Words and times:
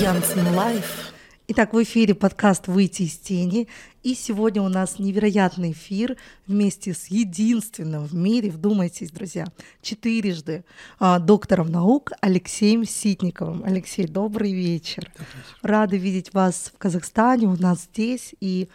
Янцен 0.00 0.54
Live. 0.54 1.12
Итак, 1.48 1.74
в 1.74 1.82
эфире 1.82 2.14
подкаст 2.14 2.66
«Выйти 2.66 3.02
из 3.02 3.18
тени». 3.18 3.68
И 4.02 4.14
сегодня 4.14 4.62
у 4.62 4.68
нас 4.68 4.98
невероятный 4.98 5.72
эфир 5.72 6.16
вместе 6.46 6.94
с 6.94 7.08
единственным 7.08 8.06
в 8.06 8.14
мире, 8.14 8.50
вдумайтесь, 8.50 9.10
друзья, 9.10 9.46
четырежды 9.82 10.64
а, 10.98 11.18
доктором 11.18 11.70
наук 11.70 12.12
Алексеем 12.20 12.84
Ситниковым. 12.84 13.64
Алексей, 13.64 14.06
добрый 14.06 14.52
вечер. 14.52 15.10
Добрый 15.12 15.26
вечер. 15.34 15.58
Рады 15.62 15.98
видеть 15.98 16.32
вас 16.32 16.72
в 16.74 16.78
Казахстане, 16.78 17.48
у 17.48 17.56
нас 17.60 17.82
здесь. 17.82 18.34
И 18.40 18.68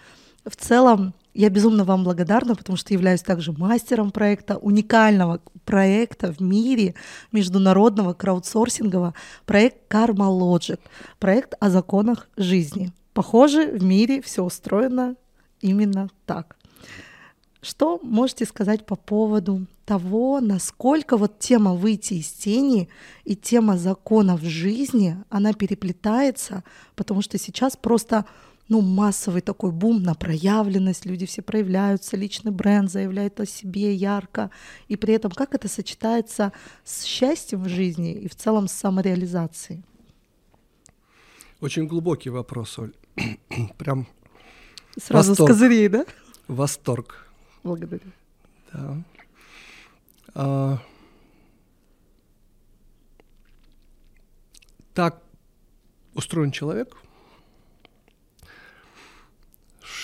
в 0.45 0.55
целом 0.55 1.13
я 1.37 1.49
безумно 1.49 1.83
вам 1.83 2.03
благодарна, 2.03 2.55
потому 2.55 2.77
что 2.77 2.93
являюсь 2.93 3.21
также 3.21 3.51
мастером 3.51 4.09
проекта, 4.09 4.57
уникального 4.57 5.39
проекта 5.65 6.33
в 6.33 6.41
мире, 6.41 6.95
международного 7.31 8.13
краудсорсингового, 8.13 9.13
проект 9.45 9.77
Karma 9.87 10.29
Logic, 10.29 10.79
проект 11.19 11.53
о 11.59 11.69
законах 11.69 12.27
жизни. 12.37 12.91
Похоже, 13.13 13.67
в 13.67 13.83
мире 13.83 14.19
все 14.21 14.43
устроено 14.43 15.15
именно 15.61 16.09
так. 16.25 16.57
Что 17.61 17.99
можете 18.01 18.45
сказать 18.45 18.87
по 18.87 18.95
поводу 18.95 19.67
того, 19.85 20.39
насколько 20.41 21.17
вот 21.17 21.37
тема 21.37 21.75
выйти 21.75 22.15
из 22.15 22.31
тени 22.31 22.89
и 23.25 23.35
тема 23.35 23.77
законов 23.77 24.41
жизни, 24.41 25.17
она 25.29 25.53
переплетается, 25.53 26.63
потому 26.95 27.21
что 27.21 27.37
сейчас 27.37 27.77
просто 27.77 28.25
ну, 28.69 28.81
массовый 28.81 29.41
такой 29.41 29.71
бум 29.71 30.03
на 30.03 30.13
проявленность, 30.13 31.05
люди 31.05 31.25
все 31.25 31.41
проявляются, 31.41 32.17
личный 32.17 32.51
бренд 32.51 32.91
заявляет 32.91 33.39
о 33.39 33.45
себе 33.45 33.93
ярко, 33.93 34.51
и 34.87 34.95
при 34.95 35.13
этом 35.13 35.31
как 35.31 35.55
это 35.55 35.67
сочетается 35.67 36.51
с 36.83 37.03
счастьем 37.03 37.63
в 37.63 37.69
жизни 37.69 38.13
и 38.13 38.27
в 38.27 38.35
целом 38.35 38.67
с 38.67 38.73
самореализацией? 38.73 39.83
Очень 41.61 41.87
глубокий 41.87 42.29
вопрос, 42.29 42.77
Оль. 42.77 42.93
Прям 43.77 44.05
Сразу 44.99 45.31
восторг. 45.31 45.49
с 45.49 45.53
козырей, 45.53 45.87
да? 45.87 46.05
Восторг. 46.47 47.27
Благодарю. 47.63 48.11
Да. 48.73 48.97
А... 50.35 50.79
Так 54.93 55.21
устроен 56.15 56.51
человек— 56.51 56.97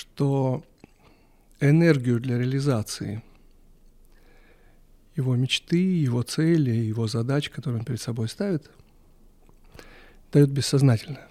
что 0.04 0.64
энергию 1.62 2.20
для 2.20 2.38
реализации 2.38 3.24
его 5.16 5.36
мечты, 5.36 5.78
его 5.78 6.24
цели, 6.24 6.72
его 6.72 7.08
задач, 7.08 7.50
которые 7.50 7.80
он 7.80 7.86
перед 7.86 8.02
собой 8.02 8.28
ставит, 8.28 8.70
дает 10.32 10.50
бессознательное. 10.50 11.30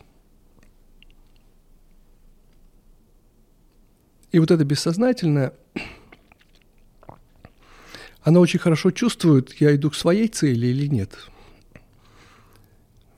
И 4.30 4.38
вот 4.38 4.50
это 4.50 4.64
бессознательное, 4.64 5.52
оно 8.22 8.40
очень 8.40 8.60
хорошо 8.60 8.90
чувствует, 8.90 9.52
я 9.60 9.74
иду 9.74 9.90
к 9.90 9.96
своей 9.96 10.28
цели 10.28 10.68
или 10.68 10.86
нет. 10.86 11.28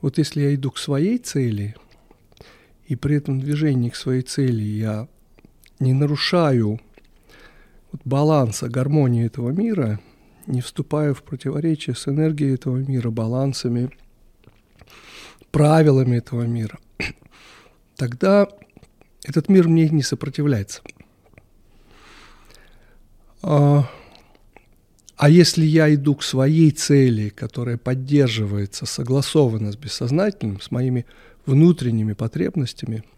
Вот 0.01 0.19
если 0.19 0.41
я 0.41 0.55
иду 0.55 0.73
к 0.73 0.79
своей 0.79 1.19
цели, 1.19 1.77
и 2.87 2.97
при 2.97 3.17
этом 3.17 3.39
движении 3.39 3.91
к 3.91 3.97
своей 3.97 4.23
цели 4.23 4.63
я 4.63 5.09
не 5.81 5.93
нарушаю 5.93 6.81
вот 7.93 8.01
баланса, 8.05 8.69
гармонии 8.69 9.27
этого 9.27 9.51
мира, 9.51 10.01
не 10.47 10.61
вступаю 10.61 11.15
в 11.15 11.23
противоречие 11.23 11.97
с 11.97 12.09
энергией 12.09 12.55
этого 12.55 12.77
мира, 12.77 13.11
балансами, 13.11 13.91
правилами 15.51 16.17
этого 16.17 16.43
мира, 16.43 16.79
тогда 17.97 18.49
этот 19.25 19.49
мир 19.49 19.69
мне 19.69 19.89
не 19.89 20.03
сопротивляется. 20.03 20.83
А, 23.43 23.89
а 25.17 25.29
если 25.29 25.65
я 25.65 25.93
иду 25.95 26.15
к 26.15 26.23
своей 26.23 26.71
цели, 26.71 27.29
которая 27.29 27.79
поддерживается, 27.79 28.87
согласована 28.87 29.73
с 29.73 29.77
бессознательным, 29.77 30.61
с 30.61 30.71
моими 30.71 31.07
внутренними 31.47 32.15
потребностями– 32.15 33.05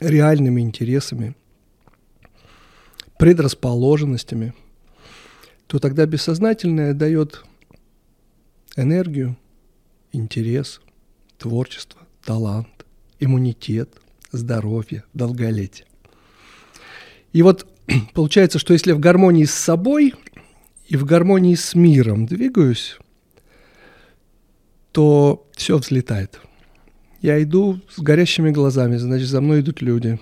реальными 0.00 0.60
интересами, 0.60 1.34
предрасположенностями, 3.18 4.54
то 5.66 5.78
тогда 5.78 6.06
бессознательное 6.06 6.94
дает 6.94 7.44
энергию, 8.76 9.36
интерес, 10.12 10.80
творчество, 11.36 12.00
талант, 12.24 12.86
иммунитет, 13.20 13.90
здоровье, 14.32 15.04
долголетие. 15.12 15.86
И 17.32 17.42
вот 17.42 17.66
получается, 18.14 18.58
что 18.58 18.72
если 18.72 18.92
в 18.92 19.00
гармонии 19.00 19.44
с 19.44 19.54
собой 19.54 20.14
и 20.86 20.96
в 20.96 21.04
гармонии 21.04 21.54
с 21.54 21.74
миром 21.74 22.24
двигаюсь, 22.24 22.96
то 24.92 25.46
все 25.52 25.76
взлетает– 25.76 26.40
я 27.20 27.42
иду 27.42 27.80
с 27.90 28.00
горящими 28.00 28.50
глазами, 28.50 28.96
значит, 28.96 29.26
за 29.28 29.40
мной 29.40 29.60
идут 29.60 29.82
люди. 29.82 30.20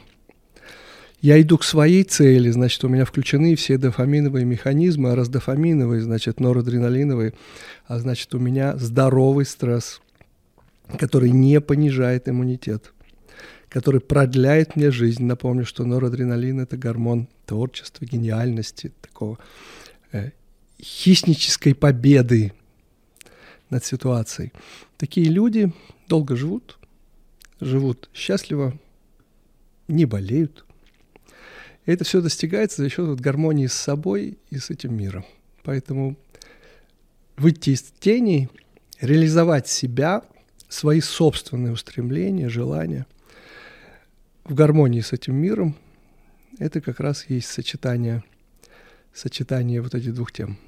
Я 1.21 1.41
иду 1.41 1.56
к 1.56 1.65
своей 1.65 2.04
цели, 2.04 2.50
значит, 2.50 2.84
у 2.84 2.88
меня 2.88 3.04
включены 3.04 3.56
все 3.56 3.78
дофаминовые 3.78 4.44
механизмы, 4.44 5.12
а 5.12 5.16
раз 5.16 5.28
дофаминовые, 5.28 6.03
значит, 6.03 6.41
норадреналиновые, 6.41 7.32
а 7.87 7.99
значит, 7.99 8.34
у 8.34 8.38
меня 8.38 8.77
здоровый 8.77 9.47
стресс, 9.47 10.03
который 10.99 11.31
не 11.31 11.60
понижает 11.60 12.28
иммунитет, 12.28 12.93
который 13.71 14.00
продляет 14.00 14.76
мне 14.76 14.91
жизнь. 14.91 15.25
Напомню, 15.25 15.65
что 15.65 15.84
норадреналин– 15.84 16.60
это 16.60 16.76
гормон 16.76 17.28
творчества, 17.47 18.05
гениальности, 18.05 18.93
такого 19.00 19.38
э, 20.12 20.32
хищнической 20.81 21.75
победы 21.75 22.53
над 23.71 23.84
ситуацией. 23.87 24.53
Такие 24.99 25.28
люди 25.28 25.72
долго 26.09 26.37
живут, 26.37 26.78
живут 27.59 28.10
счастливо, 28.12 28.78
не 29.88 30.05
болеют. 30.05 30.66
И 31.87 31.93
это 31.93 32.05
все 32.05 32.21
достигается 32.21 32.83
за 32.83 32.91
счет 32.91 33.07
вот 33.07 33.21
гармонии 33.21 33.69
с 33.69 33.73
собой 33.73 34.39
и 34.51 34.59
с 34.59 34.71
этим 34.71 34.95
миром. 34.95 35.25
Поэтому 35.63 36.17
выйти 37.37 37.71
из 37.71 37.83
тени, 38.01 38.49
реализовать 39.01 39.69
себя, 39.69 40.23
свои 40.69 41.01
собственные 41.01 41.73
устремления, 41.73 42.49
желания 42.49 43.07
в 44.45 44.55
гармонии 44.55 45.01
с 45.01 45.13
этим 45.13 45.37
миром, 45.37 45.77
это 46.59 46.81
как 46.81 47.01
раз 47.01 47.27
есть 47.29 47.49
сочетание, 47.49 48.25
сочетание 49.13 49.81
вот 49.81 49.95
этих 49.95 50.15
двух 50.15 50.33
тем. 50.33 50.59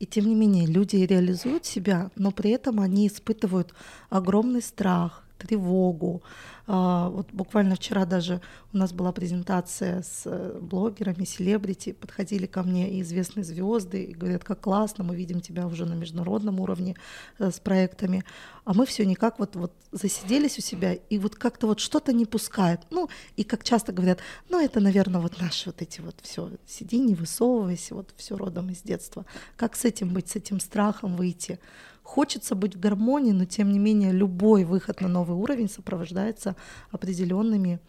И 0.00 0.06
тем 0.06 0.26
не 0.26 0.34
менее, 0.34 0.66
люди 0.66 0.96
реализуют 0.96 1.64
себя, 1.64 2.10
но 2.16 2.30
при 2.32 2.50
этом 2.50 2.80
они 2.80 3.06
испытывают 3.06 3.72
огромный 4.10 4.60
страх, 4.60 5.23
тревогу. 5.46 6.22
А, 6.66 7.10
вот 7.10 7.28
буквально 7.32 7.74
вчера 7.74 8.06
даже 8.06 8.40
у 8.72 8.78
нас 8.78 8.92
была 8.92 9.12
презентация 9.12 10.02
с 10.02 10.22
э, 10.24 10.58
блогерами, 10.60 11.24
селебрити, 11.24 11.92
подходили 11.92 12.46
ко 12.46 12.62
мне 12.62 13.00
известные 13.02 13.44
звезды 13.44 14.04
и 14.04 14.14
говорят, 14.14 14.44
как 14.44 14.60
классно, 14.60 15.04
мы 15.04 15.14
видим 15.14 15.40
тебя 15.40 15.66
уже 15.66 15.84
на 15.84 15.92
международном 15.94 16.60
уровне 16.60 16.96
э, 17.38 17.50
с 17.50 17.60
проектами, 17.60 18.24
а 18.64 18.72
мы 18.72 18.86
все 18.86 19.04
никак 19.04 19.38
вот, 19.38 19.56
вот 19.56 19.72
засиделись 19.92 20.58
у 20.58 20.62
себя 20.62 20.94
и 20.94 21.18
вот 21.18 21.36
как-то 21.36 21.66
вот 21.66 21.80
что-то 21.80 22.14
не 22.14 22.24
пускает. 22.24 22.80
Ну, 22.90 23.10
и 23.36 23.44
как 23.44 23.62
часто 23.62 23.92
говорят, 23.92 24.20
ну, 24.48 24.58
это, 24.58 24.80
наверное, 24.80 25.20
вот 25.20 25.38
наши 25.40 25.66
вот 25.66 25.82
эти 25.82 26.00
вот 26.00 26.16
все, 26.22 26.50
сиди, 26.66 26.98
не 26.98 27.14
высовывайся, 27.14 27.94
вот 27.94 28.14
все 28.16 28.36
родом 28.36 28.70
из 28.70 28.80
детства. 28.80 29.26
Как 29.56 29.76
с 29.76 29.84
этим 29.84 30.14
быть, 30.14 30.30
с 30.30 30.36
этим 30.36 30.60
страхом 30.60 31.16
выйти? 31.16 31.58
Хочется 32.04 32.54
быть 32.54 32.76
в 32.76 32.80
гармонии, 32.80 33.32
но 33.32 33.46
тем 33.46 33.72
не 33.72 33.78
менее 33.78 34.12
любой 34.12 34.64
выход 34.64 35.00
на 35.00 35.08
новый 35.08 35.36
уровень 35.36 35.70
сопровождается 35.70 36.54
определенными 36.90 37.80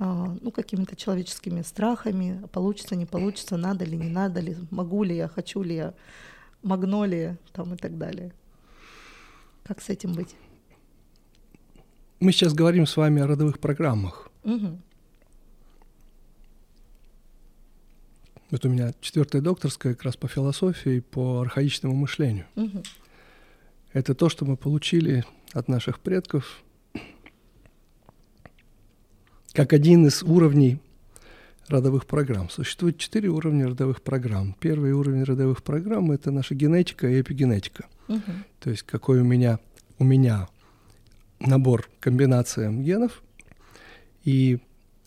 а, 0.00 0.36
ну, 0.42 0.50
какими-то 0.50 0.96
человеческими 0.96 1.62
страхами, 1.62 2.42
получится, 2.52 2.96
не 2.96 3.06
получится, 3.06 3.56
надо 3.56 3.84
ли, 3.84 3.96
не 3.96 4.08
надо 4.08 4.40
ли, 4.40 4.56
могу 4.70 5.04
ли 5.04 5.16
я, 5.16 5.28
хочу 5.28 5.62
ли 5.62 5.76
я, 5.76 5.94
магнолия 6.62 7.38
там 7.52 7.72
и 7.74 7.76
так 7.76 7.96
далее. 7.96 8.32
Как 9.62 9.80
с 9.80 9.88
этим 9.88 10.14
быть? 10.14 10.34
Мы 12.18 12.32
сейчас 12.32 12.52
говорим 12.52 12.86
с 12.86 12.96
вами 12.96 13.22
о 13.22 13.28
родовых 13.28 13.60
программах. 13.60 14.30
Угу. 14.42 14.78
Вот 18.50 18.64
у 18.64 18.68
меня 18.68 18.92
четвертая 19.00 19.40
докторская 19.40 19.94
как 19.94 20.02
раз 20.02 20.16
по 20.16 20.26
философии, 20.26 20.98
по 20.98 21.42
архаичному 21.42 21.94
мышлению. 21.94 22.46
Угу. 22.56 22.82
Это 23.92 24.14
то, 24.14 24.28
что 24.28 24.44
мы 24.44 24.56
получили 24.56 25.24
от 25.52 25.68
наших 25.68 25.98
предков, 25.98 26.62
как 29.52 29.72
один 29.72 30.06
из 30.06 30.22
уровней 30.22 30.78
родовых 31.66 32.06
программ. 32.06 32.48
Существует 32.50 32.98
четыре 32.98 33.28
уровня 33.28 33.66
родовых 33.66 34.02
программ. 34.02 34.56
Первый 34.60 34.92
уровень 34.92 35.24
родовых 35.24 35.62
программ– 35.62 36.10
это 36.12 36.30
наша 36.30 36.54
генетика 36.54 37.08
и 37.08 37.20
эпигенетика. 37.20 37.86
Угу. 38.08 38.32
То 38.60 38.70
есть 38.70 38.84
какой 38.84 39.20
у 39.20 39.24
меня, 39.24 39.58
у 39.98 40.04
меня 40.04 40.48
набор, 41.40 41.90
комбинация 41.98 42.70
генов, 42.70 43.22
и 44.24 44.58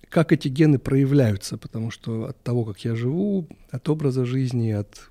как 0.09 0.31
эти 0.31 0.47
гены 0.47 0.77
проявляются, 0.77 1.57
потому 1.57 1.89
что 1.89 2.25
от 2.25 2.41
того, 2.43 2.65
как 2.65 2.83
я 2.83 2.95
живу, 2.95 3.47
от 3.71 3.87
образа 3.87 4.25
жизни, 4.25 4.71
от 4.71 5.09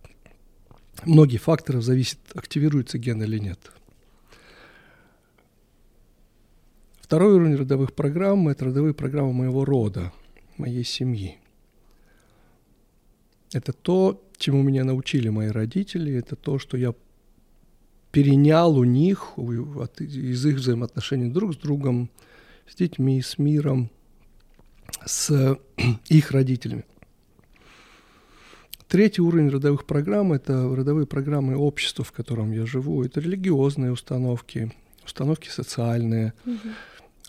многих 1.04 1.42
факторов 1.42 1.82
зависит, 1.82 2.18
активируется 2.34 2.98
ген 2.98 3.22
или 3.22 3.38
нет. 3.38 3.58
Второй 7.00 7.34
уровень 7.34 7.56
родовых 7.56 7.92
программ– 7.92 8.48
это 8.50 8.66
родовые 8.66 8.94
программы 8.94 9.32
моего 9.32 9.64
рода, 9.64 10.12
моей 10.56 10.84
семьи. 10.84 11.38
Это 13.52 13.72
то, 13.72 14.22
чему 14.38 14.62
меня 14.62 14.84
научили 14.84 15.28
мои 15.28 15.48
родители, 15.48 16.14
это 16.14 16.36
то, 16.36 16.58
что 16.58 16.78
я 16.78 16.94
перенял 18.12 18.76
у 18.76 18.84
них, 18.84 19.34
из 19.36 20.46
их 20.46 20.56
взаимоотношений 20.56 21.30
друг 21.30 21.54
с 21.54 21.56
другом, 21.56 22.10
с 22.66 22.74
детьми, 22.74 23.20
с 23.20 23.38
миром, 23.38 23.90
с 25.04 25.58
их 26.08 26.30
родителями. 26.30 26.84
Третий 28.92 29.22
уровень 29.22 29.48
родовых 29.48 29.86
программ– 29.86 30.32
это 30.34 30.52
родовые 30.52 31.06
программы 31.06 31.56
общества, 31.56 32.04
в 32.04 32.12
котором 32.12 32.52
я 32.52 32.66
живу. 32.66 33.02
Это 33.02 33.20
религиозные 33.20 33.90
установки, 33.90 34.70
установки 35.02 35.48
социальные, 35.48 36.34
угу. 36.44 36.68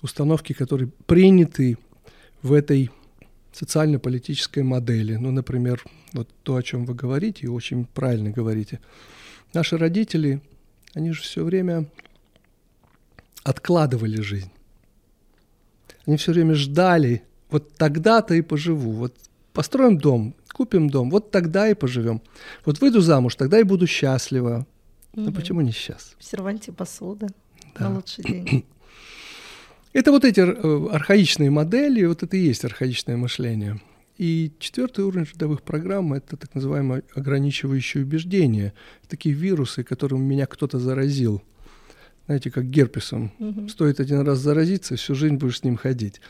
установки, 0.02 0.52
которые 0.52 0.90
приняты 1.06 1.78
в 2.42 2.52
этой 2.52 2.92
социально-политической 3.54 4.62
модели. 4.62 5.16
Ну, 5.16 5.32
например, 5.32 5.82
вот 6.12 6.28
то, 6.44 6.58
о 6.58 6.64
чем 6.64 6.84
вы 6.84 6.96
говорите, 6.96 7.46
и 7.46 7.48
очень 7.48 7.86
правильно 7.86 8.32
говорите. 8.32 8.82
Наши 9.54 9.78
родители– 9.78 10.42
они 10.94 11.14
же 11.14 11.22
все 11.22 11.46
время 11.46 11.86
откладывали 13.46 14.20
жизнь. 14.20 14.52
Они 16.06 16.18
все 16.18 16.34
время 16.34 16.56
ждали, 16.56 17.24
вот 17.50 17.74
тогда-то 17.76 18.34
и 18.34 18.42
поживу, 18.42 18.92
вот 18.92 19.16
построим 19.54 19.98
дом, 19.98 20.36
купим 20.54 20.90
дом, 20.90 21.10
вот 21.10 21.32
тогда 21.32 21.68
и 21.70 21.74
поживем. 21.74 22.22
Вот 22.64 22.80
выйду 22.80 23.02
замуж, 23.02 23.36
тогда 23.36 23.60
и 23.60 23.64
буду 23.64 23.86
счастлива. 23.86 24.66
Угу. 25.14 25.22
Ну 25.22 25.34
почему 25.34 25.62
не 25.62 25.72
сейчас? 25.72 26.16
В 26.18 26.24
серванте 26.24 26.72
посуды 26.72 27.28
да. 27.76 27.90
на 27.90 27.96
лучший 27.96 28.24
день. 28.24 28.66
Это 29.94 30.12
вот 30.12 30.24
эти 30.24 30.40
э, 30.40 30.90
архаичные 30.92 31.52
модели, 31.52 32.06
вот 32.06 32.24
это 32.24 32.36
и 32.36 32.40
есть 32.40 32.66
архаичное 32.66 33.18
мышление– 33.18 33.80
и 34.18 34.52
четвертый 34.60 35.06
уровень 35.06 35.28
родовых 35.32 35.64
программ– 35.64 36.14
это 36.14 36.38
так 36.38 36.54
называемые 36.54 37.04
ограничивающие 37.16 38.04
убеждения. 38.04 38.74
Такие 39.08 39.34
вирусы, 39.34 39.84
которым 39.84 40.24
меня 40.24 40.46
кто-то 40.46 40.78
заразил. 40.78 41.42
Знаете, 42.28 42.52
как 42.52 42.70
герпесом. 42.70 43.32
Угу. 43.40 43.70
Стоит 43.70 44.00
один 44.00 44.22
раз 44.22 44.40
заразиться, 44.40 44.96
всю 44.96 45.16
жизнь 45.16 45.36
будешь 45.36 45.60
с 45.60 45.64
ним 45.64 45.78
ходить. 45.78 46.22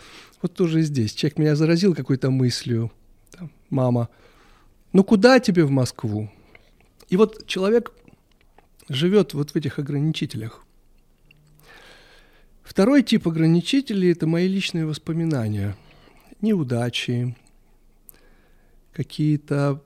Вот 0.41 0.53
тоже 0.53 0.79
и 0.79 0.83
здесь. 0.83 1.13
Человек 1.13 1.37
меня 1.37 1.55
заразил 1.55 1.93
какой-то 1.93 2.31
мыслью. 2.31 2.91
Там, 3.33 3.51
Мама, 3.69 4.09
ну 4.93 5.03
куда 5.03 5.39
тебе 5.39 5.65
в 5.65 5.71
Москву? 5.71 6.29
И 7.09 7.17
вот 7.17 7.45
человек 7.47 7.91
живет 8.89 9.33
вот 9.33 9.51
в 9.51 9.55
этих 9.55 9.79
ограничителях. 9.79 10.63
Второй 12.63 13.03
тип 13.03 13.27
ограничителей– 13.27 14.11
это 14.13 14.25
мои 14.25 14.47
личные 14.47 14.85
воспоминания. 14.85 15.75
Неудачи, 16.41 17.35
какие-то 18.93 19.83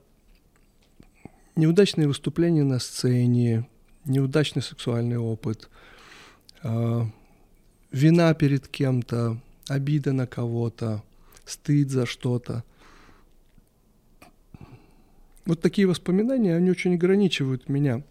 неудачные 1.55 2.07
выступления 2.07 2.63
на 2.63 2.79
сцене, 2.79 3.67
неудачный 4.05 4.61
сексуальный 4.61 5.17
опыт, 5.17 5.69
э, 6.63 7.01
вина 7.91 8.33
перед 8.33 8.67
кем-то, 8.67 9.39
обида 9.67 10.13
на 10.13 10.27
кого-то, 10.27 11.03
стыд 11.45 11.89
за 11.89 12.05
что-то. 12.05 12.63
Вот 15.47 15.61
такие 15.61 15.87
воспоминания, 15.87 16.57
они 16.57 16.69
очень 16.69 16.95
ограничивают 16.95 17.69
меня 17.69 18.03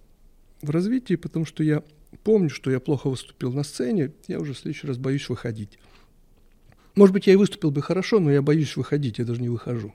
в 0.63 0.71
развитии, 0.71 1.17
потому 1.17 1.45
что 1.45 1.63
я 1.63 1.83
помню, 2.25 2.49
что 2.49 2.71
я 2.71 2.81
плохо 2.81 3.11
выступил 3.11 3.53
на 3.53 3.63
сцене, 3.63 4.13
я 4.27 4.41
уже 4.41 4.55
в 4.55 4.59
следующий 4.59 4.87
раз 4.87 4.97
боюсь 4.97 5.29
выходить. 5.29 5.79
Может 6.95 7.13
быть, 7.13 7.27
я 7.27 7.35
и 7.35 7.37
выступил 7.37 7.71
бы 7.71 7.83
хорошо, 7.83 8.21
но 8.21 8.33
я 8.33 8.41
боюсь 8.41 8.75
выходить, 8.75 9.19
я 9.19 9.27
даже 9.27 9.43
не 9.43 9.51
выхожу. 9.51 9.93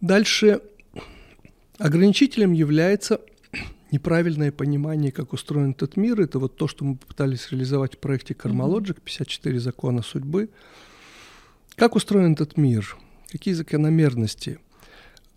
Дальше 0.00 0.60
ограничителем 1.78 2.52
является 2.52 3.20
неправильное 3.90 4.52
понимание, 4.52 5.10
как 5.10 5.32
устроен 5.32 5.72
этот 5.72 5.96
мир. 5.96 6.20
Это 6.20 6.38
вот 6.38 6.56
то, 6.56 6.68
что 6.68 6.84
мы 6.84 6.96
попытались 6.96 7.50
реализовать 7.50 7.96
в 7.96 7.98
проекте 7.98 8.34
Karmalogic, 8.34 9.00
54 9.04 9.58
закона 9.58 10.02
судьбы. 10.02 10.48
Как 11.74 11.96
устроен 11.96 12.34
этот 12.34 12.56
мир? 12.56 12.96
Какие 13.32 13.54
закономерности? 13.54 14.60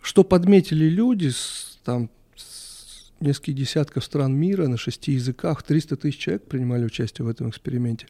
Что 0.01 0.23
подметили 0.23 0.85
люди 0.85 1.29
с, 1.29 1.79
там, 1.83 2.09
с 2.35 3.11
нескольких 3.19 3.55
десятков 3.55 4.03
стран 4.03 4.35
мира 4.35 4.67
на 4.67 4.77
шести 4.77 5.13
языках, 5.13 5.63
300 5.63 5.97
тысяч 5.97 6.17
человек 6.17 6.43
принимали 6.45 6.85
участие 6.85 7.25
в 7.25 7.29
этом 7.29 7.49
эксперименте. 7.49 8.07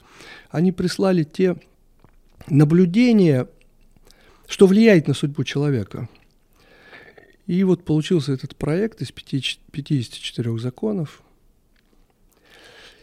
Они 0.50 0.72
прислали 0.72 1.24
те 1.24 1.56
наблюдения, 2.48 3.48
что 4.48 4.68
влияет 4.68 5.08
на 5.08 5.14
судьбу 5.14 5.44
человека– 5.44 6.10
и 7.50 7.64
вот 7.64 7.84
получился 7.84 8.32
этот 8.32 8.56
проект 8.56 9.02
из 9.02 9.12
54 9.12 10.60
законов. 10.60 11.24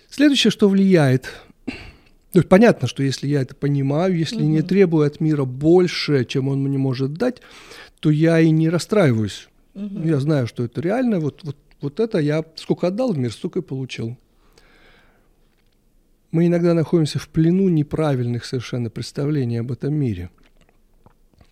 Следующее, 0.09 0.53
что 0.53 0.69
влияет, 0.69 1.33
есть 2.41 2.49
понятно, 2.49 2.89
что 2.89 3.03
если 3.03 3.27
я 3.27 3.43
это 3.43 3.55
понимаю, 3.55 4.17
если 4.17 4.37
угу. 4.37 4.45
не 4.45 4.63
требую 4.63 5.07
от 5.07 5.21
мира 5.21 5.45
больше, 5.45 6.25
чем 6.25 6.49
он 6.49 6.63
мне 6.63 6.79
может 6.79 7.15
дать, 7.15 7.43
то 8.01 8.11
я 8.11 8.41
и 8.41 8.51
не 8.51 8.69
расстраиваюсь. 8.69 9.49
Угу. 9.75 10.03
Я 10.05 10.21
знаю, 10.21 10.47
что 10.47 10.65
это 10.65 10.81
реально. 10.81 11.21
Вот, 11.21 11.45
вот, 11.45 11.57
вот 11.81 12.01
это 12.01 12.19
я 12.19 12.45
сколько 12.57 12.89
отдал 12.89 13.13
в 13.13 13.19
мир, 13.19 13.33
столько 13.33 13.61
и 13.61 13.63
получил. 13.63 14.17
Мы 16.33 16.47
иногда 16.47 16.75
находимся 16.75 17.19
в 17.19 17.29
плену 17.29 17.69
неправильных 17.69 18.45
совершенно 18.45 18.91
представлений 18.91 19.59
об 19.59 19.73
этом 19.73 19.95
мире. 19.95 20.31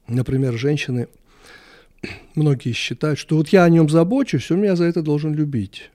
Например, 0.08 0.52
женщины– 0.54 1.08
многие 2.34 2.72
считают, 2.72 3.18
что 3.18 3.36
вот 3.36 3.48
я 3.48 3.64
о 3.64 3.68
нем 3.68 3.88
забочусь, 3.88 4.50
он 4.50 4.60
меня 4.60 4.76
за 4.76 4.84
это 4.84 5.02
должен 5.02 5.34
любить. 5.34 5.90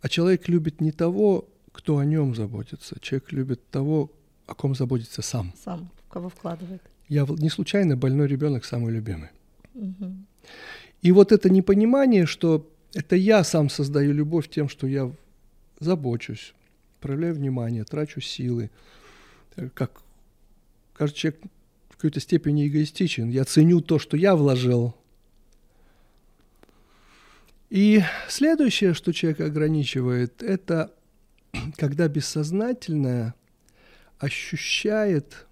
А 0.00 0.08
человек 0.08 0.48
любит 0.48 0.80
не 0.80 0.92
того, 0.92 1.48
кто 1.74 1.98
о 1.98 2.04
нем 2.04 2.34
заботится. 2.36 2.96
Человек 3.00 3.32
любит 3.32 3.68
того, 3.70 4.12
о 4.46 4.54
ком 4.54 4.74
заботится 4.76 5.22
сам. 5.22 5.52
Сам, 5.62 5.90
в 6.06 6.12
кого 6.12 6.28
вкладывает. 6.28 6.80
Я 7.08 7.26
не 7.28 7.50
случайно 7.50 7.96
больной 7.96 8.28
ребенок 8.28 8.64
самый 8.64 8.92
любимый. 8.92 9.30
Угу. 9.74 10.14
И 11.02 11.12
вот 11.12 11.32
это 11.32 11.50
непонимание, 11.50 12.26
что 12.26 12.70
это 12.94 13.16
я 13.16 13.42
сам 13.42 13.68
создаю 13.68 14.12
любовь 14.12 14.48
тем, 14.48 14.68
что 14.68 14.86
я 14.86 15.10
забочусь, 15.80 16.54
проявляю 17.00 17.34
внимание, 17.34 17.84
трачу 17.84 18.20
силы. 18.20 18.70
Э, 19.56 19.68
как 19.74 20.00
каждый 20.94 21.16
человек 21.16 21.40
какой-то 21.90 22.20
степени 22.20 22.68
эгоистичен. 22.68 23.30
Я 23.30 23.44
ценю 23.44 23.80
то, 23.80 23.98
что 23.98 24.16
я 24.16 24.36
вложил. 24.36 24.94
И 27.70 28.02
следующее, 28.28 28.94
что 28.94 29.12
человек 29.12 29.40
ограничивает, 29.40 30.42
это 30.42 30.92
когда 31.76 32.08
бессознательное 32.08 33.34
ощущает, 34.18 35.46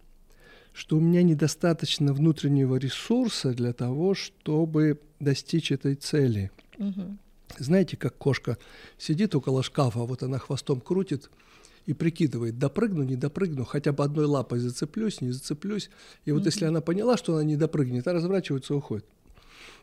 что 0.73 0.97
у 0.97 1.01
меня 1.01 1.23
недостаточно 1.23 2.13
внутреннего 2.13 2.77
ресурса 2.77 3.53
для 3.53 3.73
того, 3.73 4.15
чтобы 4.15 5.01
достичь 5.21 5.71
этой 5.71 5.95
цели. 5.95 6.51
Угу. 6.79 7.17
Знаете, 7.59 7.97
как 7.97 8.17
кошка 8.17 8.57
сидит 8.99 9.35
около 9.35 9.63
шкафа, 9.63 10.01
вот 10.01 10.23
она 10.23 10.39
хвостом 10.39 10.81
крутит– 10.81 11.31
и 11.87 11.95
прикидывает, 11.95 12.59
допрыгну, 12.59 13.03
не 13.03 13.17
допрыгну, 13.17 13.65
хотя 13.65 13.93
бы 13.93 14.05
одной 14.05 14.27
лапой 14.27 14.59
зацеплюсь, 14.59 15.21
не 15.21 15.33
зацеплюсь. 15.33 15.91
И 16.25 16.33
вот 16.33 16.43
mm-hmm. 16.43 16.47
если 16.47 16.65
она 16.67 16.81
поняла, 16.81 17.17
что 17.17 17.35
она 17.35 17.45
не 17.45 17.57
допрыгнет, 17.57 18.07
а 18.07 18.13
разворачивается, 18.13 18.75
уходит. 18.75 19.05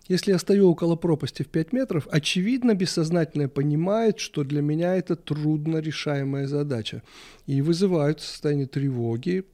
Если 0.10 0.32
я 0.32 0.40
стою 0.40 0.72
около 0.72 0.96
пропасти 0.96 1.44
в 1.44 1.48
5 1.48 1.72
метров, 1.72 2.08
очевидно, 2.12 2.74
бессознательное 2.74 3.48
понимает, 3.48 4.20
что 4.20 4.44
для 4.44 4.62
меня 4.62 4.96
это 4.96 5.16
трудно 5.16 5.78
решаемая 5.78 6.48
задача. 6.48 7.04
И 7.46 7.62
вызывают 7.62 8.20
состояние 8.20 8.66
тревоги, 8.66 9.46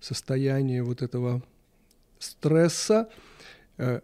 состояние 0.00 0.84
вот 0.84 1.02
этого 1.02 1.42
стресса, 2.20 3.08
э, 3.78 4.00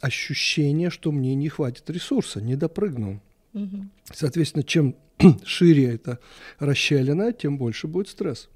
ощущение, 0.00 0.90
что 0.90 1.10
мне 1.10 1.34
не 1.34 1.48
хватит 1.48 1.88
ресурса, 1.88 2.42
не 2.42 2.54
допрыгну. 2.54 3.22
Угу. 3.54 3.86
Соответственно, 4.12 4.62
чем 4.62 4.94
шире 5.44 5.94
эта 5.94 6.18
расщелина, 6.58 7.32
тем 7.32 7.56
больше 7.56 7.86
будет 7.86 8.08
стресс. 8.08 8.50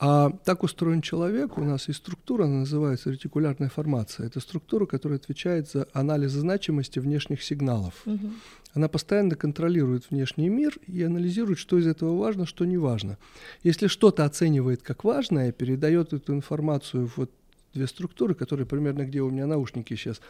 А 0.00 0.30
так 0.44 0.62
устроен 0.62 1.02
человек, 1.02 1.58
у 1.58 1.64
нас 1.64 1.88
есть 1.88 2.00
структура, 2.00 2.44
она 2.44 2.60
называется 2.60 3.10
ретикулярная 3.10 3.68
формация. 3.68 4.26
Это 4.26 4.38
структура, 4.38 4.86
которая 4.86 5.18
отвечает 5.18 5.68
за 5.68 5.88
анализ 5.92 6.32
значимости 6.32 7.00
внешних 7.00 7.42
сигналов. 7.42 7.94
Угу. 8.06 8.30
Она 8.74 8.88
постоянно 8.88 9.34
контролирует 9.34 10.10
внешний 10.10 10.48
мир 10.48 10.78
и 10.86 11.02
анализирует, 11.02 11.58
что 11.58 11.78
из 11.78 11.86
этого 11.86 12.16
важно, 12.16 12.46
что 12.46 12.64
не 12.64 12.78
важно. 12.78 13.18
Если 13.64 13.88
что-то 13.88 14.24
оценивает 14.24 14.82
как 14.82 15.02
важное, 15.02 15.50
передает 15.50 16.12
эту 16.12 16.32
информацию 16.32 17.08
в 17.08 17.16
вот 17.16 17.30
две 17.74 17.88
структуры, 17.88 18.34
которые 18.36 18.66
примерно 18.66 19.04
где 19.04 19.20
у 19.20 19.30
меня 19.30 19.46
наушники 19.46 19.94
сейчас, 19.94 20.20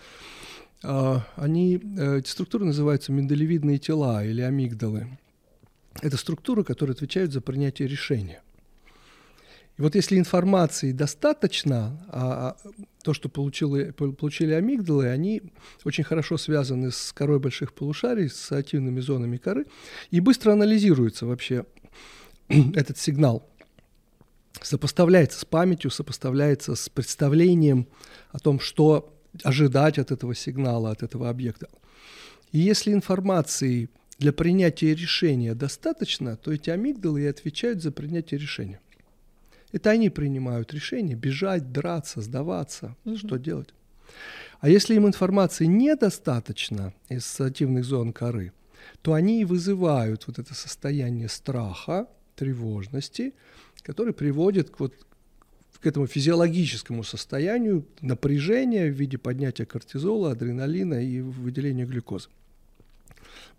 а, 0.82 1.26
они, 1.36 1.78
э, 1.98 2.18
эти 2.18 2.28
структуры 2.28 2.64
называются 2.64 3.12
миндалевидные 3.12 3.78
тела 3.78 4.24
или 4.24 4.40
амигдалы. 4.40 5.08
Это 6.00 6.16
структуры, 6.16 6.64
которые 6.64 6.94
отвечают 6.94 7.32
за 7.32 7.40
принятие 7.40 7.88
решения. 7.88 8.40
И 9.78 9.82
вот 9.82 9.94
если 9.94 10.18
информации 10.18 10.90
достаточно, 10.90 12.04
а, 12.08 12.56
а 12.64 12.70
то, 13.04 13.14
что 13.14 13.28
получили, 13.28 13.92
получили 13.92 14.52
амигдалы, 14.52 15.06
они 15.06 15.40
очень 15.84 16.02
хорошо 16.02 16.36
связаны 16.36 16.90
с 16.90 17.12
корой 17.12 17.38
больших 17.38 17.72
полушарий, 17.72 18.28
с 18.28 18.50
активными 18.50 19.00
зонами 19.00 19.36
коры, 19.36 19.66
и 20.10 20.18
быстро 20.18 20.52
анализируется 20.52 21.26
вообще 21.26 21.64
этот 22.48 22.98
сигнал. 22.98 23.48
Сопоставляется 24.60 25.38
с 25.38 25.44
памятью, 25.44 25.92
сопоставляется 25.92 26.74
с 26.74 26.88
представлением 26.88 27.86
о 28.32 28.40
том, 28.40 28.58
что 28.58 29.14
ожидать 29.44 29.98
от 29.98 30.10
этого 30.10 30.34
сигнала, 30.34 30.90
от 30.90 31.04
этого 31.04 31.28
объекта. 31.28 31.68
И 32.50 32.58
если 32.58 32.92
информации 32.92 33.90
для 34.18 34.32
принятия 34.32 34.92
решения 34.96 35.54
достаточно, 35.54 36.36
то 36.36 36.50
эти 36.50 36.70
амигдалы 36.70 37.22
и 37.22 37.26
отвечают 37.26 37.80
за 37.80 37.92
принятие 37.92 38.40
решения. 38.40 38.80
Это 39.72 39.90
они 39.90 40.10
принимают 40.10 40.72
решение 40.72 41.16
бежать, 41.16 41.72
драться, 41.72 42.20
сдаваться, 42.20 42.96
угу. 43.04 43.16
что 43.16 43.36
делать. 43.36 43.74
А 44.60 44.68
если 44.68 44.94
им 44.94 45.06
информации 45.06 45.66
недостаточно 45.66 46.92
из 47.08 47.18
ассоциативных 47.18 47.84
зон 47.84 48.12
коры, 48.12 48.52
то 49.02 49.12
они 49.12 49.42
и 49.42 49.44
вызывают 49.44 50.26
вот 50.26 50.38
это 50.38 50.54
состояние 50.54 51.28
страха, 51.28 52.08
тревожности, 52.34 53.34
который 53.82 54.14
приводит 54.14 54.70
к, 54.70 54.80
вот, 54.80 54.94
к 55.80 55.86
этому 55.86 56.06
физиологическому 56.06 57.04
состоянию 57.04 57.84
напряжения 58.00 58.90
в 58.90 58.94
виде 58.94 59.18
поднятия 59.18 59.66
кортизола, 59.66 60.32
адреналина 60.32 61.04
и 61.04 61.20
выделения 61.20 61.84
глюкозы. 61.84 62.28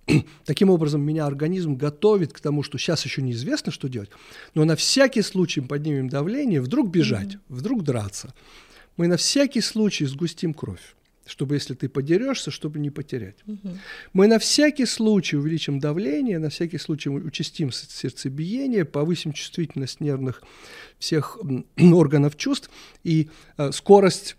Таким 0.45 0.69
образом, 0.69 1.01
меня 1.01 1.25
организм 1.25 1.75
готовит 1.75 2.33
к 2.33 2.39
тому, 2.39 2.63
что 2.63 2.77
сейчас 2.77 3.05
еще 3.05 3.21
неизвестно, 3.21 3.71
что 3.71 3.87
делать, 3.87 4.09
но 4.55 4.65
на 4.65 4.75
всякий 4.75 5.21
случай 5.21 5.61
поднимем 5.61 6.09
давление, 6.09 6.61
вдруг 6.61 6.89
бежать, 6.89 7.35
mm-hmm. 7.35 7.39
вдруг 7.49 7.83
драться. 7.83 8.33
Мы 8.97 9.07
на 9.07 9.17
всякий 9.17 9.61
случай 9.61 10.05
сгустим 10.05 10.53
кровь 10.53 10.95
чтобы 11.29 11.55
если 11.55 11.75
ты 11.75 11.87
подерешься, 11.87 12.51
чтобы 12.51 12.79
не 12.79 12.89
потерять. 12.89 13.35
Угу. 13.45 13.77
Мы 14.13 14.27
на 14.27 14.39
всякий 14.39 14.85
случай 14.85 15.37
увеличим 15.37 15.79
давление, 15.79 16.39
на 16.39 16.49
всякий 16.49 16.79
случай 16.79 17.09
участим 17.09 17.71
сердцебиение, 17.71 18.83
повысим 18.83 19.33
чувствительность 19.33 20.01
нервных 20.01 20.41
всех 20.97 21.37
органов 21.77 22.35
чувств 22.35 22.69
и 23.03 23.29
э, 23.57 23.71
скорость 23.71 24.37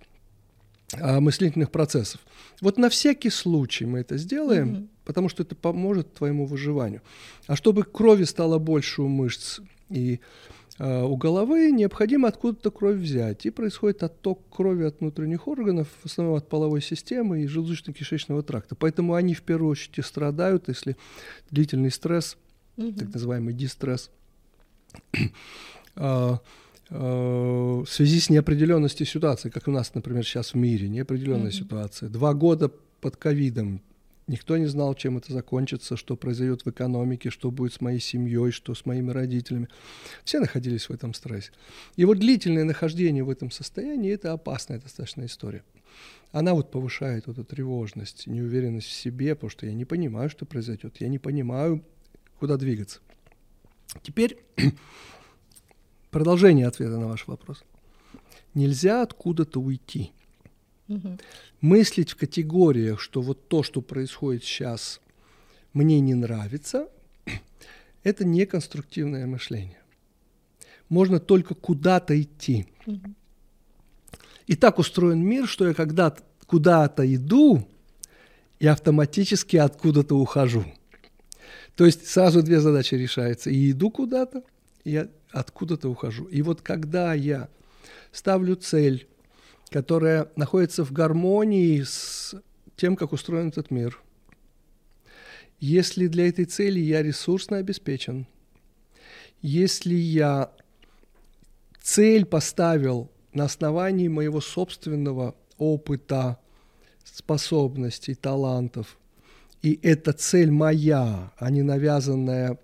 э, 0.92 1.20
мыслительных 1.20 1.70
процессов. 1.70 2.20
Вот 2.60 2.76
на 2.76 2.88
всякий 2.88 3.30
случай 3.30 3.86
мы 3.86 4.00
это 4.00 4.16
сделаем, 4.16 4.72
угу 4.72 4.88
потому 5.10 5.28
что 5.28 5.42
это 5.42 5.56
поможет 5.56 6.14
твоему 6.14 6.46
выживанию. 6.46 7.02
А 7.48 7.56
чтобы 7.56 7.82
крови 7.82 8.22
стало 8.22 8.58
больше 8.58 9.02
у 9.02 9.08
мышц 9.08 9.58
и 9.88 10.20
э, 10.78 11.02
у 11.02 11.16
головы, 11.16 11.72
необходимо 11.72 12.28
откуда-то 12.28 12.70
кровь 12.70 12.98
взять. 12.98 13.44
И 13.44 13.50
происходит 13.50 14.04
отток 14.04 14.38
крови 14.48 14.84
от 14.84 15.00
внутренних 15.00 15.48
органов, 15.48 15.88
в 16.00 16.06
основном 16.06 16.36
от 16.36 16.48
половой 16.48 16.80
системы 16.80 17.42
и 17.42 17.48
желудочно-кишечного 17.48 18.44
тракта. 18.44 18.76
Поэтому 18.76 19.14
они 19.14 19.34
в 19.34 19.42
первую 19.42 19.72
очередь 19.72 19.98
и 19.98 20.02
страдают, 20.02 20.68
если 20.68 20.96
длительный 21.50 21.90
стресс, 21.90 22.36
угу. 22.76 22.92
так 22.92 23.12
называемый 23.12 23.52
дистресс, 23.52 24.12
а, 25.96 26.38
а, 26.88 27.82
в 27.82 27.88
связи 27.88 28.20
с 28.20 28.30
неопределенностью 28.30 29.06
ситуации, 29.06 29.50
как 29.50 29.66
у 29.66 29.72
нас, 29.72 29.92
например, 29.92 30.24
сейчас 30.24 30.54
в 30.54 30.56
мире, 30.56 30.88
неопределенная 30.88 31.50
mm 31.50 31.64
ситуация. 31.64 32.08
Два 32.08 32.32
года 32.32 32.70
под 33.00 33.16
ковидом, 33.16 33.82
Никто 34.26 34.56
не 34.56 34.66
знал, 34.66 34.94
чем 34.94 35.16
это 35.16 35.32
закончится, 35.32 35.96
что 35.96 36.16
произойдет 36.16 36.64
в 36.64 36.70
экономике, 36.70 37.30
что 37.30 37.50
будет 37.50 37.72
с 37.72 37.80
моей 37.80 38.00
семьей, 38.00 38.52
что 38.52 38.74
с 38.74 38.86
моими 38.86 39.10
родителями. 39.10 39.68
Все 40.24 40.38
находились 40.38 40.88
в 40.88 40.92
этом 40.92 41.14
стрессе. 41.14 41.50
И 41.96 42.04
вот 42.04 42.18
длительное 42.18 42.64
нахождение 42.64 43.24
в 43.24 43.30
этом 43.30 43.50
состоянии– 43.50 44.12
это 44.12 44.32
опасная 44.32 44.78
достаточно 44.78 45.24
история. 45.24 45.64
Она 46.30 46.54
вот 46.54 46.70
повышает 46.70 47.26
вот 47.26 47.38
эту 47.38 47.44
тревожность, 47.44 48.28
неуверенность 48.28 48.86
в 48.86 48.92
себе, 48.92 49.34
потому 49.34 49.50
что 49.50 49.66
я 49.66 49.72
не 49.72 49.84
понимаю, 49.84 50.30
что 50.30 50.46
произойдет, 50.46 51.00
я 51.00 51.08
не 51.08 51.18
понимаю, 51.18 51.84
куда 52.38 52.56
двигаться. 52.56 53.00
Теперь 54.02 54.38
продолжение 56.12 56.68
ответа 56.68 56.98
на 56.98 57.08
ваш 57.08 57.26
вопрос. 57.26 57.64
Нельзя 58.54 59.02
откуда-то 59.02 59.60
уйти– 59.60 60.12
Угу. 60.90 61.18
Мыслить 61.60 62.10
в 62.10 62.16
категориях, 62.16 63.00
что 63.00 63.22
вот 63.22 63.48
то, 63.48 63.62
что 63.62 63.80
происходит 63.80 64.44
сейчас, 64.44 65.00
мне 65.72 66.00
не 66.00 66.14
нравится, 66.14 66.88
это 68.02 68.24
не 68.24 68.44
конструктивное 68.44 69.26
мышление. 69.26 69.78
Можно 70.88 71.20
только 71.20 71.54
куда-то 71.54 72.20
идти. 72.20 72.66
Угу. 72.86 73.14
И 74.48 74.56
так 74.56 74.80
устроен 74.80 75.20
мир, 75.24 75.46
что 75.46 75.68
я 75.68 75.74
когда 75.74 76.14
куда-то 76.46 77.14
иду, 77.14 77.66
и 78.58 78.66
автоматически 78.66 79.56
откуда-то 79.56 80.16
ухожу. 80.16 80.64
То 81.76 81.86
есть 81.86 82.06
сразу 82.06 82.42
две 82.42 82.60
задачи 82.60 82.94
решаются. 82.94 83.48
И 83.48 83.70
иду 83.70 83.90
куда-то, 83.90 84.42
и 84.84 85.08
откуда-то 85.30 85.88
ухожу. 85.88 86.24
И 86.24 86.42
вот 86.42 86.60
когда 86.60 87.14
я 87.14 87.48
ставлю 88.12 88.56
цель 88.56 89.06
которая 89.70 90.28
находится 90.36 90.84
в 90.84 90.92
гармонии 90.92 91.82
с 91.82 92.34
тем, 92.76 92.96
как 92.96 93.12
устроен 93.12 93.48
этот 93.48 93.70
мир. 93.70 94.02
Если 95.60 96.08
для 96.08 96.28
этой 96.28 96.44
цели 96.44 96.80
я 96.80 97.02
ресурсно 97.02 97.58
обеспечен, 97.58 98.26
если 99.42 99.94
я 99.94 100.50
цель 101.80 102.24
поставил 102.24 103.10
на 103.32 103.44
основании 103.44 104.08
моего 104.08 104.40
собственного 104.40 105.34
опыта, 105.56 106.38
способностей, 107.04 108.14
талантов, 108.14 108.98
и 109.62 109.78
эта 109.82 110.12
цель 110.12 110.50
моя, 110.50 111.32
а 111.36 111.50
не 111.50 111.62
навязанная 111.62 112.58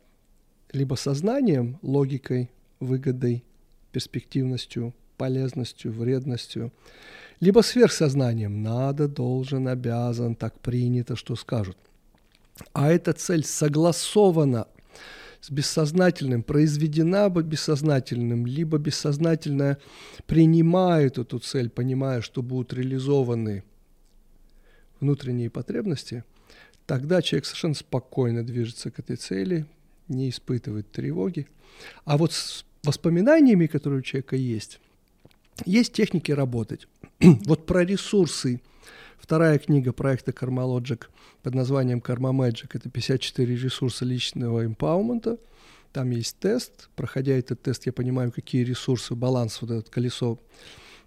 либо 0.72 0.94
сознанием, 0.94 1.78
логикой, 1.82 2.50
выгодой, 2.80 3.44
перспективностью– 3.92 4.92
полезностью, 5.16 5.92
вредностью, 5.92 6.72
либо 7.40 7.60
сверхсознанием 7.60 8.62
«надо», 8.62 9.08
«должен», 9.08 9.68
«обязан», 9.68 10.34
«так 10.34 10.58
принято», 10.60 11.16
что 11.16 11.36
скажут. 11.36 11.76
А 12.72 12.90
эта 12.90 13.12
цель 13.12 13.44
согласована 13.44 14.66
с 15.40 15.50
бессознательным, 15.50 16.42
произведена 16.42 17.28
бы 17.28 17.42
бессознательным, 17.42 18.46
либо 18.46 18.78
бессознательно 18.78 19.78
принимает 20.26 21.18
эту 21.18 21.38
цель, 21.38 21.68
понимая, 21.68 22.20
что 22.20 22.42
будут 22.42 22.72
реализованы 22.72 23.62
внутренние 24.98 25.50
потребности, 25.50 26.24
тогда 26.86 27.20
человек 27.22 27.44
совершенно 27.44 27.74
спокойно 27.74 28.44
движется 28.44 28.90
к 28.90 28.98
этой 28.98 29.16
цели, 29.16 29.66
не 30.08 30.30
испытывает 30.30 30.90
тревоги. 30.90 31.46
А 32.04 32.16
вот 32.16 32.32
с 32.32 32.64
воспоминаниями, 32.82 33.66
которые 33.66 34.00
у 34.00 34.02
человека 34.02 34.36
есть, 34.36 34.80
есть 35.64 35.92
техники 35.92 36.32
работать. 36.32 36.86
вот 37.20 37.66
про 37.66 37.84
ресурсы. 37.84 38.60
Вторая 39.18 39.58
книга 39.58 39.92
проекта 39.92 40.32
Karmalogic 40.32 41.06
под 41.42 41.54
названием 41.54 41.98
Karma 41.98 42.32
Magic. 42.32 42.70
Это 42.74 42.90
54 42.90 43.56
ресурса 43.56 44.04
личного 44.04 44.64
эмпаумента. 44.64 45.38
Там 45.92 46.10
есть 46.10 46.38
тест. 46.38 46.90
Проходя 46.94 47.32
этот 47.32 47.62
тест, 47.62 47.86
я 47.86 47.92
понимаю, 47.92 48.30
какие 48.30 48.62
ресурсы, 48.62 49.14
баланс, 49.14 49.62
вот 49.62 49.70
это 49.70 49.90
колесо, 49.90 50.38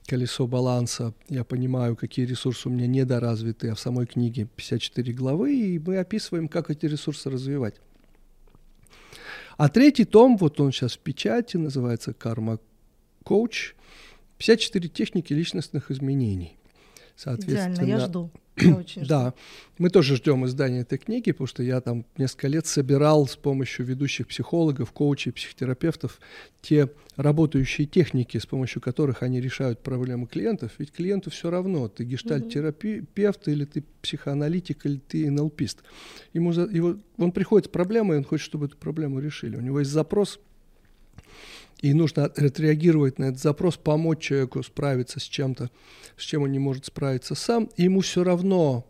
колесо 0.06 0.48
баланса. 0.48 1.14
Я 1.30 1.44
понимаю, 1.44 1.96
какие 1.96 2.26
ресурсы 2.26 2.68
у 2.68 2.72
меня 2.72 2.88
недоразвиты. 2.88 3.70
А 3.70 3.76
в 3.76 3.80
самой 3.80 4.08
книге 4.08 4.48
54 4.56 5.14
главы, 5.14 5.56
и 5.56 5.80
мы 5.80 5.98
описываем, 5.98 6.48
как 6.48 6.72
эти 6.72 6.88
ресурсы 6.88 7.30
развивать. 7.30 7.76
А 9.58 9.70
третий 9.70 10.06
том, 10.06 10.38
вот 10.38 10.60
он 10.60 10.72
сейчас 10.72 10.94
в 10.96 11.00
печати, 11.00 11.58
называется 11.58 12.14
«Карма 12.14 12.60
Коуч». 13.24 13.76
54 14.40 14.90
техники 14.90 15.34
личностных 15.34 15.92
изменений. 15.92 16.58
Соответственно, 17.16 17.74
Идеально, 17.76 17.90
я 17.90 18.00
жду. 18.00 18.32
Я 18.56 18.76
очень 18.76 19.04
жду. 19.04 19.10
Да, 19.10 19.34
мы 19.78 19.90
тоже 19.90 20.16
ждем 20.16 20.46
издания 20.46 20.82
этой 20.82 20.98
книги, 20.98 21.32
потому 21.32 21.48
что 21.48 21.64
я 21.64 21.80
там 21.82 22.06
несколько 22.18 22.48
лет 22.48 22.66
собирал 22.66 23.28
с 23.28 23.36
помощью 23.36 23.86
ведущих 23.86 24.28
психологов, 24.28 24.92
коучей, 24.92 25.32
психотерапевтов 25.32 26.20
те 26.62 26.90
работающие 27.18 27.88
техники, 27.88 28.38
с 28.38 28.46
помощью 28.46 28.82
которых 28.82 29.24
они 29.24 29.42
решают 29.42 29.82
проблемы 29.82 30.28
клиентов. 30.28 30.72
Ведь 30.78 30.92
клиенту 30.92 31.30
все 31.30 31.50
равно, 31.50 31.90
ты 31.90 32.06
гештальт-терапевт 32.06 33.48
или 33.48 33.66
ты 33.66 33.84
психоаналитик, 34.02 34.86
или 34.86 34.98
ты 34.98 35.30
НЛПист. 35.30 35.84
Ему, 36.34 36.54
за, 36.54 36.64
его, 36.64 36.96
он 37.18 37.32
приходит 37.34 37.68
с 37.68 37.70
проблемой, 37.70 38.18
он 38.18 38.24
хочет, 38.24 38.46
чтобы 38.46 38.68
эту 38.68 38.78
проблему 38.78 39.20
решили. 39.20 39.58
У 39.58 39.62
него 39.62 39.80
есть 39.80 39.92
запрос, 39.92 40.40
и 41.82 41.94
нужно 41.94 42.26
отреагировать 42.26 43.20
на 43.20 43.26
этот 43.26 43.42
запрос, 43.42 43.78
помочь 43.78 44.20
человеку 44.20 44.62
справиться 44.64 45.20
с 45.20 45.24
чем-то, 45.24 45.70
с 46.18 46.24
чем 46.24 46.44
он 46.44 46.52
не 46.52 46.60
может 46.60 46.86
справиться 46.86 47.36
сам. 47.36 47.70
И 47.78 47.84
ему 47.84 48.02
все 48.02 48.24
равно 48.24 48.86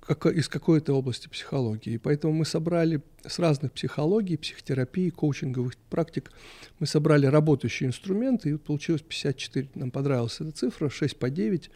как, 0.00 0.26
из 0.26 0.48
какой-то 0.48 0.94
области 0.94 1.26
психологии. 1.26 1.96
Поэтому 1.96 2.32
мы 2.32 2.44
собрали 2.44 3.02
с 3.26 3.40
разных 3.40 3.72
психологий, 3.72 4.36
психотерапии, 4.36 5.10
коучинговых 5.10 5.76
практик, 5.90 6.30
мы 6.78 6.86
собрали 6.86 7.26
работающие 7.26 7.88
инструменты, 7.88 8.50
и 8.50 8.56
получилось 8.56 9.02
54. 9.02 9.70
Нам 9.74 9.90
понравилась 9.90 10.40
эта 10.40 10.52
цифра, 10.52 10.88
6 10.88 11.18
по 11.18 11.30
9 11.30 11.70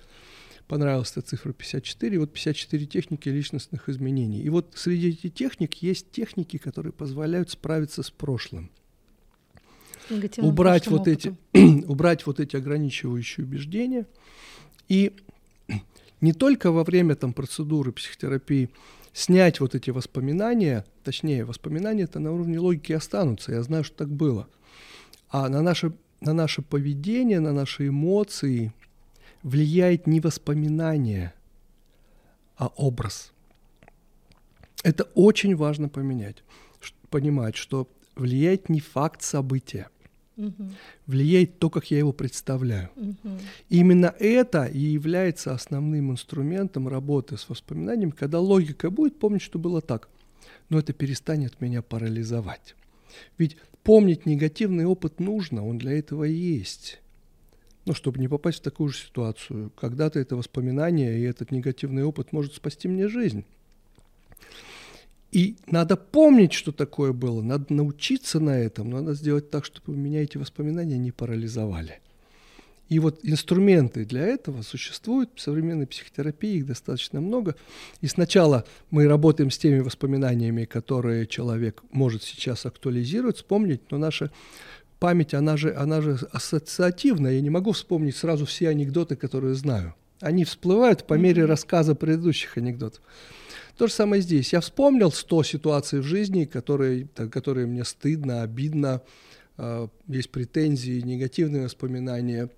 понравилась 0.69 1.11
эта 1.11 1.23
цифра 1.23 1.53
54, 1.53 2.15
и 2.15 2.19
вот 2.19 2.33
54 2.33 2.87
техники 2.87 3.29
личностных 3.29 3.89
изменений. 3.89 4.41
И 4.41 4.49
вот 4.51 4.75
среди 4.77 5.09
этих 5.09 5.35
техник 5.35 5.75
есть 5.83 6.13
техники, 6.13 6.59
которые 6.59 6.93
позволяют 6.93 7.51
справиться 7.51 8.05
с 8.05 8.11
прошлым 8.13 8.71
убрать 10.39 10.87
вот, 10.89 11.09
эти, 11.09 11.35
убрать 11.87 12.27
вот 12.27 12.41
эти 12.41 12.57
ограничивающие 12.57 13.45
убеждения. 13.45 14.07
И 14.89 15.15
не 16.21 16.33
только 16.33 16.71
во 16.71 16.85
время 16.85 17.15
там, 17.15 17.33
процедуры 17.33 17.93
психотерапии 17.93 18.71
снять 19.13 19.61
вот 19.61 19.75
эти 19.75 19.91
воспоминания, 19.91 20.85
точнее, 21.05 21.45
воспоминания 21.45 22.05
это 22.05 22.19
на 22.19 22.33
уровне 22.33 22.59
логики 22.59 22.93
останутся, 22.93 23.53
я 23.53 23.63
знаю, 23.63 23.85
что 23.85 23.97
так 23.97 24.09
было. 24.09 24.49
А 25.29 25.49
на 25.49 25.63
наше, 25.63 25.93
на 26.21 26.33
наше 26.33 26.63
поведение, 26.63 27.41
на 27.41 27.53
наши 27.53 27.89
эмоции 27.89 28.73
влияет 29.43 30.07
не 30.07 30.21
воспоминание, 30.21 31.33
а 32.57 32.69
образ. 32.69 33.33
Это 34.83 35.05
очень 35.15 35.57
важно 35.57 35.89
поменять, 35.89 36.43
понимать, 37.11 37.57
что 37.57 37.89
влияет 38.17 38.69
не 38.69 38.81
факт 38.81 39.23
события– 39.23 39.89
угу. 40.47 40.71
влияет 41.07 41.59
то, 41.59 41.71
как 41.71 41.91
я 41.91 41.99
его 41.99 42.13
представляю. 42.13 42.91
Угу. 42.97 43.39
именно 43.69 44.15
это 44.19 44.65
и 44.65 44.79
является 44.79 45.53
основным 45.53 46.13
инструментом 46.13 46.89
работы 46.89 47.37
с 47.37 47.49
воспоминаниями, 47.49 48.11
когда 48.11 48.41
логика 48.41 48.91
будет 48.91 49.19
помнить, 49.19 49.43
что 49.43 49.59
было 49.59 49.81
так, 49.81 50.09
но 50.69 50.79
это 50.79 50.93
перестанет 50.93 51.61
меня 51.61 51.83
парализовать. 51.83 52.75
Ведь 53.39 53.57
помнить 53.83 54.27
негативный 54.27 54.85
опыт 54.85 55.21
нужно, 55.21 55.67
он 55.67 55.79
для 55.79 55.93
этого 55.99 56.25
и 56.25 56.33
есть. 56.33 57.01
Ну, 57.87 57.95
чтобы 57.95 58.21
не 58.21 58.29
попасть 58.29 58.59
в 58.59 58.63
такую 58.63 58.91
же 58.91 58.99
ситуацию. 58.99 59.73
Когда-то 59.81 60.19
это 60.19 60.37
воспоминание 60.37 61.19
и 61.19 61.23
этот 61.23 61.51
негативный 61.51 62.05
опыт 62.05 62.33
может 62.33 62.55
спасти 62.55 62.89
мне 62.89 63.09
жизнь. 63.09 63.45
И 65.33 65.57
надо 65.67 65.97
помнить, 65.97 66.53
что 66.53 66.73
такое 66.73 67.13
было, 67.13 67.41
надо 67.41 67.73
научиться 67.73 68.41
на 68.41 68.59
этом, 68.59 68.91
надо 68.91 69.15
сделать 69.15 69.51
так, 69.51 69.65
чтобы 69.65 69.97
меня 69.97 70.23
эти 70.23 70.39
воспоминания 70.39 70.99
не 70.99 71.13
парализовали. 71.13 72.01
И 72.89 72.99
вот 72.99 73.21
инструменты 73.23 74.05
для 74.05 74.27
этого 74.27 74.63
существуют 74.63 75.31
в 75.37 75.41
современной 75.41 75.87
психотерапии, 75.87 76.57
их 76.57 76.67
достаточно 76.67 77.21
много. 77.21 77.55
И 78.01 78.09
сначала 78.09 78.65
мы 78.91 79.07
работаем 79.07 79.53
с 79.53 79.59
теми 79.59 79.79
воспоминаниями, 79.79 80.65
которые 80.65 81.29
человек 81.29 81.85
может 81.93 82.25
сейчас 82.25 82.67
актуализировать, 82.67 83.37
вспомнить, 83.37 83.83
но 83.93 83.99
наша 83.99 84.33
память, 84.99 85.35
она 85.35 85.57
же, 85.57 85.73
она 85.73 86.01
же 86.01 86.19
ассоциативная, 86.33 87.35
я 87.35 87.41
не 87.41 87.51
могу 87.51 87.71
вспомнить 87.71 88.17
сразу 88.17 88.45
все 88.45 88.69
анекдоты, 88.69 89.15
которые 89.15 89.55
знаю. 89.55 89.95
Они 90.21 90.45
всплывают 90.45 91.07
по 91.07 91.15
мере 91.15 91.45
рассказа 91.45 91.95
предыдущих 91.95 92.59
анекдотов. 92.59 93.01
То 93.81 93.87
же 93.87 93.95
самое 93.95 94.21
здесь. 94.21 94.53
Я 94.53 94.61
вспомнил 94.61 95.11
100 95.11 95.43
ситуаций 95.43 96.01
в 96.01 96.03
жизни, 96.03 96.45
которые, 96.45 97.09
которые 97.33 97.67
мне 97.67 97.83
стыдно, 97.87 98.43
обидно, 98.43 99.01
э, 99.57 99.89
есть 100.07 100.29
претензии, 100.29 101.01
негативные 101.01 101.65
воспоминания. 101.65 102.51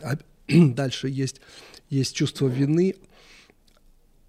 Дальше 0.48 1.10
есть, 1.10 1.42
есть 1.90 2.16
чувство 2.16 2.46
вины. 2.48 2.94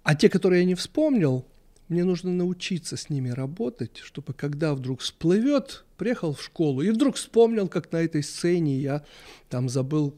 А 0.02 0.14
те, 0.14 0.28
которые 0.28 0.60
я 0.60 0.66
не 0.66 0.74
вспомнил, 0.74 1.46
мне 1.88 2.04
нужно 2.04 2.30
научиться 2.30 2.98
с 2.98 3.08
ними 3.08 3.30
работать, 3.30 3.96
чтобы 3.96 4.34
когда 4.34 4.74
вдруг 4.74 5.00
всплывет, 5.00 5.86
приехал 5.96 6.34
в 6.34 6.42
школу 6.42 6.82
и 6.82 6.90
вдруг 6.90 7.16
вспомнил, 7.16 7.68
как 7.68 7.90
на 7.90 8.02
этой 8.02 8.22
сцене 8.22 8.78
я 8.78 9.02
там 9.48 9.70
забыл 9.70 10.14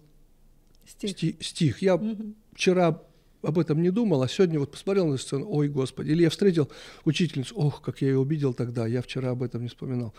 стих. 0.89 1.11
Сти, 1.11 1.37
стих. 1.39 1.83
Я 1.83 1.95
угу. 1.95 2.35
вчера 2.53 3.01
об 3.43 3.59
этом 3.59 3.81
не 3.81 3.91
думал, 3.91 4.23
а 4.23 4.29
сегодня 4.29 4.59
вот 4.59 4.71
посмотрел 4.71 5.07
на 5.07 5.17
сцену, 5.17 5.47
ой, 5.49 5.69
господи. 5.69 6.11
Или 6.11 6.23
я 6.23 6.31
встретил 6.31 6.71
учительницу, 7.05 7.55
ох, 7.57 7.81
как 7.81 8.03
я 8.03 8.09
ее 8.09 8.19
увидел 8.19 8.53
тогда, 8.53 8.87
я 8.87 9.03
вчера 9.03 9.31
об 9.31 9.43
этом 9.43 9.63
не 9.63 9.69
вспоминал. 9.69 10.15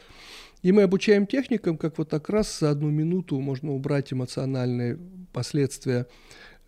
И 0.64 0.72
мы 0.72 0.84
обучаем 0.84 1.28
техникам, 1.28 1.78
как 1.78 1.98
вот 1.98 2.10
так 2.10 2.30
раз 2.30 2.60
за 2.60 2.72
одну 2.72 2.90
минуту 2.90 3.40
можно 3.40 3.74
убрать 3.74 4.12
эмоциональные 4.12 5.00
последствия 5.34 6.08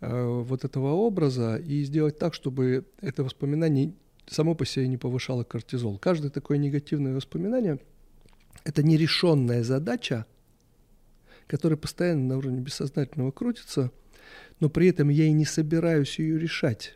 э, 0.00 0.24
вот 0.24 0.64
этого 0.64 0.92
образа 0.92 1.56
и 1.56 1.82
сделать 1.84 2.18
так, 2.18 2.34
чтобы 2.34 2.86
это 3.00 3.24
воспоминание 3.24 3.92
само 4.26 4.54
по 4.54 4.64
себе 4.64 4.88
не 4.88 4.96
повышало 4.96 5.44
кортизол. 5.44 5.98
Каждое 5.98 6.30
такое 6.30 6.58
негативное 6.58 7.14
воспоминание– 7.14 7.78
это 8.64 8.82
нерешенная 8.82 9.62
задача, 9.64 10.26
которая 11.46 11.76
постоянно 11.76 12.28
на 12.28 12.38
уровне 12.38 12.60
бессознательного 12.60 13.32
крутится– 13.32 13.90
но 14.60 14.68
при 14.68 14.88
этом 14.88 15.08
я 15.08 15.24
и 15.24 15.32
не 15.32 15.44
собираюсь 15.44 16.18
ее 16.18 16.38
решать. 16.38 16.94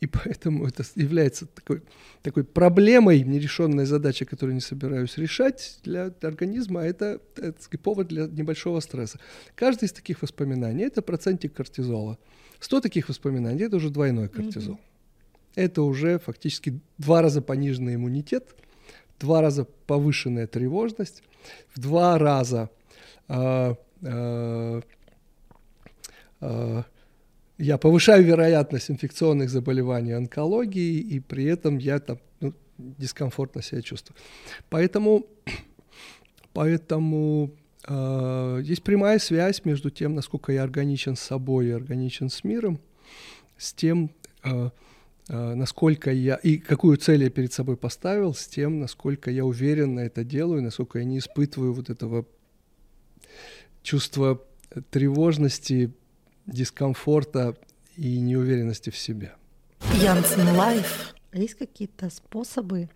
И 0.00 0.06
поэтому 0.06 0.66
это 0.66 0.82
является 0.96 1.46
такой, 1.46 1.82
такой 2.22 2.42
проблемой, 2.42 3.22
нерешенной 3.22 3.86
задачей, 3.86 4.24
которую 4.24 4.54
не 4.54 4.60
собираюсь 4.60 5.16
решать 5.16 5.78
для 5.84 6.12
организма, 6.22 6.80
а 6.80 6.84
это, 6.84 7.20
это 7.36 7.78
повод 7.78 8.08
для 8.08 8.26
небольшого 8.26 8.80
стресса. 8.80 9.20
Каждый 9.54 9.84
из 9.84 9.92
таких 9.92 10.22
воспоминаний– 10.22 10.84
это 10.86 11.02
процентик 11.02 11.54
кортизола. 11.54 12.18
100 12.58 12.80
таких 12.80 13.08
воспоминаний– 13.08 13.62
это 13.64 13.76
уже 13.76 13.90
двойной 13.90 14.28
кортизол. 14.28 14.74
Mm-hmm. 14.74 15.52
Это 15.54 15.82
уже 15.82 16.18
фактически 16.18 16.80
два 16.98 17.22
раза 17.22 17.40
пониженный 17.40 17.94
иммунитет, 17.94 18.56
два 19.20 19.40
раза 19.40 19.66
повышенная 19.86 20.48
тревожность, 20.48 21.22
в 21.74 21.80
два 21.80 22.18
раза 22.18 22.70
э, 23.28 23.74
Э, 24.02 24.80
я 27.58 27.78
повышаю 27.78 28.24
вероятность 28.24 28.90
инфекционных 28.90 29.48
заболеваний, 29.48 30.12
онкологии, 30.12 30.98
и 30.98 31.20
при 31.20 31.44
этом 31.44 31.78
я 31.78 32.00
там 32.00 32.18
ну, 32.40 32.54
дискомфортно 32.76 33.62
себя 33.62 33.82
чувствую. 33.82 34.16
Поэтому, 34.68 35.26
поэтому 36.52 37.52
э, 37.86 38.60
есть 38.64 38.82
прямая 38.82 39.18
связь 39.18 39.64
между 39.64 39.90
тем, 39.90 40.14
насколько 40.14 40.52
я 40.52 40.64
органичен 40.64 41.14
с 41.14 41.20
собой 41.20 41.68
и 41.68 41.70
органичен 41.70 42.30
с 42.30 42.42
миром, 42.42 42.80
с 43.56 43.72
тем, 43.72 44.10
э, 44.44 44.70
э, 45.28 45.54
насколько 45.54 46.10
я 46.10 46.34
и 46.36 46.58
какую 46.58 46.96
цель 46.96 47.22
я 47.22 47.30
перед 47.30 47.52
собой 47.52 47.76
поставил, 47.76 48.34
с 48.34 48.46
тем, 48.46 48.80
насколько 48.80 49.30
я 49.30 49.44
уверенно 49.44 50.00
это 50.00 50.24
делаю, 50.24 50.62
насколько 50.62 50.98
я 50.98 51.04
не 51.04 51.18
испытываю 51.18 51.74
вот 51.74 51.90
этого 51.90 52.26
чувства 53.82 54.42
тревожности, 54.90 55.92
дискомфорта 56.46 57.56
и 57.96 58.18
неуверенности 58.20 58.90
в 58.90 58.96
себе. 58.96 59.34
Янцен 59.94 60.56
Live. 60.56 61.14
Есть 61.32 61.54
какие-то 61.54 62.10
способы 62.10 62.88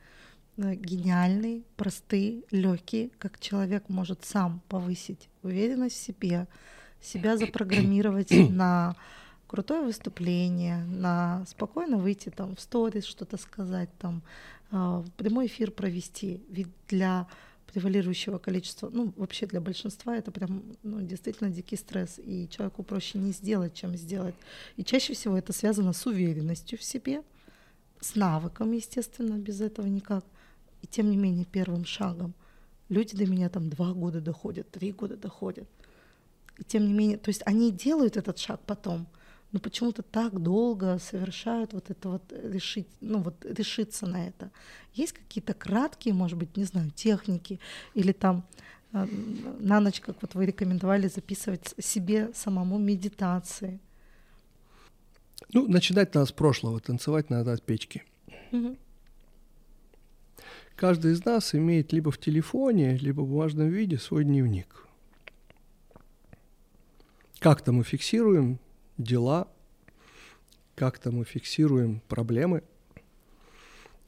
э, 0.57 0.75
гениальные, 0.75 1.63
простые, 1.77 2.43
легкие, 2.51 3.11
как 3.19 3.41
человек 3.41 3.89
может 3.89 4.25
сам 4.25 4.61
повысить 4.69 5.29
уверенность 5.43 5.97
в 5.97 6.05
себе, 6.05 6.47
себя 7.01 7.37
запрограммировать 7.37 8.31
на 8.51 8.95
крутое 9.47 9.83
выступление, 9.83 10.85
на 10.85 11.45
спокойно 11.47 11.97
выйти 11.97 12.29
там 12.29 12.57
в 12.57 12.61
сторис, 12.61 13.05
что-то 13.05 13.37
сказать, 13.37 13.89
там 13.99 14.23
э, 14.71 15.05
прямой 15.17 15.47
эфир 15.47 15.71
провести. 15.71 16.43
Ведь 16.51 16.69
для 16.89 17.27
превалирующего 17.73 18.39
количества, 18.39 18.91
ну, 18.93 19.13
вообще 19.17 19.47
для 19.47 19.61
большинства 19.61 20.17
это 20.17 20.31
прям 20.31 20.63
ну, 20.83 21.03
действительно 21.03 21.51
дикий 21.51 21.77
стресс, 21.77 22.19
и 22.19 22.49
человеку 22.49 22.83
проще 22.83 23.19
не 23.19 23.33
сделать, 23.33 23.75
чем 23.75 23.97
сделать. 23.97 24.35
И 24.77 24.85
чаще 24.85 25.15
всего 25.15 25.37
это 25.37 25.53
связано 25.53 25.93
с 25.93 26.07
уверенностью 26.07 26.79
в 26.79 26.83
себе, 26.83 27.23
с 28.01 28.15
навыком, 28.15 28.73
естественно, 28.73 29.37
без 29.37 29.61
этого 29.61 29.87
никак. 29.87 30.25
И 30.83 30.87
тем 30.87 31.11
не 31.11 31.17
менее 31.17 31.45
первым 31.45 31.85
шагом 31.85 32.35
люди 32.89 33.17
до 33.17 33.27
меня 33.27 33.49
там 33.49 33.69
два 33.69 33.93
года 33.93 34.21
доходят, 34.21 34.71
три 34.71 34.93
года 34.93 35.17
доходят. 35.17 35.69
И 36.59 36.65
тем 36.65 36.87
не 36.87 36.93
менее, 36.93 37.19
то 37.19 37.29
есть 37.29 37.43
они 37.45 37.71
делают 37.71 38.17
этот 38.17 38.39
шаг 38.39 38.61
потом, 38.67 39.07
но 39.57 39.61
почему-то 39.61 40.03
так 40.03 40.39
долго 40.39 40.99
совершают 40.99 41.73
вот 41.73 41.89
это 41.89 42.11
вот 42.11 42.23
решить, 42.31 42.87
ну 43.01 43.21
вот 43.21 43.43
решиться 43.43 44.07
на 44.07 44.29
это. 44.29 44.51
Есть 44.93 45.15
какие-то 45.15 45.55
краткие, 45.55 46.13
может 46.13 46.37
быть, 46.37 46.59
не 46.59 46.65
знаю, 46.65 46.91
техники 46.91 47.59
или 47.95 48.13
там 48.13 48.45
а, 48.93 49.09
на 49.59 49.81
ночь, 49.81 50.01
как 50.01 50.21
вот 50.21 50.35
вы 50.35 50.45
рекомендовали, 50.45 51.09
записывать 51.09 51.75
себе 51.79 52.33
самому 52.35 52.77
медитации? 52.77 53.81
Ну, 55.55 55.67
начинать 55.67 56.15
надо 56.15 56.27
с 56.27 56.33
прошлого, 56.33 56.79
танцевать 56.79 57.31
надо 57.31 57.55
от 57.55 57.63
печки. 57.63 58.05
Угу. 58.53 58.77
Каждый 60.75 61.13
из 61.13 61.25
нас 61.25 61.55
имеет 61.55 61.95
либо 61.95 62.11
в 62.11 62.19
телефоне, 62.19 62.99
либо 62.99 63.23
в 63.23 63.29
бумажном 63.29 63.69
виде 63.69 63.97
свой 63.97 64.25
дневник. 64.25 64.87
Как-то 67.39 67.73
мы 67.73 67.85
фиксируем 67.85 68.59
дела, 68.99 69.49
как-то 70.75 71.11
мы 71.11 71.25
фиксируем 71.25 72.01
проблемы. 72.09 72.63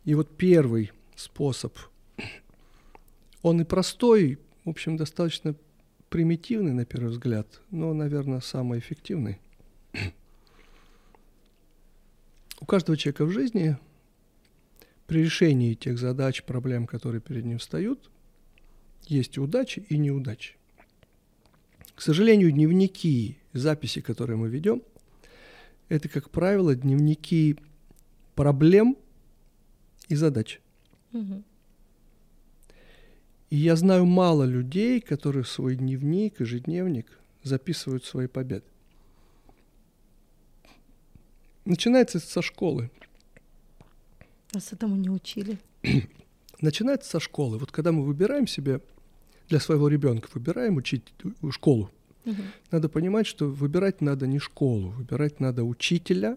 И 0.04 0.14
вот 0.14 0.36
первый 0.36 0.92
способ, 1.16 1.76
он 3.42 3.60
и 3.60 3.64
простой, 3.64 4.38
в 4.64 4.70
общем, 4.70 4.96
достаточно 4.96 5.54
примитивный 6.08 6.72
на 6.72 6.84
первый 6.84 7.10
взгляд, 7.10 7.60
но, 7.70 7.92
наверное, 7.92 8.40
самый 8.40 8.78
эффективный. 8.78 9.38
У 12.60 12.66
каждого 12.66 12.96
человека 12.96 13.24
в 13.24 13.30
жизни 13.30 13.76
при 15.06 15.22
решении 15.22 15.74
тех 15.74 15.98
задач, 15.98 16.42
проблем, 16.42 16.86
которые 16.86 17.20
перед 17.20 17.44
ним 17.44 17.58
встают, 17.58 18.10
есть 19.04 19.38
удачи, 19.38 19.84
и 19.88 19.96
неудачи. 19.96 20.57
К 21.98 22.00
сожалению, 22.00 22.52
дневники, 22.52 23.38
записи, 23.52 24.00
которые 24.00 24.36
мы 24.36 24.48
ведем, 24.48 24.82
это, 25.88 26.08
как 26.08 26.30
правило, 26.30 26.76
дневники 26.76 27.56
проблем 28.36 28.96
и 30.06 30.14
задач. 30.14 30.60
Угу. 31.12 31.42
И 33.50 33.56
я 33.56 33.74
знаю 33.74 34.06
мало 34.06 34.44
людей, 34.44 35.00
которые 35.00 35.42
в 35.42 35.48
свой 35.48 35.74
дневник, 35.74 36.38
ежедневник 36.38 37.18
записывают 37.42 38.04
свои 38.04 38.28
победы. 38.28 38.66
Начинается 41.64 42.20
со 42.20 42.42
школы. 42.42 42.92
Нас 44.52 44.72
этому 44.72 44.94
не 44.94 45.10
учили. 45.10 45.58
Начинается 46.60 47.10
со 47.10 47.18
школы. 47.18 47.58
Вот 47.58 47.72
когда 47.72 47.90
мы 47.90 48.04
выбираем 48.04 48.46
себе 48.46 48.82
для 49.48 49.60
своего 49.60 49.88
ребенка, 49.88 50.28
выбираем 50.34 50.76
учить 50.76 51.02
школу, 51.50 51.90
угу. 52.24 52.42
надо 52.70 52.88
понимать, 52.88 53.26
что 53.26 53.46
выбирать 53.46 54.00
надо 54.00 54.26
не 54.26 54.38
школу, 54.38 54.90
выбирать 54.90 55.40
надо 55.40 55.64
учителя. 55.64 56.36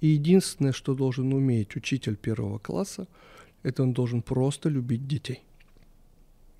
И 0.00 0.08
единственное, 0.08 0.72
что 0.72 0.94
должен 0.94 1.32
уметь 1.32 1.76
учитель 1.76 2.16
первого 2.16 2.58
класса, 2.58 3.06
это 3.62 3.82
он 3.82 3.92
должен 3.92 4.22
просто 4.22 4.68
любить 4.68 5.06
детей. 5.06 5.42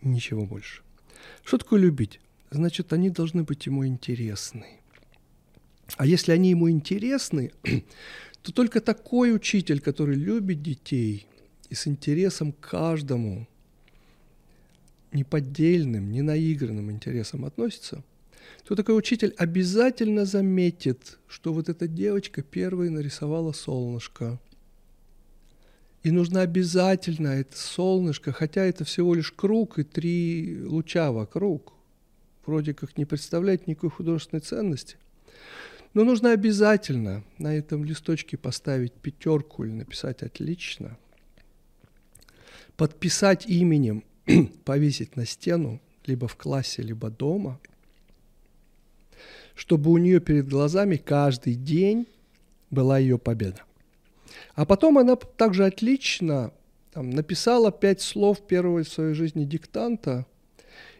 Ничего 0.03 0.47
больше. 0.47 0.83
Что 1.45 1.59
такое 1.59 1.81
любить? 1.81 2.21
Значит, 2.51 2.93
они 2.93 3.11
должны 3.11 3.43
быть 3.43 3.67
ему 3.67 3.87
интересны. 3.87 4.67
А 5.97 6.07
если 6.07 6.33
они 6.33 6.51
ему 6.51 6.71
интересны, 6.71 7.53
то 8.43 8.53
только 8.53 8.81
такой 8.81 9.35
учитель, 9.35 9.81
который 9.81 10.17
любит 10.17 10.63
детей 10.63 11.27
и 11.69 11.75
с 11.75 11.87
интересом 11.87 12.53
к 12.53 12.61
каждому, 12.61 13.47
неподдельным, 15.15 16.11
не 16.11 16.23
наигранным 16.23 16.91
интересом 16.91 17.45
относится, 17.45 18.05
то 18.67 18.75
такой 18.75 18.97
учитель 18.99 19.35
обязательно 19.39 20.25
заметит, 20.27 21.19
что 21.27 21.53
вот 21.53 21.69
эта 21.69 21.89
девочка 21.89 22.43
первой 22.43 22.91
нарисовала 22.91 23.53
солнышко– 23.53 24.39
и 26.05 26.11
нужно 26.11 26.43
обязательно 26.43 27.29
это 27.29 27.57
солнышко, 27.57 28.31
хотя 28.31 28.63
это 28.63 28.85
всего 28.85 29.15
лишь 29.15 29.33
круг 29.33 29.79
и 29.79 29.85
три 29.85 30.63
луча 30.63 31.11
вокруг, 31.11 31.73
вроде 32.45 32.75
как 32.75 32.99
не 32.99 33.07
представляет 33.07 33.67
никакой 33.67 33.89
художественной 33.89 34.43
ценности. 34.43 34.99
Но 35.95 36.05
нужно 36.05 36.33
обязательно 36.33 37.25
на 37.39 37.57
этом 37.57 37.87
листочке 37.87 38.37
поставить 38.37 38.93
пятерку 38.93 39.65
или 39.65 39.73
написать 39.73 40.23
отлично, 40.23 40.99
подписать 42.77 43.47
именем, 43.47 44.05
повесить 44.65 45.17
на 45.17 45.27
стену, 45.27 45.81
либо 46.07 46.29
в 46.29 46.37
классе, 46.37 46.83
либо 46.83 47.11
дома, 47.11 47.61
чтобы 49.55 49.91
у 49.91 49.99
нее 49.99 50.21
перед 50.21 50.49
глазами 50.49 50.97
каждый 50.97 51.55
день 51.55 52.07
была 52.71 52.99
ее 52.99 53.19
победа. 53.19 53.63
А 54.55 54.65
потом 54.65 54.99
она 54.99 55.17
также 55.17 55.65
отлично 55.65 56.53
там, 56.93 57.11
написала 57.11 57.73
пять 57.73 58.01
слов 58.01 58.47
первого 58.47 58.85
в 58.85 58.89
своей 58.89 59.15
жизни 59.15 59.45
диктанта 59.45 60.27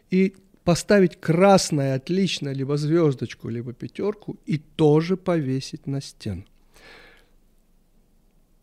и 0.09 0.35
поставить 0.63 1.19
красное 1.19 1.95
отлично, 1.95 2.49
либо 2.49 2.77
звездочку, 2.77 3.49
либо 3.49 3.71
пятерку 3.73 4.37
и 4.45 4.57
тоже 4.57 5.15
повесить 5.15 5.87
на 5.87 6.01
стену. 6.01 6.43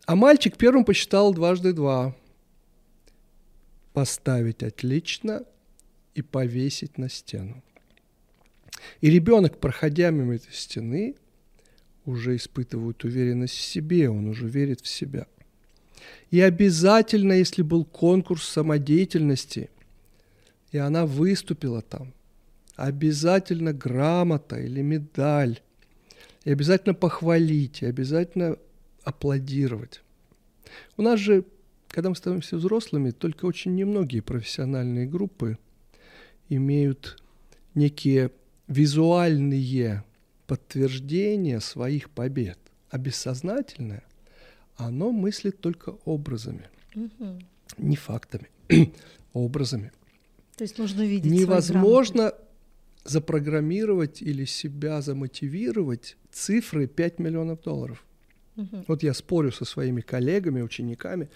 А 0.05 0.15
мальчик 0.15 0.57
первым 0.57 0.83
посчитал 0.83 1.33
дважды 1.33 1.71
два. 1.71 2.13
Поставить 3.93 4.63
отлично 4.63 5.43
и 6.15 6.21
повесить 6.21 6.97
на 6.97 7.09
стену. 7.09 7.63
И 9.01 9.09
ребенок, 9.09 9.59
проходя 9.59 10.09
мимо 10.09 10.35
этой 10.35 10.53
стены, 10.53 11.15
уже 12.05 12.35
испытывают 12.35 13.03
уверенность 13.03 13.55
в 13.55 13.61
себе, 13.61 14.09
он 14.09 14.27
уже 14.27 14.47
верит 14.47 14.81
в 14.81 14.87
себя. 14.87 15.27
И 16.31 16.41
обязательно, 16.41 17.33
если 17.33 17.61
был 17.61 17.85
конкурс 17.85 18.43
самодеятельности, 18.47 19.69
и 20.71 20.77
она 20.77 21.05
выступила 21.05 21.81
там, 21.81 22.13
обязательно 22.75 23.73
грамота 23.73 24.59
или 24.59 24.81
медаль, 24.81 25.61
и 26.43 26.51
обязательно 26.51 26.93
похвалить, 26.93 27.83
и 27.83 27.85
обязательно 27.85 28.57
аплодировать. 29.03 30.01
У 30.97 31.03
нас 31.03 31.19
же, 31.19 31.45
когда 31.93 32.09
мы 32.09 32.15
становимся 32.15 32.57
взрослыми, 32.57 33.11
только 33.11 33.45
очень 33.45 33.75
немногие 33.75 34.23
профессиональные 34.23 35.05
группы 35.05 35.59
имеют 36.49 37.21
некие 37.75 38.31
визуальные 38.67 40.03
подтверждение 40.47 41.59
своих 41.59 42.09
побед. 42.09 42.57
А 42.89 42.97
бессознательное, 42.97 44.03
оно 44.75 45.11
мыслит 45.11 45.59
только 45.59 45.91
образами, 46.05 46.67
угу. 46.95 47.39
не 47.77 47.95
фактами, 47.95 48.49
а 48.69 48.75
образами. 49.33 49.91
То 50.57 50.63
есть 50.63 50.79
нужно 50.79 51.03
видеть. 51.03 51.31
Невозможно 51.31 52.33
запрограммировать 53.03 54.23
или 54.23 54.45
себя 54.45 54.99
замотивировать 55.01 56.17
цифры 56.31 56.87
5 56.87 57.19
миллионов 57.19 57.61
долларов. 57.61 58.03
Угу. 58.57 58.85
Вот 58.87 59.03
я 59.03 59.13
спорю 59.13 59.51
со 59.51 59.63
своими 59.65 60.01
коллегами, 60.01 60.61
учениками, 60.61 61.29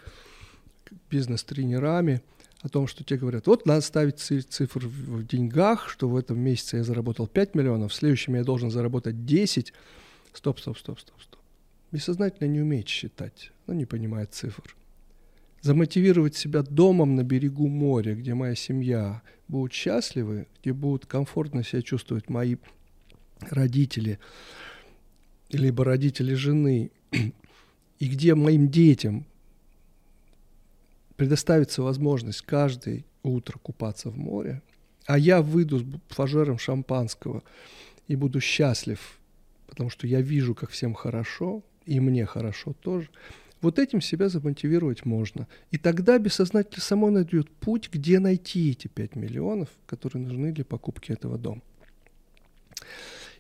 бизнес-тренерами– 1.10 2.22
о 2.62 2.70
том, 2.70 2.88
что 2.88 3.04
те 3.04 3.18
говорят, 3.18 3.48
вот 3.48 3.66
надо 3.66 3.82
ставить 3.82 4.20
цифры 4.20 4.88
в 4.88 5.26
деньгах, 5.26 5.90
что 5.90 6.10
в 6.10 6.16
этом 6.16 6.40
месяце 6.40 6.78
я 6.78 6.84
заработал 6.84 7.28
5 7.28 7.56
миллионов, 7.56 7.92
в 7.92 7.96
следующем 7.96 8.36
я 8.36 8.44
должен 8.44 8.72
заработать 8.72 9.26
10. 9.26 9.74
Стоп, 10.34 10.60
стоп, 10.60 10.78
стоп, 10.78 11.00
стоп, 11.00 11.22
стоп. 11.22 11.40
Бессознательно 11.92 12.48
не 12.48 12.62
умеет 12.62 12.88
считать, 12.88 13.52
но 13.68 13.74
не 13.74 13.86
понимает 13.86 14.34
цифр. 14.34 14.76
Замотивировать 15.62 16.36
себя 16.36 16.62
домом 16.62 17.16
на 17.16 17.24
берегу 17.24 17.68
моря, 17.68 18.16
где 18.16 18.34
моя 18.34 18.56
семья 18.56 19.22
будет 19.48 19.74
счастливы, 19.74 20.48
где 20.62 20.74
будут 20.74 21.06
комфортно 21.06 21.64
себя 21.64 21.82
чувствовать 21.82 22.30
мои 22.30 22.58
родители, 23.50 24.20
либо 25.50 25.84
родители 25.84 26.34
жены, 26.34 26.92
и 28.00 28.08
где 28.08 28.36
моим 28.36 28.70
детям 28.70 29.26
предоставится 31.18 31.82
возможность 31.82 32.44
каждое 32.44 33.04
утро 33.24 33.58
купаться 33.58 34.10
в 34.10 34.18
море, 34.18 34.62
а 35.06 35.18
я 35.18 35.42
выйду 35.42 35.80
с 35.80 35.86
фажером 36.10 36.58
шампанского 36.58 37.44
и 38.08 38.16
буду 38.16 38.40
счастлив, 38.40 39.20
потому 39.68 39.90
что 39.90 40.08
я 40.08 40.22
вижу, 40.22 40.56
как 40.56 40.70
всем 40.70 40.94
хорошо, 40.94 41.64
и 41.86 42.00
мне 42.00 42.26
хорошо 42.26 42.74
тоже, 42.74 43.10
вот 43.62 43.80
этим 43.80 44.02
себя 44.02 44.30
замотивировать 44.30 45.06
можно. 45.06 45.48
И 45.72 45.78
тогда 45.78 46.20
бессознательно 46.20 46.82
само 46.82 47.10
найдет 47.10 47.50
путь, 47.50 47.90
где 47.92 48.20
найти 48.20 48.72
эти 48.72 48.88
5 48.88 49.16
миллионов, 49.16 49.70
которые 49.88 50.24
нужны 50.24 50.52
для 50.52 50.64
покупки 50.64 51.12
этого 51.12 51.38
дома. 51.38 51.62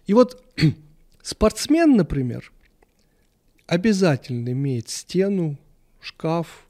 И 0.07 0.13
вот 0.13 0.43
спортсмен, 1.21 1.95
например, 1.95 2.51
обязательно 3.67 4.49
имеет 4.49 4.89
стену, 4.89 5.57
шкаф, 6.01 6.66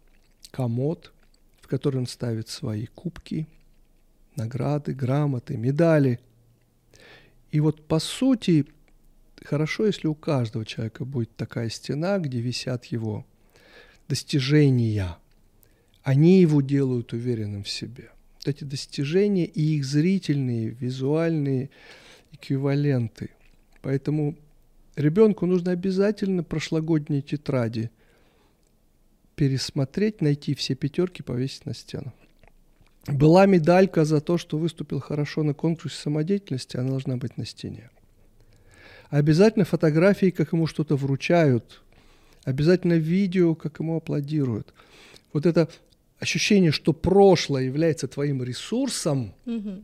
комод, 0.51 1.13
в 1.61 1.67
который 1.67 1.97
он 1.97 2.07
ставит 2.07 2.49
свои 2.49 2.85
кубки, 2.85 3.47
награды, 4.35 4.93
грамоты, 4.93 5.57
медали. 5.57 6.19
И 7.51 7.59
вот 7.59 7.85
по 7.87 7.99
сути 7.99 8.65
хорошо, 9.43 9.85
если 9.85 10.07
у 10.07 10.15
каждого 10.15 10.65
человека 10.65 11.05
будет 11.05 11.35
такая 11.35 11.69
стена, 11.69 12.19
где 12.19 12.39
висят 12.39 12.85
его 12.85 13.25
достижения. 14.07 15.17
Они 16.03 16.39
его 16.41 16.61
делают 16.61 17.13
уверенным 17.13 17.63
в 17.63 17.69
себе. 17.69 18.11
Вот 18.37 18.47
эти 18.47 18.63
достижения 18.63 19.45
и 19.45 19.75
их 19.75 19.85
зрительные, 19.85 20.69
визуальные 20.69 21.69
эквиваленты. 22.31 23.31
Поэтому 23.81 24.37
ребенку 24.95 25.45
нужно 25.45 25.71
обязательно 25.71 26.43
прошлогодние 26.43 27.21
тетради 27.21 27.91
пересмотреть, 29.37 30.19
найти 30.19 30.55
все 30.55 30.73
пятерки, 30.73 31.21
повесить 31.21 31.67
на 31.67 31.75
стену. 31.75 32.11
Была 33.07 33.45
медалька 33.45 34.03
за 34.03 34.19
то, 34.19 34.37
что 34.37 34.57
выступил 34.57 34.99
хорошо 34.99 35.43
на 35.43 35.53
конкурсе 35.53 35.95
самодеятельности, 35.95 36.75
она 36.75 36.89
должна 36.89 37.17
быть 37.17 37.37
на 37.37 37.45
стене. 37.45 37.89
Обязательно 39.09 39.63
фотографии, 39.63 40.31
как 40.31 40.53
ему 40.53 40.65
что-то 40.65 40.95
вручают. 40.97 41.83
Обязательно 42.45 42.93
видео, 42.93 43.53
как 43.53 43.79
ему 43.79 43.97
аплодируют. 43.97 44.73
Вот 45.33 45.45
это 45.45 45.69
ощущение, 46.19 46.71
что 46.71 46.91
прошлое 46.91 47.63
является 47.63 48.07
твоим 48.07 48.43
ресурсом 48.43 49.35
угу. 49.45 49.83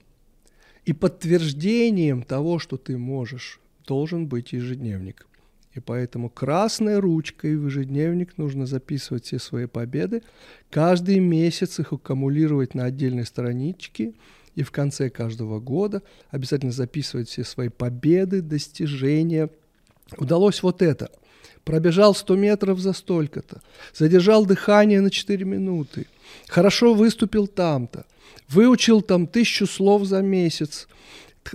и 0.84 0.94
подтверждением 0.94 2.24
того, 2.24 2.58
что 2.58 2.78
ты 2.78 2.98
можешь, 2.98 3.60
должен 3.86 4.26
быть 4.26 4.52
ежедневник. 4.52 5.28
И 5.74 5.80
поэтому 5.80 6.30
красной 6.30 7.00
ручкой 7.00 7.58
в 7.58 7.66
ежедневник 7.66 8.38
нужно 8.38 8.66
записывать 8.66 9.26
все 9.26 9.40
свои 9.40 9.66
победы, 9.66 10.22
каждый 10.70 11.20
месяц 11.20 11.80
их 11.80 11.94
аккумулировать 11.94 12.76
на 12.76 12.86
отдельной 12.86 13.26
страничке, 13.26 14.14
и 14.56 14.62
в 14.62 14.70
конце 14.70 15.10
каждого 15.10 15.60
года 15.60 16.04
обязательно 16.30 16.72
записывать 16.72 17.28
все 17.30 17.44
свои 17.44 17.70
победы, 17.70 18.42
достижения. 18.42 19.50
Удалось 20.18 20.62
вот 20.62 20.84
это. 20.84 21.10
Пробежал 21.64 22.14
100 22.14 22.36
метров 22.36 22.80
за 22.80 22.94
столько-то, 22.94 23.62
задержал 23.96 24.46
дыхание 24.46 25.00
на 25.02 25.10
4 25.10 25.46
минуты, 25.46 26.08
хорошо 26.48 26.94
выступил 26.94 27.48
там-то, 27.48 28.06
выучил 28.50 29.02
там 29.02 29.28
тысячу 29.28 29.66
слов 29.66 30.04
за 30.04 30.22
месяц, 30.22 30.88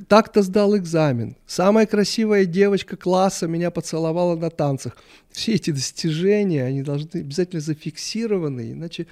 так-то 0.06 0.42
сдал 0.42 0.76
экзамен. 0.76 1.36
Самая 1.46 1.86
красивая 1.86 2.44
девочка 2.44 2.96
класса 2.96 3.46
меня 3.46 3.70
поцеловала 3.70 4.36
на 4.36 4.50
танцах. 4.50 4.96
Все 5.30 5.54
эти 5.54 5.70
достижения, 5.70 6.64
они 6.64 6.82
должны 6.82 7.20
обязательно 7.20 7.60
зафиксированы, 7.60 8.72
иначе 8.72 9.06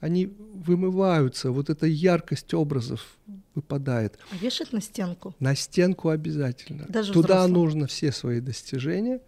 они 0.00 0.26
вымываются. 0.26 1.50
Вот 1.50 1.70
эта 1.70 1.86
яркость 1.86 2.54
образов 2.54 3.16
выпадает. 3.54 4.18
А 4.30 4.36
вешать 4.36 4.72
на 4.72 4.80
стенку? 4.80 5.34
На 5.38 5.54
стенку 5.54 6.08
обязательно. 6.08 6.86
Даже 6.88 7.12
Туда 7.12 7.40
взрослым? 7.44 7.52
нужно 7.52 7.86
все 7.86 8.12
свои 8.12 8.40
достижения 8.40 9.20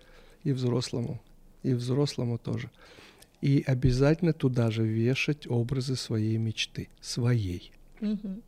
и 0.42 0.52
взрослому, 0.52 1.22
и 1.62 1.74
взрослому 1.74 2.38
тоже. 2.38 2.70
И 3.40 3.62
обязательно 3.66 4.32
туда 4.32 4.70
же 4.70 4.84
вешать 4.86 5.46
образы 5.46 5.96
своей 5.96 6.38
мечты, 6.38 6.88
своей. 7.00 7.72
Угу. 8.00 8.40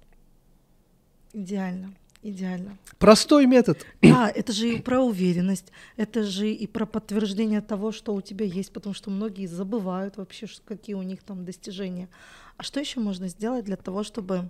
Идеально. 1.34 1.94
Идеально. 2.22 2.76
Простой 2.98 3.46
метод. 3.46 3.87
Да, 4.02 4.29
это 4.29 4.52
же 4.52 4.74
и 4.74 4.81
про 4.81 5.00
уверенность, 5.00 5.70
это 5.96 6.24
же 6.24 6.50
и 6.50 6.66
про 6.66 6.87
подтверждение 6.87 7.61
того, 7.61 7.92
что 7.92 8.14
у 8.14 8.20
тебя 8.20 8.46
есть, 8.46 8.72
потому 8.72 8.94
что 8.94 9.11
многие 9.11 9.46
забывают 9.46 10.16
вообще, 10.16 10.46
какие 10.64 10.96
у 10.96 11.02
них 11.02 11.22
там 11.22 11.44
достижения. 11.44 12.09
А 12.57 12.62
что 12.62 12.81
еще 12.81 13.00
можно 13.00 13.29
сделать 13.29 13.64
для 13.64 13.76
того, 13.76 14.02
чтобы 14.02 14.48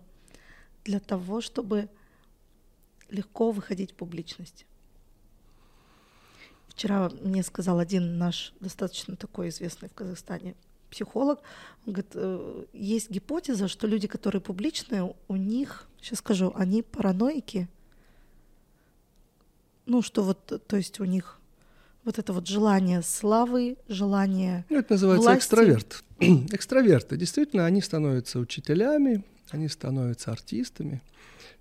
для 0.85 1.01
того, 1.01 1.41
чтобы 1.41 1.89
легко 3.11 3.51
выходить 3.51 3.93
в 3.93 3.95
публичность? 3.95 4.65
Вчера 6.69 7.11
мне 7.23 7.43
сказал 7.43 7.79
один 7.79 8.19
наш 8.19 8.53
достаточно 8.61 9.17
такой 9.17 9.49
известный 9.49 9.89
в 9.89 9.95
Казахстане 9.95 10.55
психолог, 10.91 11.41
он 11.87 11.93
говорит, 11.93 12.13
э, 12.15 12.65
есть 12.73 13.11
гипотеза, 13.11 13.69
что 13.69 13.87
люди, 13.87 14.09
которые 14.09 14.41
публичные, 14.41 15.15
у 15.29 15.37
них, 15.37 15.87
сейчас 16.01 16.19
скажу, 16.19 16.53
они 16.57 16.83
параноики. 16.83 17.69
Ну, 19.87 20.03
что 20.03 20.23
вот, 20.23 20.63
то 20.67 20.77
есть 20.77 20.99
у 21.01 21.05
них 21.05 21.39
вот 22.05 22.19
это 22.19 22.33
вот 22.33 22.47
желание 22.47 23.03
славы, 23.03 23.77
желание 23.89 24.65
Ну, 24.69 24.79
это 24.79 24.95
называется 24.95 25.25
власти. 25.29 25.39
экстраверт. 25.41 26.05
Экстраверты, 26.21 27.17
действительно, 27.17 27.67
они 27.67 27.81
становятся 27.83 28.39
учителями, 28.39 29.25
они 29.51 29.69
становятся 29.69 30.33
артистами, 30.33 31.01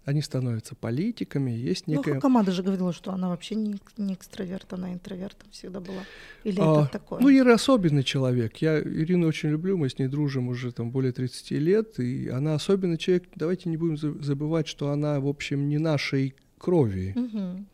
они 0.05 0.21
становятся 0.21 0.75
политиками, 0.75 1.51
есть 1.51 1.87
Ну, 1.87 1.93
некая... 1.95 2.15
Хакама 2.15 2.43
даже 2.43 2.61
говорила, 2.63 2.93
что 2.93 3.11
она 3.11 3.29
вообще 3.29 3.55
не, 3.55 3.75
не 3.97 4.13
экстраверт, 4.13 4.71
она 4.73 4.93
интровертом 4.93 5.49
всегда 5.51 5.79
была. 5.79 6.03
Или 6.43 6.59
А, 6.61 6.83
это 6.83 6.91
такое? 6.91 7.19
Ну, 7.21 7.29
Ира 7.29 7.55
особенный 7.55 8.03
человек. 8.03 8.57
Я 8.57 8.79
Ирину 8.79 9.27
очень 9.27 9.49
люблю, 9.49 9.77
мы 9.77 9.89
с 9.89 9.97
ней 9.99 10.07
дружим 10.07 10.47
уже 10.47 10.71
там 10.71 10.91
более 10.91 11.11
30 11.11 11.51
лет, 11.59 11.99
и 11.99 12.29
она 12.29 12.53
особенный 12.55 12.97
человек. 12.97 13.23
Давайте 13.35 13.69
не 13.69 13.77
будем 13.77 13.97
за- 13.97 14.21
забывать, 14.23 14.67
что 14.67 14.89
она, 14.91 15.19
в 15.19 15.27
общем, 15.27 15.69
не 15.69 15.79
нашей 15.79 16.35
крови. 16.59 17.13
Мгм. 17.15 17.65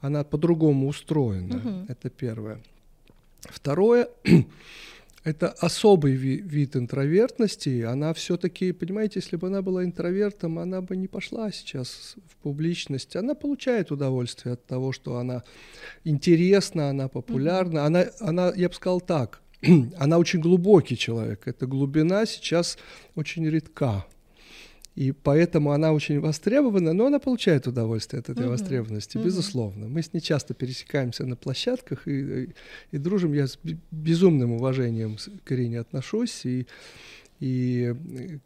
Она 0.00 0.24
по-другому 0.24 0.88
устроена. 0.88 1.56
Мгм. 1.56 1.86
Это 1.88 2.10
первое. 2.10 2.60
Второе, 3.40 4.08
это 5.24 5.48
особый 5.48 6.12
ви- 6.12 6.40
вид 6.40 6.76
интровертности. 6.76 7.82
Она 7.82 8.12
все-таки, 8.12 8.72
понимаете, 8.72 9.20
если 9.20 9.36
бы 9.36 9.48
она 9.48 9.62
была 9.62 9.84
интровертом, 9.84 10.58
она 10.58 10.80
бы 10.80 10.96
не 10.96 11.08
пошла 11.08 11.50
сейчас 11.50 12.16
в 12.26 12.36
публичность. 12.36 13.16
Она 13.16 13.34
получает 13.34 13.90
удовольствие 13.90 14.54
от 14.54 14.66
того, 14.66 14.92
что 14.92 15.16
она 15.18 15.42
интересна, 16.04 16.90
она 16.90 17.08
популярна. 17.08 17.84
Она, 17.84 18.06
она, 18.20 18.52
я 18.56 18.68
бы 18.68 18.74
сказал 18.74 19.00
так, 19.00 19.42
она 19.98 20.18
очень 20.18 20.40
глубокий 20.40 20.96
человек. 20.96 21.46
Эта 21.46 21.66
глубина 21.66 22.26
сейчас 22.26 22.78
очень 23.14 23.48
редка. 23.48 24.06
И 24.98 25.12
поэтому 25.12 25.70
она 25.70 25.92
очень 25.92 26.18
востребована, 26.20 26.92
но 26.92 27.06
она 27.06 27.18
получает 27.18 27.66
удовольствие 27.68 28.18
от 28.20 28.30
этой 28.30 28.42
Мгм. 28.42 28.50
востребованности, 28.50 29.18
Мгм. 29.18 29.26
безусловно. 29.26 29.86
Мы 29.88 30.00
с 30.02 30.12
ней 30.12 30.20
часто 30.20 30.54
пересекаемся 30.54 31.24
на 31.26 31.36
площадках 31.36 32.08
и, 32.08 32.10
и, 32.44 32.48
и 32.92 32.98
дружим. 32.98 33.32
Я 33.34 33.46
с 33.46 33.58
бе- 33.64 33.76
безумным 33.92 34.50
уважением 34.52 35.16
к 35.44 35.52
Ирине 35.52 35.78
отношусь. 35.80 36.44
И, 36.46 36.66
и 37.38 37.94
э, 37.94 38.38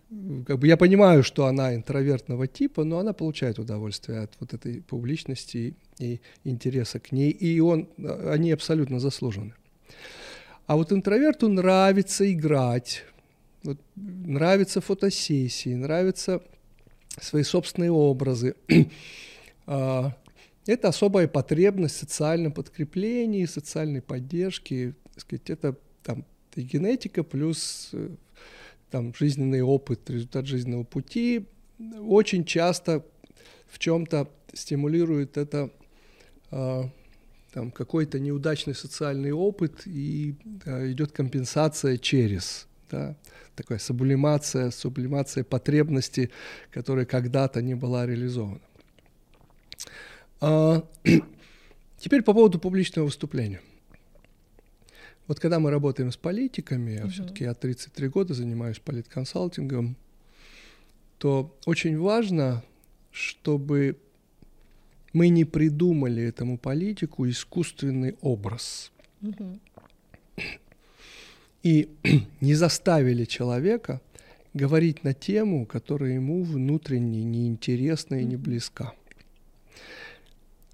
как 0.46 0.58
бы 0.58 0.66
я 0.66 0.76
понимаю, 0.76 1.22
что 1.22 1.46
она 1.46 1.74
интровертного 1.74 2.46
типа, 2.46 2.84
но 2.84 2.98
она 2.98 3.12
получает 3.14 3.58
удовольствие 3.58 4.18
от 4.20 4.32
вот 4.40 4.52
этой 4.52 4.82
публичности 4.82 5.74
и 5.98 6.20
интереса 6.44 6.98
к 6.98 7.12
ней. 7.12 7.30
И 7.30 7.60
он, 7.60 7.88
э, 7.96 8.30
они 8.34 8.52
абсолютно 8.52 9.00
заслужены. 9.00 9.54
А 10.66 10.76
вот 10.76 10.92
интроверту 10.92 11.48
нравится 11.48 12.24
играть, 12.30 13.04
вот, 13.64 13.78
нравятся 13.96 14.80
фотосессии, 14.80 15.74
нравятся 15.74 16.42
свои 17.20 17.42
собственные 17.42 17.92
образы. 17.92 18.54
А, 19.64 20.12
Это 20.66 20.88
особая 20.88 21.28
потребность 21.28 21.94
в 21.94 21.98
социальном 22.00 22.50
подкреплении, 22.50 23.44
социальной 23.44 24.02
поддержке. 24.02 24.96
Так 25.14 25.20
сказать, 25.20 25.50
это 25.50 25.76
там, 26.02 26.24
генетика 26.56 27.22
плюс 27.22 27.90
э, 27.92 28.08
там, 28.90 29.14
жизненный 29.14 29.62
опыт, 29.62 30.10
результат 30.10 30.46
жизненного 30.46 30.82
пути. 30.82 31.46
Очень 32.00 32.44
часто 32.44 33.06
в 33.68 33.78
чем-то 33.78 34.28
стимулирует 34.52 35.36
это 35.36 35.70
а, 36.50 36.90
там, 37.52 37.70
какой-то 37.70 38.18
неудачный 38.18 38.74
социальный 38.74 39.30
опыт, 39.30 39.86
и 39.86 40.34
идет 40.66 41.12
компенсация 41.12 41.98
через. 41.98 42.66
Да, 42.92 43.16
такая 43.56 43.78
сублимация, 43.78 44.70
сублимация 44.70 45.44
потребности, 45.44 46.30
которая 46.70 47.06
когда-то 47.06 47.62
не 47.62 47.74
была 47.74 48.04
реализована. 48.04 48.60
А, 50.42 50.86
теперь 51.98 52.22
по 52.22 52.34
поводу 52.34 52.58
публичного 52.58 53.06
выступления. 53.06 53.62
Вот 55.26 55.40
когда 55.40 55.58
мы 55.58 55.70
работаем 55.70 56.12
с 56.12 56.18
политиками, 56.18 56.98
а 56.98 57.04
Мгм. 57.04 57.10
все-таки 57.10 57.44
я 57.44 57.54
33 57.54 58.08
года 58.08 58.34
занимаюсь 58.34 58.78
политконсалтингом, 58.78 59.96
то 61.16 61.56
очень 61.64 61.98
важно, 61.98 62.62
чтобы 63.10 63.96
мы 65.14 65.30
не 65.30 65.46
придумали 65.46 66.22
этому 66.22 66.58
политику 66.58 67.26
искусственный 67.26 68.16
образ 68.20 68.92
Мгм. 69.22 69.60
И 71.62 71.88
не 72.40 72.54
заставили 72.54 73.24
человека 73.24 74.00
говорить 74.54 75.04
на 75.04 75.14
тему, 75.14 75.66
которая 75.66 76.12
ему 76.12 76.42
внутренне 76.42 77.24
неинтересна 77.24 78.16
и 78.20 78.24
не 78.24 78.36
близка. 78.36 78.92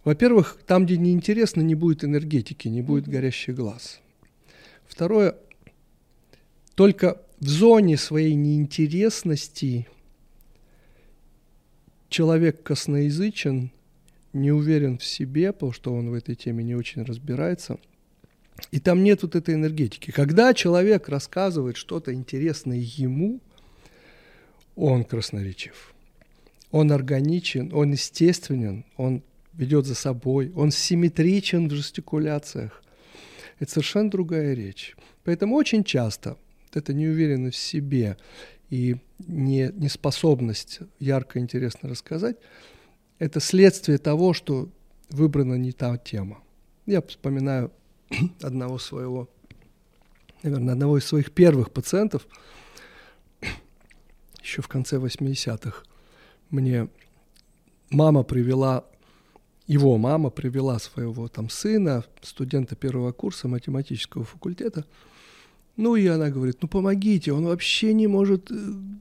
Во-первых, 0.05 0.59
там, 0.66 0.87
где 0.87 0.96
неинтересно, 0.96 1.61
не 1.61 1.74
будет 1.74 2.05
энергетики, 2.05 2.68
не 2.68 2.83
будет 2.83 3.07
горящий 3.07 3.53
глаз. 3.53 4.01
Второе, 4.87 5.37
только 6.74 7.20
в 7.40 7.46
зоне 7.46 7.96
своей 7.96 8.35
неинтересности 8.35 9.87
человек 12.09 12.62
косноязычен, 12.62 13.70
не 14.33 14.53
уверен 14.53 14.98
в 14.98 15.05
себе, 15.05 15.53
потому 15.53 15.72
что 15.72 15.92
он 15.92 16.11
в 16.11 16.14
этой 16.14 16.35
теме 16.35 16.64
не 16.64 16.74
очень 16.74 17.03
разбирается. 17.03 17.79
И 18.71 18.81
там 18.81 19.03
нет 19.03 19.23
вот 19.23 19.37
этой 19.37 19.55
энергетики. 19.55 20.11
Когда 20.11 20.53
человек 20.55 21.09
рассказывает 21.09 21.77
что-то 21.77 22.12
интересное 22.12 22.79
ему, 22.79 23.40
он 24.77 25.05
красноречив. 25.05 25.94
Он 26.71 26.92
органичен, 26.92 27.73
он 27.73 27.92
естественен, 27.92 28.85
он 28.97 29.23
ведет 29.55 29.87
за 29.87 29.94
собой, 29.94 30.53
он 30.55 30.71
симметричен 30.71 31.68
в 31.68 31.73
жестикуляциях. 31.73 32.83
Это 33.59 33.71
совершенно 33.71 34.11
другая 34.11 34.55
речь. 34.55 34.97
Поэтому 35.25 35.57
очень 35.57 35.83
часто 35.83 36.37
эта 36.75 36.92
неуверенность 36.92 37.59
в 37.59 37.62
себе 37.62 38.16
и 38.71 38.97
не, 39.27 39.73
неспособность 39.75 40.81
ярко 41.01 41.38
и 41.38 41.42
интересно 41.42 41.88
рассказать– 41.88 42.37
это 43.18 43.40
следствие 43.40 43.99
того, 43.99 44.33
что 44.33 44.68
выбрана 45.11 45.55
не 45.55 45.73
та 45.73 45.97
тема. 45.97 46.42
Я 46.87 47.03
вспоминаю 47.03 47.73
одного 48.42 48.79
своего, 48.79 49.29
наверное, 50.42 50.73
одного 50.73 50.99
из 50.99 51.05
своих 51.05 51.33
первых 51.33 51.71
пациентов, 51.71 52.27
еще 54.42 54.62
в 54.62 54.68
конце 54.68 54.97
80-х. 54.97 55.83
Мне 56.51 56.88
мама 57.90 58.23
привела, 58.23 58.85
его 59.66 59.99
мама 59.99 60.31
привела 60.31 60.79
своего 60.79 61.29
там 61.29 61.51
сына, 61.51 62.05
студента 62.23 62.77
первого 62.77 63.12
курса 63.12 63.49
математического 63.49 64.25
факультета– 64.25 64.85
ну, 65.79 65.94
и 65.94 66.09
она 66.09 66.29
говорит, 66.29 66.57
ну 66.61 66.66
помогите, 66.66 67.33
он 67.33 67.44
вообще 67.44 67.94
не 67.94 68.09
может 68.09 68.51
э, 68.51 68.55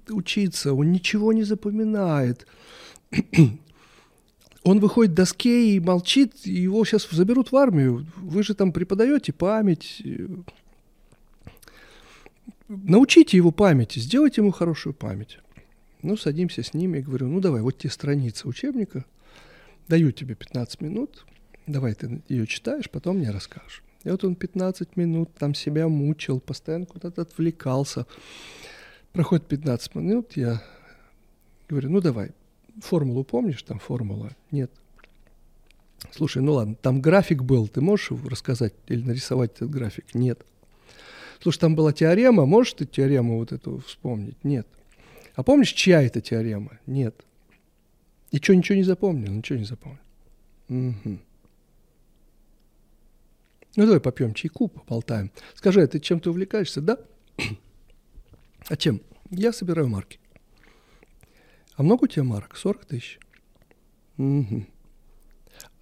учиться, 0.10 0.76
он 0.76 0.91
ничего 0.91 1.34
не 1.34 1.43
запоминает. 1.43 2.46
он 4.67 4.80
выходит 4.80 5.13
доске 5.13 5.75
и 5.75 5.80
молчит, 5.80 6.34
и 6.43 6.51
его 6.51 6.84
сейчас 6.84 7.08
заберут 7.10 7.53
в 7.53 7.56
армию. 7.56 8.06
Вы 8.17 8.43
же 8.43 8.53
там 8.53 8.73
преподаете 8.73 9.32
память. 9.32 10.03
Научите 12.67 13.38
его 13.38 13.51
памяти, 13.51 13.99
сделайте 13.99 14.41
ему 14.41 14.51
хорошую 14.51 14.93
память. 14.93 15.39
Ну, 16.01 16.17
садимся 16.17 16.63
с 16.63 16.73
ними 16.73 16.97
и 16.97 17.01
говорю, 17.01 17.27
ну 17.27 17.39
давай, 17.39 17.62
вот 17.62 17.77
те 17.77 17.89
страницы 17.89 18.47
учебника, 18.47 19.06
даю 19.88 20.12
тебе 20.12 20.36
15 20.36 20.82
минут, 20.82 21.25
давай 21.65 21.93
ты 21.93 22.21
ее 22.27 22.45
читаешь, 22.45 22.89
потом 22.89 23.19
мне 23.19 23.32
расскажешь. 23.32 23.84
И 24.03 24.10
вот 24.10 24.25
он 24.25 24.36
15 24.36 24.97
минут 24.97 25.34
там 25.39 25.56
себя 25.56 25.88
мучил, 25.88 26.41
постоянно 26.41 26.86
куда-то 26.86 27.21
отвлекался. 27.21 28.06
Проходит 29.13 29.47
15 29.47 29.95
минут, 29.95 30.36
я 30.36 30.62
говорю, 31.69 31.89
ну 31.89 32.01
давай, 32.01 32.32
формулу 32.82 33.24
помнишь, 33.24 33.62
там 33.63 33.80
формула? 33.80 34.32
Нет. 34.52 34.72
Слушай, 36.12 36.42
ну 36.42 36.54
ладно, 36.54 36.76
там 36.76 37.02
график 37.02 37.44
был, 37.44 37.68
ты 37.68 37.82
можешь 37.82 38.12
рассказать 38.26 38.74
или 38.88 39.04
нарисовать 39.04 39.56
этот 39.56 39.70
график? 39.70 40.13
Нет. 40.13 40.46
Слушай, 41.42 41.60
там 41.60 41.76
была 41.76 41.94
теорема, 41.94 42.46
можешь 42.46 42.74
ты 42.74 42.86
теорему 42.86 43.38
вот 43.38 43.52
эту 43.52 43.80
вспомнить? 43.80 44.44
Нет. 44.44 44.68
А 45.36 45.44
помнишь, 45.44 45.74
чья 45.74 46.02
это 46.02 46.22
теорема? 46.22 46.80
Нет. 46.86 47.24
И 48.32 48.38
что, 48.38 48.56
ничего 48.56 48.76
не 48.76 48.84
запомнил? 48.84 49.32
Ничего 49.32 49.60
не 49.60 49.66
запомнил. 49.66 50.00
Угу. 50.70 51.20
Ну, 53.76 53.86
давай 53.86 54.00
попьем 54.02 54.34
чайку, 54.34 54.68
поболтаем. 54.68 55.32
Скажи, 55.54 55.84
а 55.84 55.88
ты 55.88 56.00
чем-то 56.00 56.32
увлекаешься? 56.32 56.82
Да? 56.82 56.98
А 58.70 58.76
чем? 58.76 59.00
Я 59.30 59.54
собираю 59.54 59.88
марки. 59.88 60.20
А 61.78 61.84
много 61.84 62.04
у 62.06 62.08
тебя 62.08 62.24
марок? 62.24 62.58
40 62.58 62.86
тысяч? 62.86 63.20
Угу. 64.18 64.66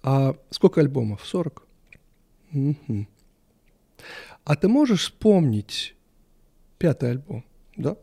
А 0.02 0.36
сколько 0.50 0.80
альбомов? 0.80 1.24
40? 1.24 1.66
Угу. 2.52 3.06
А 4.44 4.56
ты 4.56 4.68
можешь 4.68 5.02
вспомнить 5.02 5.96
пятый 6.78 7.12
альбом? 7.12 7.44
Да? 7.76 7.96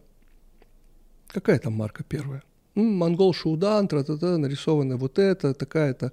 Какая 1.27 1.59
там 1.59 1.73
марка 1.73 2.03
первая? 2.03 2.43
монгол 2.75 3.33
Шудан, 3.33 3.87
тра-та-та, 3.87 4.37
нарисовано 4.37 4.97
вот 4.97 5.19
это, 5.19 5.53
такая-то, 5.53 6.11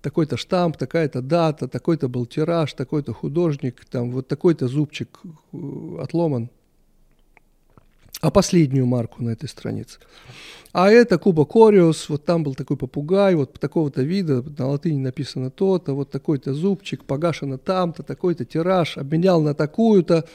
такой-то 0.00 0.36
штамп, 0.36 0.76
такая-то 0.76 1.20
дата, 1.20 1.68
такой-то 1.68 2.08
был 2.08 2.26
тираж, 2.26 2.72
такой-то 2.74 3.12
художник, 3.12 3.84
там 3.84 4.12
вот 4.12 4.28
такой-то 4.28 4.68
зубчик 4.68 5.20
э, 5.52 5.96
отломан. 6.00 6.50
А 8.20 8.30
последнюю 8.30 8.86
марку 8.86 9.22
на 9.22 9.30
этой 9.30 9.48
странице. 9.48 9.98
А 10.72 10.90
это 10.90 11.18
Куба 11.18 11.44
Кориус, 11.44 12.08
вот 12.08 12.24
там 12.24 12.42
был 12.42 12.54
такой 12.54 12.76
попугай, 12.76 13.34
вот 13.34 13.58
такого-то 13.58 14.02
вида, 14.02 14.42
на 14.58 14.68
латыни 14.68 14.98
написано 14.98 15.50
то-то, 15.50 15.94
вот 15.94 16.10
такой-то 16.10 16.52
зубчик, 16.54 17.04
погашено 17.04 17.56
там-то, 17.56 18.02
такой-то 18.02 18.44
тираж, 18.44 18.98
обменял 18.98 19.40
на 19.40 19.54
такую-то, 19.54 20.26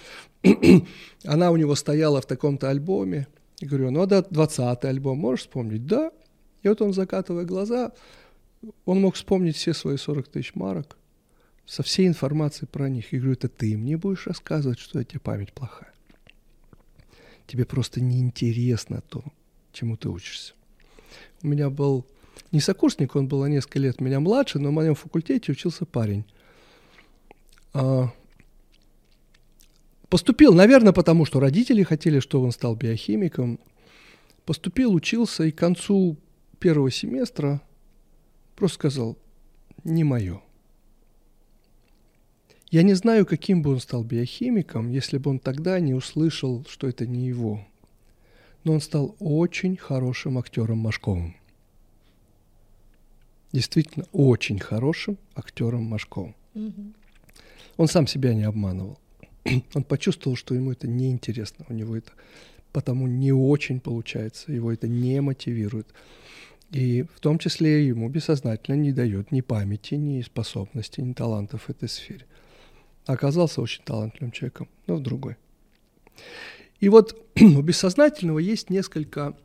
она 1.26 1.52
у 1.52 1.58
него 1.58 1.76
стояла 1.76 2.22
в 2.22 2.26
таком-то 2.26 2.70
альбоме. 2.70 3.28
И 3.60 3.66
говорю, 3.68 3.92
ну 3.92 4.06
да, 4.08 4.22
20-й 4.22 4.90
альбом 4.90 5.20
можешь 5.20 5.42
вспомнить? 5.42 5.86
Да. 5.86 6.12
И 6.64 6.68
вот 6.68 6.82
он, 6.82 6.94
закатывая 6.94 7.46
глаза, 7.46 7.92
он 8.86 9.02
мог 9.02 9.16
вспомнить 9.16 9.56
все 9.56 9.74
свои 9.74 9.98
40 9.98 10.28
тысяч 10.28 10.56
марок 10.56 10.98
со 11.68 11.84
всей 11.84 12.08
информацией 12.08 12.68
про 12.72 12.90
них. 12.90 13.14
И 13.14 13.18
говорю, 13.18 13.34
это 13.34 13.48
ты 13.48 13.78
мне 13.78 13.98
будешь 13.98 14.26
рассказывать, 14.28 14.80
что 14.80 15.00
у 15.00 15.04
тебя 15.04 15.20
память 15.20 15.54
плохая. 15.54 15.91
Тебе 17.52 17.66
просто 17.66 18.00
неинтересно 18.00 19.02
то, 19.02 19.26
чему 19.74 19.98
ты 19.98 20.08
учишься. 20.08 20.54
У 21.44 21.48
меня 21.48 21.70
был 21.70 22.06
не 22.54 22.62
сокурсник, 22.62 23.18
он 23.18 23.28
был 23.28 23.42
на 23.42 23.48
несколько 23.48 23.78
лет 23.80 24.00
меня 24.00 24.22
младше, 24.22 24.58
но 24.58 24.70
в 24.70 24.72
моем 24.72 24.96
факультете 24.96 25.52
учился 25.52 25.86
парень. 25.86 26.24
А, 27.74 28.10
Поступил, 30.08 30.54
наверное, 30.54 30.94
потому 30.94 31.26
что 31.26 31.42
родители 31.42 31.84
хотели, 31.84 32.22
чтобы 32.22 32.46
он 32.46 32.54
стал 32.54 32.78
биохимиком. 32.78 33.60
Поступил, 34.46 34.94
учился, 34.94 35.44
и 35.44 35.52
к 35.52 35.58
концу 35.58 36.16
первого 36.58 36.90
семестра 36.90 37.62
просто 38.56 38.76
сказал, 38.76 39.18
не 39.84 40.06
мое. 40.06 40.42
Я 42.72 42.84
не 42.84 42.94
знаю, 42.94 43.26
каким 43.26 43.62
бы 43.62 43.72
он 43.72 43.82
стал 43.82 44.06
биохимиком, 44.06 44.90
если 44.90 45.18
бы 45.18 45.30
он 45.30 45.40
тогда 45.40 45.80
не 45.82 45.94
услышал, 45.94 46.66
что 46.70 46.88
это 46.88 47.06
не 47.06 47.28
его. 47.28 47.68
Но 48.64 48.74
он 48.74 48.82
стал 48.82 49.16
очень 49.20 49.76
хорошим 49.76 50.38
актером 50.38 50.78
Машковым. 50.78 51.36
Действительно, 53.52 54.06
очень 54.14 54.58
хорошим 54.58 55.18
актером 55.36 55.84
Машковым. 55.84 56.34
Угу. 56.56 56.94
Он 57.76 57.88
сам 57.88 58.08
себя 58.08 58.34
не 58.34 58.44
обманывал. 58.44 58.98
он 59.74 59.84
почувствовал, 59.84 60.38
что 60.38 60.56
ему 60.56 60.72
это 60.72 60.88
неинтересно, 60.88 61.66
у 61.68 61.74
него 61.74 61.98
это 61.98 62.14
потому 62.72 63.06
не 63.06 63.34
очень 63.34 63.82
получается, 63.82 64.52
его 64.52 64.72
это 64.72 64.88
не 64.88 65.20
мотивирует. 65.20 65.88
И 66.72 67.04
в 67.14 67.20
том 67.20 67.38
числе 67.38 67.86
ему 67.86 68.08
бессознательно 68.08 68.76
не 68.76 68.94
дает 68.94 69.34
ни 69.34 69.42
памяти, 69.42 69.96
ни 69.96 70.22
способностей, 70.22 71.02
ни 71.02 71.12
талантов 71.12 71.64
в 71.64 71.70
этой 71.70 71.90
сфере. 71.90 72.26
Оказался 73.06 73.62
очень 73.62 73.84
талантливым 73.84 74.32
человеком, 74.32 74.70
но 74.88 74.96
в 74.96 75.02
другой. 75.02 75.38
И 76.80 76.90
вот 76.90 77.16
у 77.40 77.62
бессознательного 77.62 78.40
есть 78.40 78.70
несколько 78.70 79.38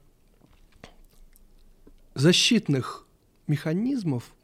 защитных 2.14 3.06
механизмов, 3.46 4.34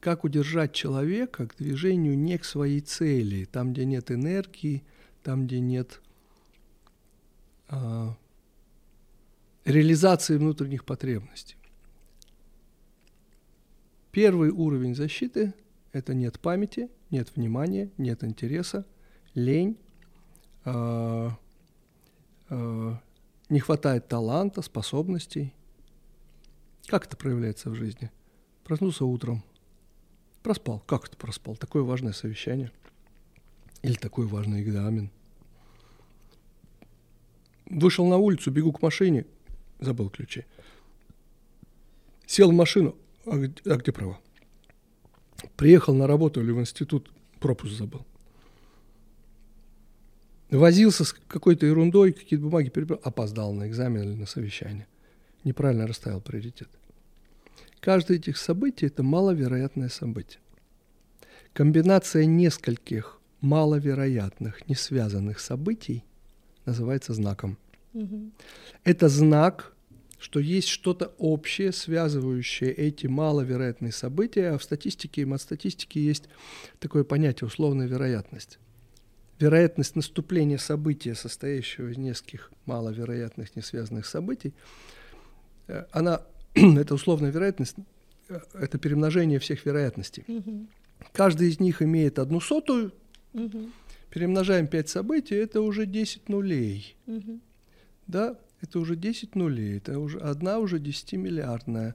как 0.00 0.24
удержать 0.24 0.72
человека 0.72 1.46
к 1.46 1.56
движению 1.56 2.18
не 2.18 2.38
к 2.38 2.44
своей 2.44 2.80
цели, 2.80 3.44
там, 3.44 3.72
где 3.72 3.84
нет 3.84 4.10
энергии, 4.10 4.82
там, 5.22 5.46
где 5.46 5.60
нет 5.60 6.00
а, 7.68 8.16
реализации 9.64 10.36
внутренних 10.36 10.84
потребностей. 10.84 11.56
Первый 14.10 14.50
уровень 14.50 14.94
защиты– 14.94 15.54
это 15.92 16.14
нет 16.14 16.38
памяти, 16.40 16.90
нет 17.12 17.36
внимания, 17.36 17.90
нет 17.96 18.24
интереса, 18.24 18.84
лень, 19.34 19.78
э, 20.64 21.30
э, 22.50 22.96
не 23.48 23.60
хватает 23.60 24.08
таланта, 24.08 24.62
способностей. 24.62 25.54
Как 26.86 27.06
это 27.06 27.16
проявляется 27.16 27.70
в 27.70 27.76
жизни? 27.76 28.10
Проснулся 28.64 29.04
утром– 29.04 29.44
Проспал. 30.42 30.80
Как 30.80 31.06
это 31.06 31.16
проспал? 31.16 31.56
Такое 31.56 31.82
важное 31.82 32.12
совещание. 32.12 32.72
Или 33.82 33.94
такой 33.94 34.26
важный 34.26 34.62
экзамен. 34.62 35.10
Вышел 37.66 38.06
на 38.06 38.16
улицу, 38.16 38.50
бегу 38.50 38.72
к 38.72 38.82
машине, 38.82 39.24
забыл 39.80 40.10
ключи. 40.10 40.44
Сел 42.26 42.50
в 42.50 42.54
машину, 42.54 42.96
а 43.24 43.38
где, 43.38 43.70
а 43.70 43.76
где 43.76 43.92
права? 43.92 44.20
Приехал 45.56 45.94
на 45.94 46.06
работу 46.06 46.40
или 46.40 46.50
в 46.50 46.60
институт, 46.60 47.10
пропуск 47.40 47.74
забыл. 47.74 48.04
Возился 50.50 51.04
с 51.04 51.12
какой-то 51.12 51.66
ерундой, 51.66 52.12
какие-то 52.12 52.44
бумаги 52.44 52.68
перебрал, 52.68 53.00
опоздал 53.02 53.52
на 53.52 53.68
экзамен 53.68 54.02
или 54.02 54.14
на 54.14 54.26
совещание. 54.26 54.86
Неправильно 55.44 55.86
расставил 55.86 56.20
приоритет. 56.20 56.68
Каждое 57.80 58.18
этих 58.18 58.36
событий– 58.36 58.86
это 58.88 59.02
маловероятное 59.02 59.88
событие. 59.88 60.40
Комбинация 61.52 62.26
нескольких 62.26 63.18
маловероятных, 63.40 64.68
не 64.68 64.74
связанных 64.74 65.40
событий 65.40 66.04
называется 66.64 67.12
знаком. 67.12 67.58
Угу. 67.94 68.30
Это 68.84 69.08
знак, 69.08 69.71
что 70.22 70.38
есть 70.38 70.68
что-то 70.68 71.12
общее, 71.18 71.72
связывающее 71.72 72.72
эти 72.72 73.08
маловероятные 73.08 73.90
события, 73.90 74.50
а 74.50 74.58
в 74.58 74.62
статистике 74.62 75.22
и 75.22 75.24
матстатистике 75.24 76.00
есть 76.00 76.28
такое 76.78 77.02
понятие 77.02 77.48
условная 77.48 77.88
вероятность. 77.88 78.60
Вероятность 79.40 79.96
наступления 79.96 80.58
события, 80.58 81.16
состоящего 81.16 81.88
из 81.88 81.96
нескольких 81.96 82.52
маловероятных, 82.66 83.56
не 83.56 83.62
связанных 83.62 84.06
событий, 84.06 84.54
э, 85.66 85.86
она, 85.90 86.22
эта 86.54 86.94
условная 86.94 87.32
вероятность, 87.32 87.74
э, 88.28 88.38
это 88.54 88.78
перемножение 88.78 89.40
всех 89.40 89.66
вероятностей. 89.66 90.24
Угу. 90.28 90.66
Каждый 91.12 91.48
из 91.48 91.58
них 91.58 91.82
имеет 91.82 92.20
одну 92.20 92.40
сотую, 92.40 92.92
угу. 93.32 93.70
перемножаем 94.08 94.68
5 94.68 94.88
событий, 94.88 95.34
это 95.34 95.62
уже 95.62 95.84
10 95.84 96.28
нулей. 96.28 96.94
Угу. 97.08 97.40
Да, 98.06 98.38
это 98.62 98.78
уже 98.78 98.96
10 98.96 99.34
нулей, 99.34 99.76
это 99.76 99.98
уже 99.98 100.18
одна 100.18 100.58
уже 100.58 100.78
10-миллиардная. 100.78 101.94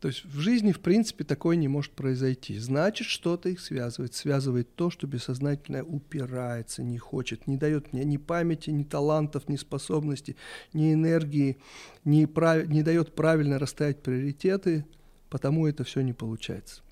То 0.00 0.08
есть 0.08 0.24
в 0.24 0.38
жизни, 0.38 0.72
в 0.72 0.80
принципе, 0.80 1.24
такое 1.24 1.56
не 1.56 1.68
может 1.68 1.92
произойти. 1.92 2.58
Значит, 2.58 3.08
что-то 3.08 3.48
их 3.48 3.60
связывает. 3.60 4.14
Связывает 4.14 4.72
то, 4.76 4.90
что 4.90 5.06
бессознательное 5.06 5.82
упирается, 5.82 6.82
не 6.82 6.98
хочет, 6.98 7.46
не 7.46 7.56
дает 7.56 7.92
мне 7.92 8.04
ни 8.04 8.18
памяти, 8.18 8.70
ни 8.70 8.84
талантов, 8.84 9.48
ни 9.48 9.56
способностей, 9.56 10.36
ни 10.72 10.92
энергии, 10.92 11.56
не, 12.04 12.26
прав... 12.26 12.66
не 12.68 12.82
дает 12.82 13.14
правильно 13.14 13.58
расставить 13.58 14.02
приоритеты, 14.02 14.84
потому 15.28 15.66
это 15.66 15.82
все 15.82 16.02
не 16.02 16.12
получается. 16.12 16.82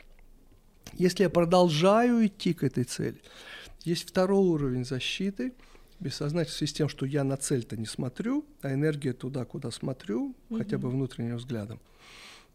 Если 0.94 1.22
я 1.22 1.30
продолжаю 1.30 2.26
идти 2.26 2.52
к 2.52 2.64
этой 2.64 2.84
цели, 2.84 3.20
есть 3.84 4.08
второй 4.08 4.48
уровень 4.48 4.84
защиты, 4.84 5.52
бессознательно 6.04 6.54
в 6.54 6.56
связи 6.56 6.70
с 6.70 6.74
тем, 6.74 6.88
что 6.88 7.06
я 7.06 7.24
на 7.24 7.36
цель-то 7.36 7.76
не 7.76 7.86
смотрю, 7.86 8.44
а 8.62 8.72
энергия 8.72 9.12
туда, 9.12 9.44
куда 9.44 9.70
смотрю, 9.70 10.34
угу. 10.48 10.58
хотя 10.58 10.78
бы 10.78 10.90
внутренним 10.90 11.36
взглядом, 11.36 11.80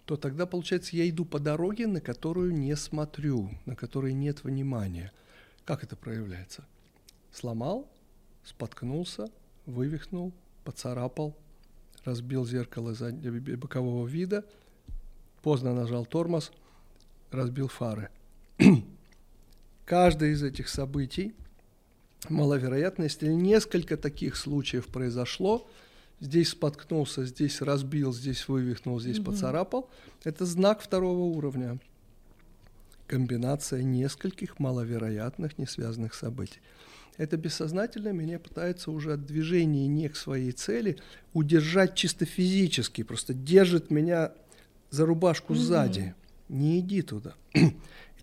то 0.06 0.16
тогда, 0.16 0.46
получается, 0.46 0.96
я 0.96 1.10
иду 1.10 1.26
по 1.26 1.40
дороге, 1.40 1.88
на 1.88 2.00
которую 2.00 2.54
не 2.54 2.76
смотрю, 2.76 3.50
на 3.66 3.76
которой 3.76 4.14
нет 4.14 4.44
внимания. 4.44 5.12
Как 5.66 5.84
это 5.84 5.96
проявляется? 5.96 6.66
Сломал, 7.32 7.88
споткнулся, 8.44 9.28
вывихнул, 9.66 10.32
поцарапал, 10.64 11.36
разбил 12.06 12.46
зеркало 12.46 12.96
бокового 13.58 14.08
вида, 14.08 14.46
поздно 15.42 15.74
нажал 15.74 16.06
тормоз, 16.06 16.52
разбил 17.32 17.68
фары– 17.68 18.10
Каждое 19.90 20.34
из 20.34 20.44
этих 20.44 20.70
событий 20.70 21.34
маловероятно, 22.28 23.04
если 23.04 23.28
несколько 23.28 23.96
таких 23.96 24.36
случаев 24.36 24.88
произошло, 24.88 25.70
здесь 26.20 26.50
споткнулся, 26.50 27.26
здесь 27.26 27.62
разбил, 27.62 28.14
здесь 28.14 28.48
вывихнул, 28.48 29.00
здесь 29.00 29.20
угу. 29.20 29.32
поцарапал, 29.32 29.90
это 30.24 30.46
знак 30.46 30.82
второго 30.82 31.24
уровня. 31.24 31.80
Комбинация 33.08 33.82
нескольких 33.82 34.60
маловероятных, 34.60 35.58
не 35.58 35.66
связанных 35.66 36.14
событий. 36.14 36.60
Это 37.18 37.36
бессознательно 37.38 38.10
меня 38.10 38.40
пытается 38.40 38.92
уже 38.92 39.14
от 39.14 39.26
движения 39.26 39.88
не 39.88 40.08
к 40.08 40.16
своей 40.16 40.52
цели 40.52 40.98
удержать 41.34 41.96
чисто 41.96 42.26
физически, 42.26 43.04
просто 43.04 43.34
держит 43.34 43.92
меня 43.92 44.32
за 44.90 45.06
рубашку 45.06 45.54
угу. 45.54 45.60
сзади. 45.60 46.14
Не 46.48 46.80
иди 46.80 47.02
туда 47.02 47.36
это 47.54 47.74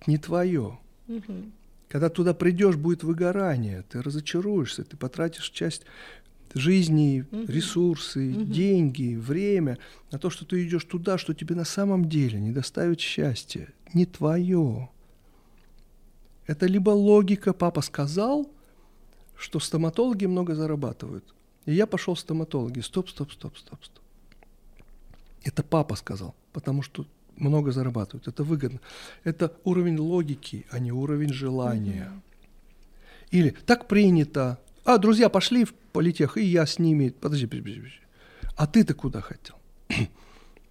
не 0.07 0.19
твое. 0.19 0.79
Угу. 1.09 1.53
Когда 1.89 2.09
туда 2.09 2.34
придешь, 2.34 2.76
будет 2.76 3.05
выгорание, 3.05 3.84
ты 3.89 4.03
разочаруешься, 4.03 4.84
ты 4.84 4.97
потратишь 4.97 5.51
часть 5.51 5.82
жизни, 6.55 7.24
угу. 7.30 7.45
ресурсы, 7.47 8.32
угу. 8.32 8.45
деньги, 8.45 9.14
время 9.16 9.78
на 10.11 10.18
то, 10.18 10.30
что 10.30 10.45
ты 10.45 10.66
идешь 10.66 10.84
туда, 10.84 11.18
что 11.18 11.34
тебе 11.34 11.55
на 11.55 11.64
самом 11.64 12.09
деле 12.09 12.41
не 12.41 12.51
доставит 12.51 13.01
счастья, 13.01 13.68
не 13.95 14.07
твое. 14.07 14.89
Это 16.47 16.66
либо 16.66 16.91
логика, 16.91 17.53
папа 17.53 17.82
сказал, 17.82 18.51
что 19.37 19.61
стоматологи 19.61 20.26
много 20.26 20.55
зарабатывают. 20.55 21.34
И 21.66 21.74
я 21.74 21.87
пошел 21.87 22.14
в 22.14 22.20
стоматологи. 22.20 22.80
Стоп, 22.80 23.11
стоп, 23.11 23.32
стоп, 23.32 23.59
стоп, 23.59 23.84
стоп. 23.84 24.03
Это 25.43 25.62
папа 25.62 25.97
сказал, 25.97 26.34
потому 26.53 26.82
что 26.82 27.07
много 27.37 27.72
зарабатывают. 27.72 28.28
Это 28.28 28.45
выгодно. 28.45 28.80
Это 29.24 29.53
уровень 29.64 29.99
логики, 29.99 30.66
а 30.70 30.78
не 30.78 30.93
уровень 30.93 31.32
желания. 31.32 32.11
mm 32.12 32.20
Или 33.30 33.51
так 33.66 33.89
принято. 33.89 34.59
А, 34.84 34.99
друзья 34.99 35.28
пошли 35.28 35.64
в 35.64 35.74
политех, 35.93 36.37
и 36.37 36.45
я 36.45 36.66
с 36.66 36.78
ними. 36.78 37.09
Подожди, 37.09 37.47
подожди, 37.47 37.80
подожди. 37.80 38.01
А 38.57 38.66
ты-то 38.66 38.95
куда 38.95 39.20
хотел? 39.20 39.57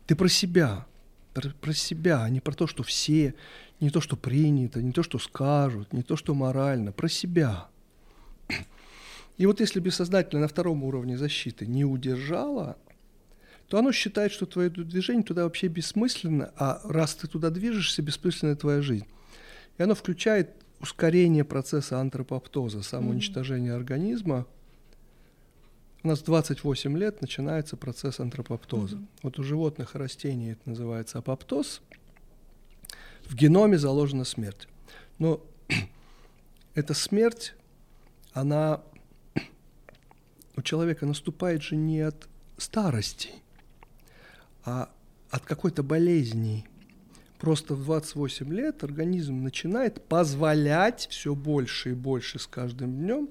ты 0.08 0.16
про 0.16 0.28
себя. 0.28 0.86
Про, 1.34 1.50
про 1.50 1.74
себя, 1.74 2.24
а 2.24 2.30
не 2.30 2.40
про 2.40 2.54
то, 2.54 2.66
что 2.66 2.82
все, 2.82 3.36
не 3.82 3.90
то, 3.90 4.00
что 4.00 4.16
принято, 4.16 4.82
не 4.82 4.94
то, 4.94 5.04
что 5.04 5.20
скажут, 5.20 5.92
не 5.92 6.02
то, 6.02 6.16
что 6.16 6.34
морально, 6.34 6.94
про 6.94 7.10
себя. 7.10 7.68
И 9.38 9.46
вот 9.46 9.60
если 9.60 9.82
бессознательно 9.82 10.44
на 10.44 10.48
втором 10.48 10.84
уровне 10.86 11.18
защиты 11.18 11.68
не 11.68 11.84
удержала, 11.84 12.78
то 13.68 13.80
оно 13.80 13.92
считает, 13.92 14.32
что 14.32 14.46
твое 14.46 14.70
движение 14.70 15.24
туда 15.24 15.44
вообще 15.44 15.68
бессмысленно, 15.68 16.54
а 16.56 16.82
раз 16.84 17.16
ты 17.16 17.28
туда 17.28 17.50
движешься, 17.50 18.02
бессмысленна 18.02 18.56
твоя 18.56 18.82
жизнь. 18.82 19.08
И 19.78 19.84
оно 19.84 19.96
включает 19.96 20.52
ускорение 20.80 21.44
процесса 21.44 22.00
антропоптоза, 22.00 22.84
самоуничтожения 22.84 23.72
mm-hmm. 23.72 23.76
организма. 23.76 24.46
У 26.04 26.08
нас 26.08 26.22
28 26.22 26.98
лет 26.98 27.22
начинается 27.22 27.76
процесс 27.76 28.20
антропоптоза. 28.20 28.98
Mm-hmm. 28.98 29.08
Вот 29.24 29.40
у 29.40 29.44
животных 29.44 29.96
и 29.96 29.98
растений 29.98 30.52
это 30.52 30.70
называется 30.70 31.18
апоптоз. 31.18 31.82
В 33.24 33.34
геноме 33.34 33.80
заложена 33.80 34.26
смерть. 34.26 34.68
Но 35.18 35.42
эта 36.76 36.94
смерть, 36.94 37.56
она 38.34 38.84
у 40.56 40.62
человека 40.62 41.08
наступает 41.08 41.64
же 41.64 41.76
не 41.76 42.02
от 42.02 42.28
старости, 42.58 43.32
а 44.66 44.90
от 45.30 45.46
какой-то 45.46 45.84
болезни. 45.84 46.66
Просто 47.40 47.76
в 47.76 47.84
28 47.84 48.54
лет 48.54 48.84
организм 48.84 49.44
начинает 49.44 50.02
позволять 50.06 51.08
все 51.12 51.36
больше 51.36 51.92
и 51.92 51.94
больше 51.94 52.40
с 52.40 52.48
каждым 52.48 52.96
днем, 52.96 53.30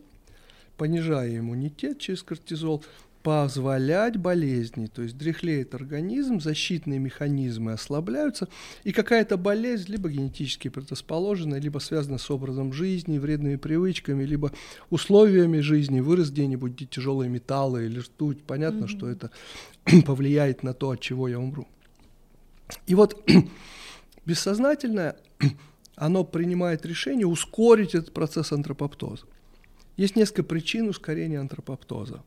понижая 0.76 1.38
иммунитет 1.38 1.98
через 1.98 2.22
кортизол, 2.22 2.84
позволять 3.24 4.18
болезни, 4.18 4.84
то 4.84 5.00
есть 5.00 5.16
дряхлеет 5.16 5.74
организм, 5.74 6.40
защитные 6.40 6.98
механизмы 6.98 7.72
ослабляются, 7.72 8.48
и 8.84 8.92
какая-то 8.92 9.38
болезнь 9.38 9.90
либо 9.90 10.10
генетически 10.10 10.68
предрасположена, 10.68 11.54
либо 11.54 11.78
связана 11.78 12.18
с 12.18 12.30
образом 12.30 12.74
жизни, 12.74 13.16
вредными 13.16 13.56
привычками, 13.56 14.24
либо 14.24 14.52
условиями 14.90 15.60
жизни, 15.60 16.00
вырос 16.00 16.30
где-нибудь 16.30 16.90
тяжелые 16.90 17.30
металлы 17.30 17.86
или 17.86 18.00
ртуть, 18.00 18.42
понятно, 18.42 18.84
mm-hmm. 18.84 18.88
что 18.88 19.08
это 19.08 19.30
повлияет 20.06 20.62
на 20.62 20.74
то, 20.74 20.90
от 20.90 21.00
чего 21.00 21.26
я 21.26 21.38
умру. 21.38 21.66
И 22.86 22.94
вот 22.94 23.26
бессознательное, 24.26 25.16
оно 25.96 26.24
принимает 26.24 26.84
решение 26.84 27.26
ускорить 27.26 27.94
этот 27.94 28.12
процесс 28.12 28.52
антропоптоза. 28.52 29.24
Есть 29.96 30.14
несколько 30.14 30.42
причин 30.42 30.90
ускорения 30.90 31.40
антропоптоза. 31.40 32.22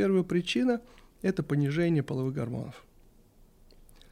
Первая 0.00 0.22
причина– 0.22 0.80
это 1.20 1.42
понижение 1.42 2.02
половых 2.02 2.32
гормонов. 2.32 2.86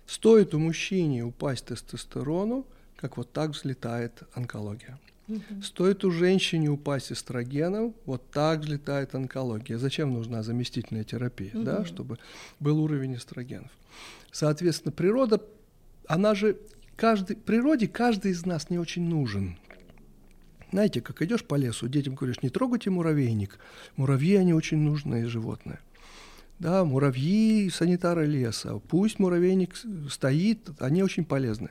Стоит 0.06 0.52
у 0.52 0.58
мужчине 0.58 1.24
упасть 1.24 1.64
тестостерону, 1.64 2.66
как 2.96 3.16
вот 3.16 3.32
так 3.32 3.52
взлетает 3.52 4.22
онкология. 4.34 4.98
Угу. 5.28 5.62
Стоит 5.62 6.04
у 6.04 6.10
женщины 6.10 6.68
упасть 6.68 7.10
эстрогеном, 7.10 7.94
вот 8.04 8.22
так 8.30 8.60
взлетает 8.60 9.14
онкология. 9.14 9.78
Зачем 9.78 10.12
нужна 10.12 10.42
заместительная 10.42 11.04
терапия, 11.04 11.52
угу. 11.54 11.62
да, 11.62 11.86
чтобы 11.86 12.18
был 12.60 12.82
уровень 12.82 13.14
эстрогенов. 13.14 13.70
Соответственно, 14.30 14.92
природа, 14.92 15.40
она 16.06 16.34
же 16.34 16.58
каждый, 16.96 17.34
природе 17.34 17.88
каждый 17.88 18.32
из 18.32 18.44
нас 18.44 18.68
не 18.68 18.78
очень 18.78 19.08
нужен. 19.08 19.56
Знаете, 20.70 21.00
как 21.00 21.22
идешь 21.22 21.44
по 21.44 21.54
лесу, 21.54 21.88
детям 21.88 22.14
говоришь, 22.14 22.42
не 22.42 22.50
трогайте 22.50 22.90
муравейник. 22.90 23.58
Муравьи, 23.96 24.36
они 24.36 24.52
очень 24.52 24.78
нужные 24.78 25.26
животные. 25.26 25.80
Да, 26.58 26.84
муравьи– 26.84 27.70
санитары 27.72 28.26
леса. 28.26 28.80
Пусть 28.88 29.18
муравейник 29.18 29.76
стоит, 30.10 30.70
они 30.80 31.02
очень 31.02 31.24
полезны. 31.24 31.70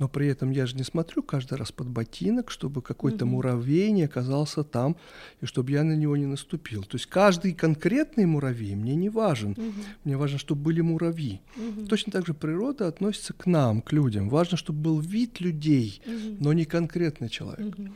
Но 0.00 0.08
при 0.08 0.28
этом 0.28 0.50
я 0.50 0.64
же 0.64 0.76
не 0.76 0.82
смотрю 0.82 1.22
каждый 1.22 1.58
раз 1.58 1.72
под 1.72 1.88
ботинок, 1.88 2.50
чтобы 2.50 2.80
какой-то 2.80 3.26
угу. 3.26 3.34
муравей 3.34 3.92
не 3.92 4.04
оказался 4.04 4.64
там, 4.64 4.96
и 5.42 5.46
чтобы 5.46 5.72
я 5.72 5.84
на 5.84 5.92
него 5.92 6.16
не 6.16 6.24
наступил. 6.24 6.84
То 6.84 6.96
есть 6.96 7.04
каждый 7.04 7.52
конкретный 7.52 8.24
муравей 8.24 8.74
мне 8.74 8.94
не 8.94 9.10
важен. 9.10 9.50
Угу. 9.50 9.72
Мне 10.04 10.16
важно, 10.16 10.38
чтобы 10.38 10.62
были 10.62 10.80
муравьи. 10.80 11.42
Угу. 11.54 11.86
Точно 11.86 12.10
так 12.10 12.26
же 12.26 12.32
природа 12.32 12.88
относится 12.88 13.34
к 13.34 13.44
нам, 13.44 13.82
к 13.82 13.92
людям. 13.92 14.30
Важно, 14.30 14.56
чтобы 14.56 14.80
был 14.80 15.00
вид 15.00 15.38
людей, 15.40 16.00
угу. 16.06 16.36
но 16.40 16.54
не 16.54 16.64
конкретный 16.64 17.28
человек. 17.28 17.78
Угу. 17.78 17.88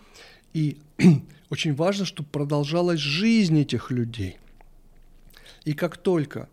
И 0.53 0.77
очень 1.49 1.75
важно, 1.75 2.05
чтобы 2.05 2.29
продолжалась 2.29 3.01
жизнь 3.01 3.59
этих 3.59 3.91
людей. 3.91 4.37
И 5.65 5.73
как 5.73 5.97
только 5.97 6.51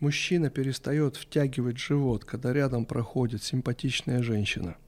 мужчина 0.00 0.50
перестает 0.50 1.14
втягивать 1.14 1.78
живот, 1.78 2.24
когда 2.24 2.52
рядом 2.52 2.84
проходит 2.84 3.44
симпатичная 3.44 4.24
женщина– 4.24 4.74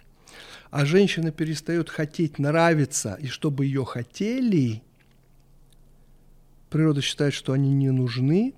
а 0.71 0.85
женщина 0.85 1.33
перестает 1.33 1.91
хотеть 1.91 2.39
нравиться, 2.39 3.19
и 3.21 3.27
чтобы 3.27 3.67
ее 3.67 3.85
хотели, 3.85 4.83
природа 6.71 7.03
считает, 7.03 7.35
что 7.35 7.53
они 7.53 7.73
не 7.75 7.91
нужны, 7.91 8.55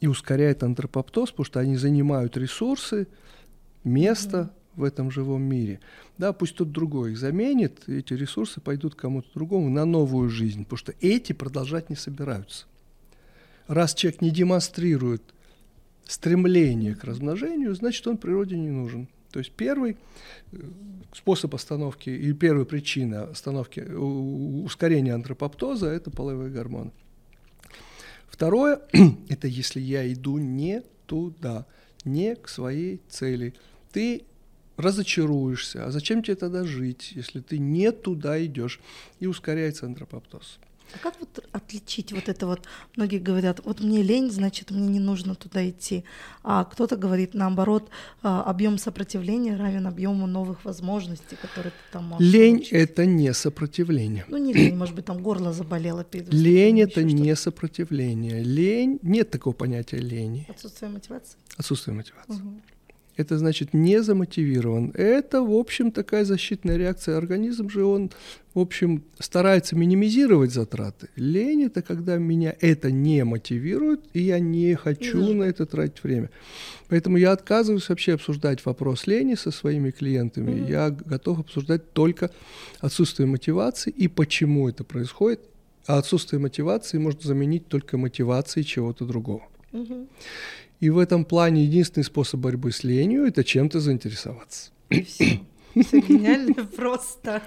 и 0.00 0.06
ускоряет 0.06 0.62
антропоптоз, 0.62 1.30
потому 1.30 1.44
что 1.44 1.60
они 1.60 1.76
занимают 1.76 2.36
ресурсы, 2.36 3.06
место 3.84 4.36
mm-hmm. 4.36 4.80
в 4.80 4.84
этом 4.84 5.10
живом 5.10 5.42
мире. 5.42 5.80
Да, 6.18 6.32
пусть 6.32 6.56
тот 6.56 6.72
другой 6.72 7.12
их 7.12 7.18
заменит, 7.18 7.88
эти 7.88 8.12
ресурсы 8.12 8.60
пойдут 8.60 8.96
кому-то 8.96 9.28
другому 9.32 9.70
на 9.70 9.84
новую 9.84 10.28
жизнь, 10.28 10.64
потому 10.64 10.78
что 10.78 10.94
эти 11.00 11.32
продолжать 11.32 11.88
не 11.88 11.96
собираются. 11.96 12.66
Раз 13.68 13.94
человек 13.94 14.20
не 14.20 14.30
демонстрирует 14.30 15.22
стремление 16.04 16.96
к 16.96 17.04
размножению, 17.04 17.74
значит, 17.74 18.06
он 18.06 18.18
природе 18.18 18.56
не 18.56 18.70
нужен. 18.70 19.08
То 19.32 19.38
есть 19.38 19.50
первый 19.52 19.96
э, 20.52 20.56
способ 21.14 21.54
остановки 21.54 22.10
и 22.10 22.32
первая 22.34 22.64
причина 22.64 23.24
остановки 23.24 23.80
ускорения 23.80 25.14
антропоптоза– 25.14 25.86
это 25.88 26.10
половые 26.10 26.50
гормоны. 26.50 26.92
Второе– 28.28 28.80
это 29.28 29.48
если 29.48 29.80
я 29.80 30.10
иду 30.12 30.38
не 30.38 30.82
туда, 31.06 31.66
не 32.04 32.36
к 32.36 32.48
своей 32.48 33.00
цели. 33.08 33.54
Ты 33.92 34.24
разочаруешься. 34.76 35.86
А 35.86 35.90
зачем 35.90 36.22
тебе 36.22 36.36
тогда 36.36 36.64
жить, 36.64 37.12
если 37.14 37.40
ты 37.40 37.58
не 37.58 37.92
туда 37.92 38.44
идешь? 38.44 38.80
И 39.20 39.26
ускоряется 39.26 39.86
антропоптоз. 39.86 40.58
А 40.94 40.98
как 40.98 41.14
вот 41.20 41.44
отличить 41.52 42.12
вот 42.12 42.28
это 42.28 42.46
вот? 42.46 42.60
Многие 42.96 43.18
говорят, 43.18 43.60
вот 43.64 43.80
мне 43.80 44.02
лень, 44.02 44.30
значит, 44.30 44.70
мне 44.70 44.88
не 44.88 45.00
нужно 45.00 45.34
туда 45.34 45.68
идти. 45.68 46.04
А 46.42 46.64
кто-то 46.64 46.96
говорит, 46.96 47.34
наоборот, 47.34 47.88
а, 48.22 48.42
объем 48.42 48.78
сопротивления 48.78 49.56
равен 49.56 49.86
объему 49.86 50.26
новых 50.26 50.64
возможностей, 50.64 51.36
которые 51.40 51.70
ты 51.72 51.92
там 51.92 52.04
можешь 52.04 52.32
Лень 52.32 52.66
это 52.70 53.06
не 53.06 53.32
сопротивление. 53.32 54.24
Ну, 54.28 54.36
не 54.36 54.52
лень, 54.52 54.76
может 54.76 54.94
быть, 54.94 55.04
там 55.06 55.22
горло 55.22 55.52
заболело. 55.52 56.04
Перед 56.04 56.32
лень— 56.32 56.80
это 56.82 57.02
не 57.02 57.34
сопротивление. 57.36 58.42
Лень— 58.42 58.98
нет 59.02 59.30
такого 59.30 59.54
понятия 59.54 59.98
лени. 59.98 60.46
Отсутствие 60.48 60.90
мотивации? 60.90 61.36
Отсутствие 61.56 61.96
мотивации. 61.96 62.34
Угу 62.34 62.60
это 63.16 63.38
значит 63.38 63.74
не 63.74 64.02
замотивирован. 64.02 64.90
Это, 64.94 65.42
в 65.42 65.52
общем, 65.52 65.92
такая 65.92 66.24
защитная 66.24 66.76
реакция. 66.76 67.18
Организм 67.18 67.68
же, 67.68 67.84
он, 67.84 68.10
в 68.54 68.58
общем, 68.58 69.04
старается 69.18 69.76
минимизировать 69.76 70.50
затраты. 70.50 71.08
Лень– 71.16 71.64
это 71.66 71.82
когда 71.82 72.16
меня 72.16 72.54
это 72.60 72.90
не 72.90 73.24
мотивирует, 73.24 74.00
и 74.14 74.20
я 74.22 74.38
не 74.38 74.74
хочу 74.74 75.18
mm 75.18 75.34
на 75.34 75.44
это 75.44 75.66
тратить 75.66 76.02
время. 76.02 76.30
Поэтому 76.88 77.16
я 77.16 77.32
отказываюсь 77.32 77.88
вообще 77.88 78.14
обсуждать 78.14 78.64
вопрос 78.64 79.06
лени 79.06 79.34
со 79.34 79.50
своими 79.50 79.90
клиентами. 79.90 80.52
mm 80.52 80.70
Я 80.70 80.90
готов 80.90 81.40
обсуждать 81.40 81.92
только 81.92 82.30
отсутствие 82.80 83.26
мотивации 83.26 83.90
и 83.90 84.08
почему 84.08 84.68
это 84.68 84.84
происходит. 84.84 85.40
А 85.86 85.98
отсутствие 85.98 86.38
мотивации 86.40 86.98
можно 86.98 87.20
заменить 87.22 87.66
только 87.66 87.98
мотивацией 87.98 88.64
чего-то 88.64 89.04
другого. 89.04 89.42
mm 89.72 90.06
и 90.82 90.90
в 90.90 90.98
этом 90.98 91.24
плане 91.24 91.62
единственный 91.62 92.02
способ 92.02 92.40
борьбы 92.40 92.72
с 92.72 92.82
ленью– 92.82 93.24
это 93.26 93.44
чем-то 93.44 93.78
заинтересоваться. 93.78 94.72
И 94.90 95.02
все. 95.04 95.40
Все 95.80 96.00
гениально 96.00 96.64
просто. 96.76 97.40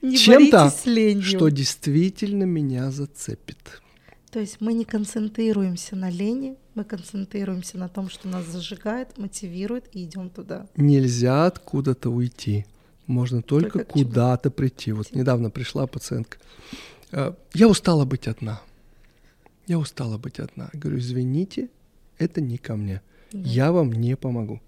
Не 0.00 0.16
Чем-то, 0.16 0.70
с 0.70 0.86
ленью. 0.86 1.22
что 1.22 1.50
действительно 1.50 2.44
меня 2.44 2.90
зацепит. 2.90 3.82
То 4.30 4.40
есть 4.40 4.62
мы 4.62 4.72
не 4.72 4.86
концентрируемся 4.86 5.94
на 5.94 6.08
лени, 6.08 6.56
мы 6.74 6.84
концентрируемся 6.84 7.76
на 7.76 7.90
том, 7.90 8.08
что 8.08 8.28
нас 8.28 8.46
зажигает, 8.46 9.18
мотивирует, 9.18 9.84
и 9.92 10.04
идем 10.04 10.30
туда. 10.30 10.66
Нельзя 10.74 11.44
откуда-то 11.44 12.08
уйти. 12.08 12.64
Можно 13.06 13.42
только, 13.42 13.80
только 13.80 13.92
куда-то 13.92 14.50
прийти. 14.50 14.92
Вот 14.92 15.14
недавно 15.14 15.50
пришла 15.50 15.86
пациентка. 15.86 16.38
«Э, 17.12 17.34
я 17.52 17.68
устала 17.68 18.06
быть 18.06 18.26
одна. 18.26 18.62
Я 19.66 19.78
устала 19.78 20.16
быть 20.16 20.40
одна. 20.40 20.70
Я 20.72 20.80
говорю, 20.80 20.98
извините, 20.98 21.68
это 22.20 22.40
не 22.40 22.58
ко 22.58 22.76
мне. 22.76 23.02
Да. 23.32 23.38
Я 23.40 23.72
вам 23.72 23.92
не 23.92 24.16
помогу. 24.16 24.60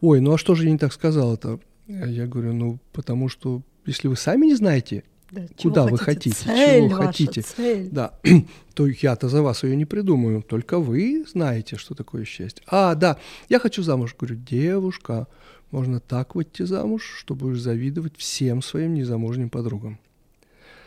Ой, 0.00 0.20
ну 0.20 0.34
а 0.34 0.38
что 0.38 0.54
же 0.54 0.64
я 0.64 0.70
не 0.70 0.78
так 0.78 0.92
сказал-то? 0.92 1.60
Я 1.86 2.26
говорю, 2.26 2.52
ну 2.52 2.78
потому 2.92 3.28
что 3.28 3.62
если 3.86 4.08
вы 4.08 4.16
сами 4.16 4.46
не 4.46 4.54
знаете, 4.54 5.04
да, 5.30 5.46
куда 5.60 5.86
вы 5.86 5.98
хотите, 5.98 6.36
цель 6.36 6.88
чего 6.88 6.96
ваша, 6.96 7.06
хотите, 7.06 7.42
цель. 7.42 7.88
да, 7.90 8.18
то 8.74 8.86
я-то 8.86 9.28
за 9.28 9.42
вас 9.42 9.62
ее 9.62 9.76
не 9.76 9.84
придумаю. 9.84 10.42
Только 10.42 10.78
вы 10.78 11.24
знаете, 11.30 11.76
что 11.76 11.94
такое 11.94 12.24
счастье. 12.24 12.62
А, 12.66 12.94
да, 12.94 13.18
я 13.48 13.58
хочу 13.58 13.82
замуж. 13.82 14.14
Говорю, 14.18 14.36
девушка, 14.36 15.26
можно 15.70 16.00
так 16.00 16.34
выйти 16.34 16.62
замуж, 16.62 17.14
что 17.18 17.34
будешь 17.34 17.60
завидовать 17.60 18.16
всем 18.16 18.62
своим 18.62 18.94
незамужним 18.94 19.50
подругам. 19.50 19.98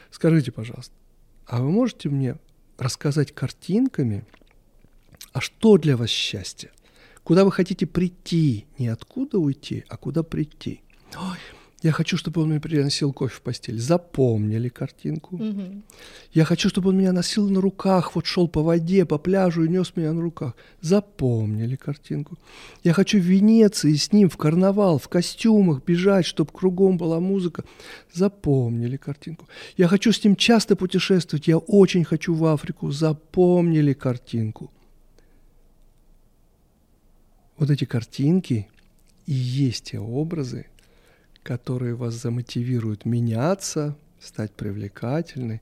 Скажите, 0.10 0.52
пожалуйста, 0.52 0.94
а 1.46 1.62
вы 1.62 1.70
можете 1.70 2.10
мне 2.10 2.36
рассказать 2.78 3.32
картинками, 3.32 4.26
а 5.34 5.42
что 5.42 5.78
для 5.78 5.96
вас 5.98 6.10
счастье? 6.10 6.72
Куда 7.24 7.46
вы 7.46 7.52
хотите 7.52 7.86
прийти? 7.86 8.66
Не 8.78 8.88
откуда 8.88 9.38
уйти, 9.40 9.86
а 9.88 9.98
куда 9.98 10.24
прийти? 10.24 10.82
Ой, 11.16 11.38
я 11.82 11.92
хочу, 11.92 12.16
чтобы 12.16 12.42
он 12.42 12.50
мне 12.50 12.60
приносил 12.60 13.12
кофе 13.12 13.36
в 13.36 13.42
постель. 13.42 13.80
Запомнили 13.80 14.70
картинку. 14.70 15.36
Угу. 15.36 15.82
Я 16.34 16.46
хочу, 16.46 16.70
чтобы 16.70 16.90
он 16.90 16.98
меня 16.98 17.12
носил 17.12 17.50
на 17.50 17.60
руках, 17.60 18.16
вот 18.16 18.26
шел 18.26 18.48
по 18.48 18.62
воде, 18.62 19.06
по 19.06 19.18
пляжу 19.18 19.64
и 19.64 19.70
нес 19.70 19.94
меня 19.96 20.14
на 20.14 20.22
руках. 20.22 20.56
Запомнили 20.82 21.76
картинку. 21.76 22.38
Я 22.84 22.94
хочу 22.94 23.18
в 23.18 23.24
Венеции 23.24 23.96
с 23.96 24.12
ним 24.12 24.30
в 24.30 24.38
карнавал, 24.38 25.00
в 25.00 25.08
костюмах 25.08 25.84
бежать, 25.84 26.26
чтобы 26.26 26.52
кругом 26.52 26.98
была 26.98 27.20
музыка. 27.20 27.64
Запомнили 28.14 28.98
картинку. 28.98 29.48
Я 29.76 29.88
хочу 29.88 30.12
с 30.12 30.24
ним 30.24 30.36
часто 30.36 30.76
путешествовать. 30.76 31.48
Я 31.48 31.58
очень 31.58 32.04
хочу 32.04 32.36
в 32.36 32.46
Африку. 32.46 32.92
Запомнили 32.92 33.94
картинку 33.94 34.70
вот 37.62 37.70
эти 37.70 37.86
картинки 37.86 38.68
и 39.28 39.34
есть 39.34 39.92
те 39.92 40.00
образы, 40.00 40.66
которые 41.44 41.94
вас 41.94 42.16
замотивируют 42.16 43.06
меняться, 43.06 43.96
стать 44.20 44.52
привлекательной. 44.52 45.62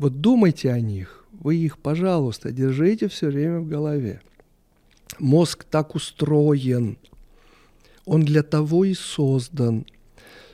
Вот 0.00 0.20
думайте 0.20 0.72
о 0.72 0.80
них, 0.80 1.24
вы 1.30 1.54
их, 1.54 1.78
пожалуйста, 1.78 2.50
держите 2.50 3.06
все 3.06 3.28
время 3.28 3.60
в 3.60 3.68
голове. 3.68 4.20
Мозг 5.20 5.62
так 5.62 5.94
устроен, 5.94 6.98
он 8.06 8.24
для 8.24 8.42
того 8.42 8.84
и 8.84 8.94
создан, 8.94 9.86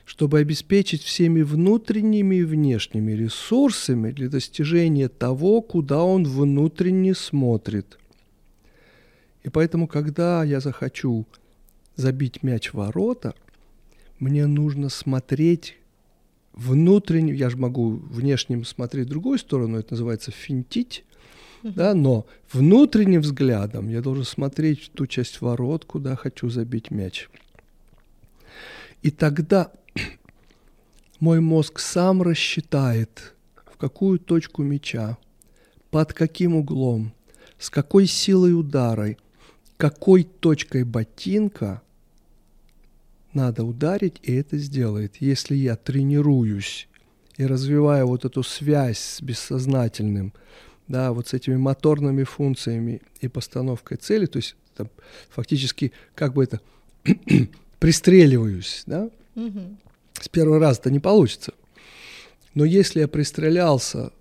чтобы 0.05 0.41
обеспечить 0.41 1.03
всеми 1.03 1.41
внутренними 1.41 2.37
и 2.37 2.45
внешними 2.45 3.13
ресурсами 3.13 4.11
для 4.11 4.29
достижения 4.29 5.09
того, 5.09 5.63
куда 5.63 6.05
он 6.05 6.25
внутренне 6.25 7.15
смотрит. 7.15 7.99
И 9.43 9.49
поэтому, 9.49 9.89
когда 9.89 10.45
я 10.45 10.61
захочу 10.61 11.27
забить 11.97 12.43
мяч 12.43 12.71
в 12.71 12.75
ворота, 12.75 13.35
мне 14.19 14.47
нужно 14.47 14.89
смотреть 14.89 15.77
внутренне, 16.53 17.35
я 17.35 17.51
же 17.51 17.57
могу 17.57 17.91
внешним 17.91 18.65
смотреть 18.65 19.07
в 19.07 19.11
другую 19.11 19.39
сторону, 19.39 19.79
это 19.79 19.95
называется 19.95 20.31
финтить, 20.31 21.05
да, 21.63 21.95
но 21.95 22.27
внутренним 22.53 23.21
взглядом 23.21 23.89
я 23.89 24.01
должен 24.01 24.25
смотреть 24.25 24.83
в 24.83 24.89
ту 24.91 25.07
часть 25.07 25.41
ворот, 25.41 25.85
куда 25.85 26.17
хочу 26.17 26.51
забить 26.51 26.91
мяч. 26.91 27.29
И 29.03 29.11
тогда 29.11 29.71
мой 31.21 31.41
мозг 31.41 31.79
сам 31.79 32.23
рассчитает, 32.23 33.35
в 33.73 33.77
какую 33.77 34.19
точку 34.19 34.63
мяча, 34.63 35.19
под 35.91 36.13
каким 36.13 36.57
углом, 36.57 37.13
с 37.59 37.71
какой 37.71 38.07
силой 38.07 38.59
удара 38.59 39.17
какой 39.77 40.25
точкой 40.25 40.85
ботинка 40.85 41.83
надо 43.33 43.65
ударить, 43.65 44.21
и 44.23 44.35
это 44.35 44.59
сделает. 44.59 45.17
Если 45.21 45.55
я 45.57 45.77
тренируюсь 45.77 46.89
и 47.37 47.47
развиваю 47.47 48.07
вот 48.07 48.25
эту 48.25 48.43
связь 48.43 48.99
с 48.99 49.23
бессознательным, 49.23 50.33
да, 50.89 51.13
вот 51.13 51.29
с 51.29 51.35
этими 51.35 51.57
моторными 51.57 52.25
функциями 52.25 53.01
и 53.21 53.29
постановкой 53.29 53.97
цели, 53.97 54.27
то 54.27 54.37
есть 54.37 54.57
там, 54.77 54.91
фактически 55.31 55.93
как 56.15 56.35
бы 56.35 56.45
это 56.45 56.61
пристреливаюсь, 57.79 58.83
да, 58.87 59.11
Мгм. 59.35 59.79
с 60.21 60.29
первого 60.29 60.59
раза 60.59 60.81
это 60.81 60.91
не 60.91 61.01
получится. 61.01 61.55
Но 62.55 62.65
если 62.67 63.01
я 63.01 63.09
пристрелялся, 63.09 64.13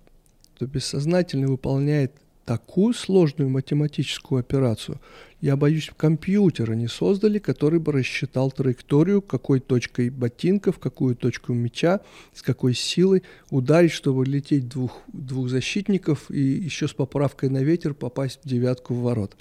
то 0.58 0.66
бессознательно 0.66 1.48
выполняет 1.48 2.12
такую 2.44 2.94
сложную 2.94 3.50
математическую 3.50 4.40
операцию. 4.40 5.00
Я 5.40 5.56
боюсь, 5.56 5.90
компьютера 5.96 6.74
не 6.74 6.88
создали, 6.88 7.38
который 7.38 7.80
бы 7.80 7.92
рассчитал 7.92 8.50
траекторию, 8.50 9.22
какой 9.22 9.60
точкой 9.60 10.10
ботинка, 10.10 10.72
в 10.72 10.78
какую 10.78 11.16
точку 11.16 11.52
мяча, 11.52 12.00
с 12.32 12.42
какой 12.42 12.74
силой 12.74 13.22
ударить, 13.50 13.92
чтобы 13.92 14.24
лететь 14.24 14.68
двух, 14.68 15.00
двух 15.12 15.48
защитников 15.48 16.30
и 16.30 16.40
еще 16.40 16.86
с 16.86 16.92
поправкой 16.92 17.48
на 17.48 17.62
ветер 17.62 17.94
попасть 17.94 18.40
в 18.42 18.48
девятку 18.48 18.94
в 18.94 19.02
ворот. 19.02 19.36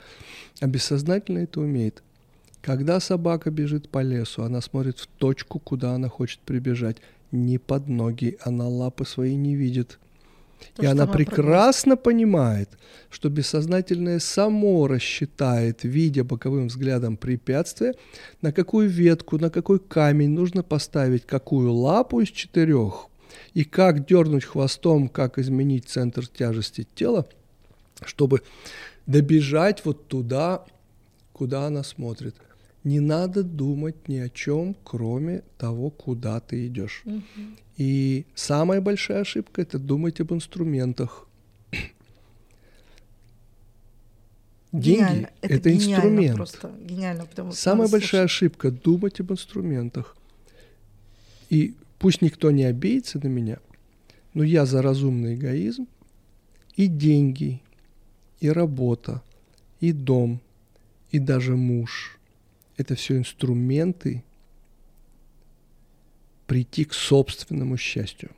А 0.60 0.68
бессознательно 0.68 1.39
это 1.39 1.62
умеет. 1.62 2.02
Когда 2.62 2.99
собака 2.99 3.49
бежит 3.49 3.89
по 3.89 4.04
лесу, 4.04 4.43
она 4.43 4.62
смотрит 4.62 4.99
в 4.99 5.08
точку, 5.08 5.60
куда 5.60 5.93
она 5.93 6.10
хочет 6.10 6.39
прибежать. 6.39 6.97
Не 7.32 7.58
под 7.58 7.88
ноги, 7.88 8.38
она 8.41 8.68
лапы 8.68 9.06
свои 9.06 9.36
не 9.36 9.56
видит. 9.56 9.99
То 10.76 10.84
и 10.84 10.86
она 10.86 11.07
прекрасно 11.07 11.97
понимает, 11.97 12.70
что 13.09 13.30
бессознательное 13.30 14.20
само 14.20 14.88
рассчитает, 14.88 15.84
видя 15.84 16.24
боковым 16.24 16.68
взглядом 16.68 17.18
препятствие, 17.18 17.93
на 18.41 18.51
какую 18.51 18.89
ветку, 18.89 19.38
на 19.38 19.49
какой 19.49 19.80
камень 19.80 20.30
нужно 20.30 20.64
поставить 20.64 21.26
какую 21.26 21.74
лапу 21.74 22.22
из 22.22 22.30
четырех, 22.30 23.07
и 23.53 23.64
как 23.64 24.05
дернуть 24.05 24.45
хвостом, 24.45 25.09
как 25.09 25.38
изменить 25.38 25.89
центр 25.89 26.28
тяжести 26.28 26.88
тела, 26.95 27.28
чтобы 28.05 28.41
добежать 29.07 29.84
вот 29.86 30.07
туда, 30.07 30.66
куда 31.34 31.68
она 31.68 31.84
смотрит. 31.84 32.36
Не 32.84 33.00
надо 33.00 33.44
думать 33.44 34.08
ни 34.08 34.18
о 34.18 34.30
чем, 34.30 34.76
кроме 34.84 35.44
того, 35.58 35.92
куда 35.92 36.40
ты 36.40 36.66
идешь. 36.66 37.04
Мгм. 37.06 37.58
И 37.78 38.26
самая 38.34 38.82
большая 38.82 39.22
ошибка– 39.22 39.62
это 39.64 39.78
думать 39.78 40.20
об 40.20 40.34
инструментах. 40.34 41.28
Деньги 44.72 45.00
Гениально.– 45.00 45.30
это, 45.42 45.70
гениально 45.70 45.96
инструмент. 45.96 46.36
Просто 46.36 46.72
гениально, 46.82 47.26
потому 47.26 47.52
что 47.52 47.62
Самая 47.62 47.88
большая 47.90 48.22
слушать. 48.22 48.32
ошибка– 48.32 48.72
думать 48.84 49.20
об 49.20 49.32
инструментах. 49.32 50.16
И 51.50 51.76
пусть 52.00 52.22
никто 52.22 52.50
не 52.52 52.64
обидится 52.64 53.20
на 53.20 53.28
меня, 53.28 53.60
но 54.34 54.44
я 54.44 54.66
за 54.66 54.82
разумный 54.82 55.36
эгоизм 55.36 55.88
и 56.78 56.88
деньги, 56.88 57.62
и 58.40 58.50
работа, 58.50 59.22
и 59.82 59.92
дом, 59.92 60.40
и 61.12 61.20
даже 61.20 61.56
муж– 61.56 62.18
это 62.78 62.96
все 62.96 63.18
инструменты 63.18 64.24
прийти 66.48 66.86
к 66.86 66.94
собственному 66.94 67.78
счастью. 67.78 68.32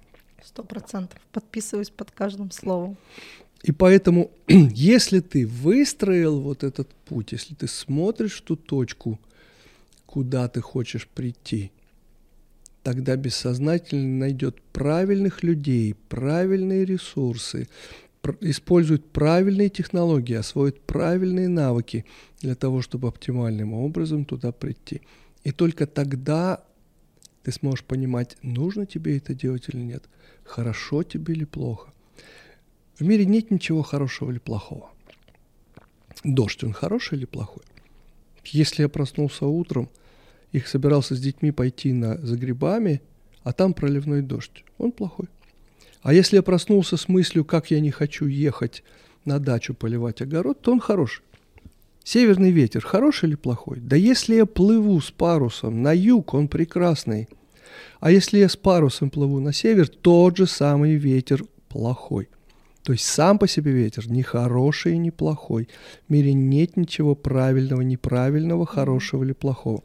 Сто 0.43 0.63
процентов. 0.63 1.19
Подписываюсь 1.31 1.89
под 1.89 2.11
каждым 2.11 2.51
словом. 2.51 2.97
И 3.63 3.71
поэтому, 3.71 4.29
если 4.47 5.19
ты 5.19 5.47
выстроил 5.47 6.39
вот 6.41 6.63
этот 6.63 6.89
путь, 7.05 7.31
если 7.31 7.55
ты 7.55 7.67
смотришь 7.67 8.41
ту 8.41 8.55
точку, 8.55 9.19
куда 10.05 10.47
ты 10.47 10.61
хочешь 10.61 11.07
прийти, 11.07 11.71
тогда 12.83 13.15
бессознательно 13.15 14.19
найдет 14.19 14.61
правильных 14.73 15.41
людей, 15.41 15.95
правильные 16.09 16.85
ресурсы, 16.85 17.69
использует 18.41 19.05
правильные 19.11 19.69
технологии, 19.69 20.35
освоит 20.35 20.81
правильные 20.81 21.47
навыки 21.47 22.05
для 22.41 22.55
того, 22.55 22.81
чтобы 22.81 23.07
оптимальным 23.07 23.73
образом 23.73 24.25
туда 24.25 24.51
прийти. 24.51 25.01
И 25.43 25.51
только 25.51 25.87
тогда 25.87 26.63
ты 27.43 27.51
сможешь 27.51 27.83
понимать, 27.83 28.37
нужно 28.41 28.85
тебе 28.85 29.17
это 29.17 29.33
делать 29.33 29.65
или 29.67 29.81
нет, 29.81 30.03
хорошо 30.43 31.03
тебе 31.03 31.33
или 31.33 31.43
плохо. 31.43 31.91
В 32.97 33.01
мире 33.01 33.25
нет 33.25 33.51
ничего 33.51 33.81
хорошего 33.81 34.31
или 34.31 34.39
плохого. 34.39 34.89
Дождь, 36.23 36.63
он 36.63 36.71
хороший 36.73 37.17
или 37.17 37.25
плохой? 37.25 37.63
Если 38.45 38.83
я 38.83 38.89
проснулся 38.89 39.45
утром 39.45 39.89
и 40.51 40.59
собирался 40.59 41.15
с 41.15 41.19
детьми 41.19 41.51
пойти 41.51 41.91
на, 41.91 42.17
за 42.17 42.37
грибами, 42.37 43.01
а 43.43 43.51
там 43.51 43.73
проливной 43.73 44.21
дождь, 44.21 44.63
он 44.77 44.91
плохой. 44.91 45.27
А 46.03 46.13
если 46.13 46.35
я 46.35 46.43
проснулся 46.43 46.97
с 46.97 47.07
мыслью, 47.07 47.45
как 47.45 47.71
я 47.71 47.79
не 47.79 47.89
хочу 47.89 48.27
ехать 48.27 48.83
на 49.25 49.39
дачу 49.39 49.73
поливать 49.73 50.21
огород, 50.21 50.61
то 50.61 50.71
он 50.73 50.79
хороший. 50.79 51.23
Северный 52.03 52.51
ветер 52.51 52.85
хороший 52.85 53.29
или 53.29 53.35
плохой? 53.35 53.79
Да 53.79 53.95
если 53.95 54.35
я 54.35 54.45
плыву 54.45 54.99
с 54.99 55.11
парусом 55.11 55.81
на 55.81 55.93
юг, 55.93 56.33
он 56.33 56.49
прекрасный. 56.49 57.29
А 58.01 58.11
если 58.11 58.39
я 58.39 58.49
с 58.49 58.57
парусом 58.57 59.09
плыву 59.09 59.39
на 59.39 59.53
север, 59.53 59.87
тот 59.87 60.35
же 60.35 60.45
самый 60.45 60.95
ветер 60.95 61.45
плохой. 61.69 62.27
То 62.83 62.91
есть 62.91 63.05
сам 63.05 63.39
по 63.39 63.47
себе 63.47 63.71
ветер 63.71 64.11
не 64.11 64.23
хороший 64.23 64.95
и 64.95 64.97
не 64.97 65.11
плохой. 65.11 65.69
В 66.09 66.11
мире 66.11 66.33
нет 66.33 66.75
ничего 66.75 67.15
правильного, 67.15 67.79
неправильного, 67.79 68.65
хорошего 68.65 69.23
или 69.23 69.31
плохого. 69.31 69.83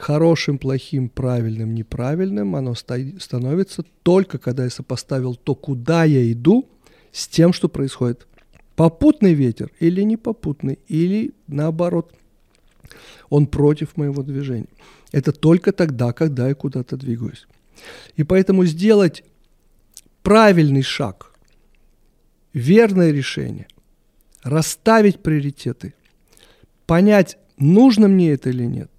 Хорошим, 0.00 0.56
плохим, 0.56 1.10
правильным, 1.10 1.74
неправильным 1.74 2.56
оно 2.56 2.74
ста- 2.74 2.96
становится 3.18 3.84
только 4.02 4.38
когда 4.38 4.64
я 4.64 4.70
сопоставил 4.70 5.34
то, 5.36 5.54
куда 5.54 6.04
я 6.04 6.32
иду, 6.32 6.66
с 7.12 7.28
тем, 7.28 7.52
что 7.52 7.68
происходит. 7.68 8.26
Попутный 8.76 9.34
ветер 9.34 9.70
или 9.78 10.00
непопутный, 10.00 10.78
или 10.88 11.34
наоборот. 11.48 12.14
Он 13.28 13.46
против 13.46 13.98
моего 13.98 14.22
движения. 14.22 14.68
Это 15.12 15.32
только 15.32 15.70
тогда, 15.70 16.14
когда 16.14 16.48
я 16.48 16.54
куда-то 16.54 16.96
двигаюсь. 16.96 17.46
И 18.16 18.24
поэтому 18.24 18.64
сделать 18.64 19.22
правильный 20.22 20.82
шаг, 20.82 21.34
верное 22.54 23.10
решение, 23.10 23.68
расставить 24.42 25.20
приоритеты, 25.20 25.92
понять, 26.86 27.36
нужно 27.58 28.08
мне 28.08 28.30
это 28.32 28.48
или 28.48 28.64
нет, 28.64 28.90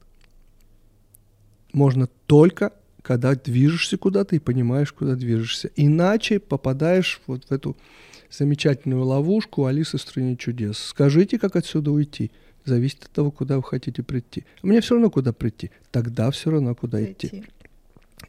можно 1.74 2.08
только, 2.28 2.74
когда 3.02 3.36
движешься 3.36 3.98
куда-то 3.98 4.36
и 4.36 4.40
понимаешь, 4.40 4.92
куда 4.92 5.16
движешься. 5.16 5.70
Иначе 5.76 6.40
попадаешь 6.40 7.22
вот 7.28 7.46
в 7.46 7.52
эту 7.52 7.76
замечательную 8.30 9.04
ловушку 9.04 9.66
Алисы 9.66 9.98
в 9.98 10.02
стране 10.02 10.38
чудес. 10.38 10.78
Скажите, 10.78 11.38
как 11.38 11.56
отсюда 11.56 11.92
уйти. 11.92 12.32
Зависит 12.64 13.06
от 13.06 13.12
того, 13.12 13.32
куда 13.32 13.58
вы 13.58 13.64
хотите 13.64 14.04
прийти. 14.04 14.46
Мне 14.62 14.82
все 14.82 14.96
равно, 14.96 15.10
куда 15.10 15.34
прийти. 15.34 15.72
Тогда 15.90 16.30
все 16.30 16.52
равно, 16.52 16.76
куда 16.76 17.04
идти. 17.04 17.28
Идти. 17.28 17.44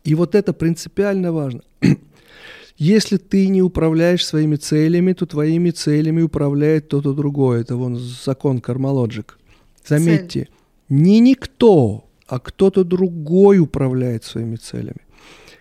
И 0.05 0.15
вот 0.15 0.35
это 0.35 0.53
принципиально 0.53 1.33
важно. 1.33 1.61
Если 2.79 3.19
ты 3.19 3.49
не 3.49 3.63
управляешь 3.63 4.25
своими 4.25 4.57
целями, 4.57 5.13
то 5.13 5.27
твоими 5.27 5.71
целями 5.71 6.23
управляет 6.23 6.87
кто-то 6.87 7.13
другой. 7.13 7.61
Это 7.61 7.77
вон 7.77 7.97
закон 7.97 8.61
кармалоджик. 8.61 9.39
Заметьте, 9.87 10.49
не 10.89 11.21
никто, 11.21 12.09
а 12.33 12.39
кто-то 12.39 12.83
другой 12.83 13.59
управляет 13.59 14.25
своими 14.25 14.57
целями. 14.57 15.03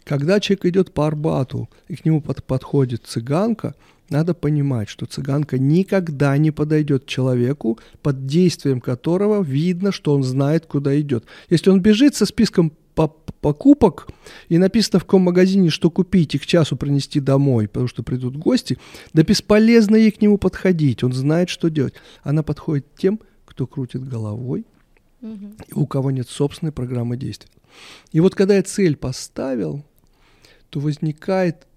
Когда 0.05 0.39
человек 0.39 0.65
идет 0.67 0.93
по 0.93 1.05
Арбату, 1.05 1.69
и 1.89 1.97
к 1.97 2.05
нему 2.05 2.22
под- 2.22 2.45
подходит 2.45 3.01
цыганка, 3.05 3.76
надо 4.09 4.34
понимать, 4.34 4.88
что 4.88 5.05
цыганка 5.05 5.59
никогда 5.59 6.38
не 6.38 6.51
подойдет 6.51 7.05
человеку, 7.07 7.78
под 8.01 8.26
действием 8.26 8.80
которого 8.80 9.43
видно, 9.43 9.91
что 9.91 10.13
он 10.13 10.24
знает, 10.24 10.65
куда 10.65 10.97
идет. 11.01 11.26
Если 11.49 11.69
он 11.69 11.82
бежит 11.82 12.15
со 12.15 12.26
списком 12.26 12.72
по- 12.95 13.09
покупок 13.41 14.07
и 14.47 14.57
написано 14.57 14.99
в 14.99 15.03
каком 15.03 15.24
магазине, 15.24 15.69
что 15.72 15.89
купить 15.89 16.36
и 16.36 16.39
к 16.39 16.45
часу 16.45 16.78
принести 16.78 17.19
домой, 17.19 17.67
потому 17.67 17.89
что 17.89 18.01
придут 18.01 18.38
гости, 18.38 18.78
да 19.11 19.24
бесполезно 19.24 19.97
ей 19.97 20.11
к 20.11 20.22
нему 20.22 20.38
подходить, 20.38 21.03
он 21.03 21.11
знает, 21.11 21.49
что 21.49 21.69
делать. 21.69 21.95
Она 22.24 22.43
подходит 22.43 22.86
тем, 22.97 23.19
кто 23.45 23.67
крутит 23.67 24.07
головой, 24.07 24.65
И 25.22 25.74
у 25.74 25.86
кого 25.86 26.11
нет 26.11 26.28
собственной 26.30 26.72
программы 26.72 27.17
действий. 27.17 27.51
И 28.11 28.19
вот 28.19 28.36
когда 28.36 28.55
я 28.55 28.63
цель 28.63 28.95
поставил, 28.95 29.86
то 30.69 30.80
возникает 30.80 31.67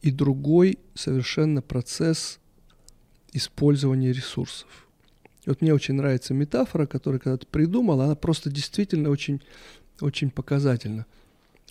и 0.00 0.10
другой 0.10 0.78
совершенно 0.94 1.60
процесс 1.60 2.38
использования 3.32 4.12
ресурсов. 4.12 4.68
И 5.44 5.48
вот 5.48 5.60
мне 5.60 5.74
очень 5.74 5.94
нравится 5.94 6.34
метафора, 6.34 6.86
которую 6.86 7.20
когда-то 7.20 7.46
придумал, 7.46 8.00
она 8.00 8.14
просто 8.14 8.50
действительно 8.50 9.10
очень, 9.10 9.42
очень 10.00 10.30
показательна. 10.30 11.06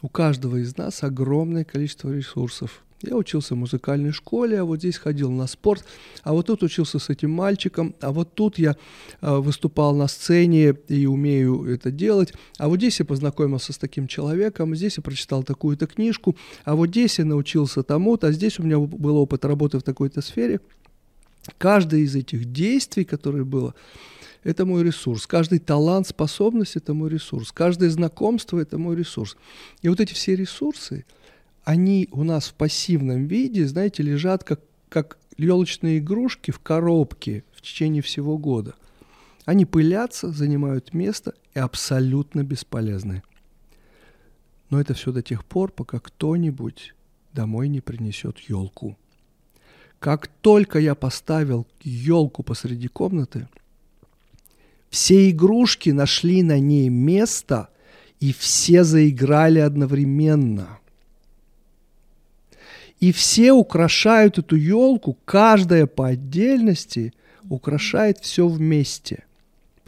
У 0.01 0.09
каждого 0.09 0.57
из 0.57 0.77
нас 0.77 1.03
огромное 1.03 1.63
количество 1.63 2.11
ресурсов. 2.11 2.83
Я 3.03 3.15
учился 3.15 3.53
в 3.53 3.57
музыкальной 3.57 4.11
школе, 4.11 4.59
а 4.59 4.63
вот 4.63 4.79
здесь 4.79 4.97
ходил 4.97 5.29
на 5.29 5.45
спорт, 5.45 5.85
а 6.23 6.33
вот 6.33 6.47
тут 6.47 6.63
учился 6.63 6.97
с 6.97 7.09
этим 7.09 7.29
мальчиком, 7.29 7.93
а 8.01 8.11
вот 8.11 8.33
тут 8.33 8.57
я 8.57 8.75
а, 9.21 9.39
выступал 9.39 9.95
на 9.95 10.07
сцене 10.07 10.73
и 10.87 11.05
умею 11.05 11.65
это 11.65 11.91
делать, 11.91 12.33
а 12.57 12.67
вот 12.67 12.77
здесь 12.77 12.97
я 12.97 13.05
познакомился 13.05 13.71
с 13.71 13.77
таким 13.77 14.07
человеком, 14.07 14.75
здесь 14.75 14.97
я 14.97 15.03
прочитал 15.03 15.43
такую-то 15.43 15.85
книжку, 15.85 16.35
а 16.65 16.75
вот 16.75 16.89
здесь 16.89 17.19
я 17.19 17.25
научился 17.25 17.83
тому-то, 17.83 18.27
а 18.27 18.31
здесь 18.31 18.57
у 18.57 18.63
меня 18.63 18.79
был 18.79 19.17
опыт 19.17 19.45
работы 19.45 19.77
в 19.77 19.83
такой-то 19.83 20.21
сфере. 20.21 20.59
Каждое 21.59 22.01
из 22.01 22.15
этих 22.15 22.51
действий, 22.51 23.05
которое 23.05 23.43
было, 23.43 23.75
это 24.43 24.65
мой 24.65 24.83
ресурс. 24.83 25.27
Каждый 25.27 25.59
талант, 25.59 26.07
способность– 26.07 26.75
это 26.75 26.93
мой 26.93 27.09
ресурс. 27.09 27.51
Каждое 27.51 27.89
знакомство– 27.89 28.59
это 28.61 28.77
мой 28.77 28.95
ресурс. 28.95 29.37
И 29.81 29.89
вот 29.89 29.99
эти 29.99 30.13
все 30.13 30.35
ресурсы, 30.35 31.05
они 31.67 32.07
у 32.13 32.23
нас 32.23 32.47
в 32.47 32.53
пассивном 32.53 33.27
виде, 33.27 33.67
знаете, 33.67 34.01
лежат 34.01 34.45
как, 34.45 34.61
как 34.87 35.17
елочные 35.35 35.97
игрушки 35.97 36.51
в 36.51 36.59
коробке 36.59 37.43
в 37.51 37.61
течение 37.61 38.01
всего 38.01 38.37
года. 38.37 38.73
Они 39.43 39.65
пылятся, 39.65 40.31
занимают 40.31 40.93
место 40.93 41.33
и 41.53 41.59
абсолютно 41.59 42.45
бесполезны. 42.45 43.21
Но 44.69 44.79
это 44.79 44.93
все 44.93 45.11
до 45.11 45.21
тех 45.21 45.43
пор, 45.43 45.73
пока 45.73 45.99
кто-нибудь 45.99 46.95
домой 47.33 47.67
не 47.67 47.81
принесет 47.81 48.39
елку. 48.47 48.97
Как 49.99 50.27
только 50.27 50.79
я 50.79 50.95
поставил 50.95 51.67
елку 51.81 52.43
посреди 52.43 52.87
комнаты, 52.87 53.49
все 54.89 55.29
игрушки 55.29 55.89
нашли 55.89 56.43
на 56.43 56.59
ней 56.59 56.87
место, 56.87 57.67
и 58.21 58.31
все 58.31 58.85
заиграли 58.85 59.59
одновременно. 59.59 60.79
И 62.99 63.11
все 63.11 63.51
украшают 63.51 64.37
эту 64.39 64.55
елку, 64.55 65.17
каждая 65.25 65.85
по 65.85 66.07
отдельности 66.07 67.13
украшает 67.49 68.19
все 68.19 68.47
вместе. 68.47 69.23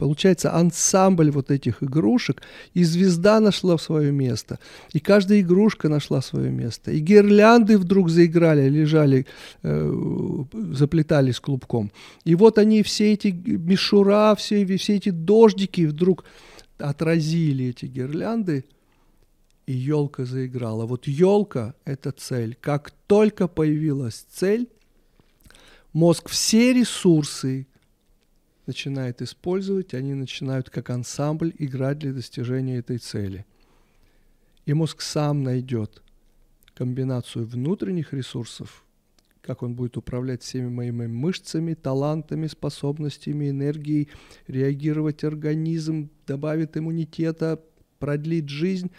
Получается 0.00 0.54
ансамбль 0.54 1.30
вот 1.30 1.50
этих 1.50 1.82
игрушек, 1.82 2.40
и 2.72 2.84
звезда 2.84 3.38
нашла 3.38 3.76
свое 3.76 4.10
место, 4.10 4.58
и 4.94 4.98
каждая 4.98 5.40
игрушка 5.40 5.90
нашла 5.90 6.22
свое 6.22 6.50
место, 6.50 6.90
и 6.90 7.00
гирлянды 7.00 7.76
вдруг 7.76 8.08
заиграли, 8.08 8.70
лежали, 8.70 9.26
э, 9.62 10.44
заплетались 10.72 11.38
клубком. 11.38 11.92
И 12.24 12.34
вот 12.34 12.56
они, 12.56 12.82
все 12.82 13.12
эти 13.12 13.26
мишура, 13.26 14.34
все, 14.36 14.64
все 14.78 14.96
эти 14.96 15.10
дождики 15.10 15.82
вдруг 15.82 16.24
отразили 16.78 17.66
эти 17.66 17.84
гирлянды, 17.84 18.64
и 19.70 19.72
елка 19.72 20.24
заиграла. 20.24 20.84
Вот 20.84 21.06
елка– 21.06 21.74
это 21.84 22.10
цель. 22.10 22.56
Как 22.60 22.90
только 23.06 23.46
появилась 23.46 24.26
цель, 24.28 24.68
мозг 25.92 26.28
все 26.28 26.72
ресурсы, 26.72 27.68
начинает 28.66 29.22
использовать, 29.22 29.94
они 29.94 30.14
начинают 30.14 30.70
как 30.70 30.90
ансамбль 30.90 31.54
играть 31.56 31.98
для 31.98 32.12
достижения 32.12 32.78
этой 32.78 32.98
цели. 32.98 33.46
И 34.66 34.74
мозг 34.74 35.02
сам 35.02 35.44
найдет 35.44 36.02
комбинацию 36.74 37.46
внутренних 37.46 38.12
ресурсов, 38.12 38.84
как 39.40 39.62
он 39.62 39.74
будет 39.74 39.96
управлять 39.96 40.42
всеми 40.42 40.68
моими 40.68 41.06
мышцами, 41.06 41.74
талантами, 41.74 42.48
способностями, 42.48 43.50
энергией, 43.50 44.08
реагировать 44.48 45.22
организм, 45.22 46.10
добавит 46.26 46.76
иммунитета, 46.76 47.60
продлит 48.00 48.48
жизнь 48.48 48.90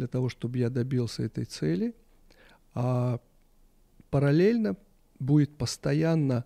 для 0.00 0.08
того, 0.08 0.30
чтобы 0.30 0.58
я 0.58 0.70
добился 0.70 1.22
этой 1.22 1.44
цели. 1.44 1.94
А 2.74 3.20
параллельно 4.10 4.76
будет 5.18 5.56
постоянно 5.58 6.44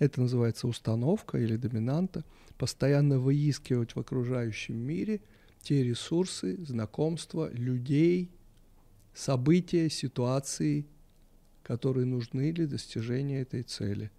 это 0.00 0.20
называется 0.20 0.66
установка 0.66 1.38
или 1.38 1.56
доминанта. 1.56 2.24
Постоянно 2.56 3.18
выискивать 3.20 3.94
в 3.94 4.00
окружающем 4.00 4.76
мире 4.76 5.20
те 5.62 5.84
ресурсы, 5.84 6.56
знакомства, 6.64 7.50
людей, 7.52 8.30
события, 9.14 9.88
ситуации, 9.90 10.86
которые 11.62 12.06
нужны 12.06 12.52
для 12.52 12.66
достижения 12.66 13.40
этой 13.42 13.62
цели. 13.62 14.10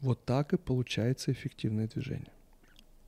Вот 0.00 0.24
так 0.24 0.52
и 0.52 0.56
получается 0.56 1.30
эффективное 1.30 1.86
движение. 1.86 2.32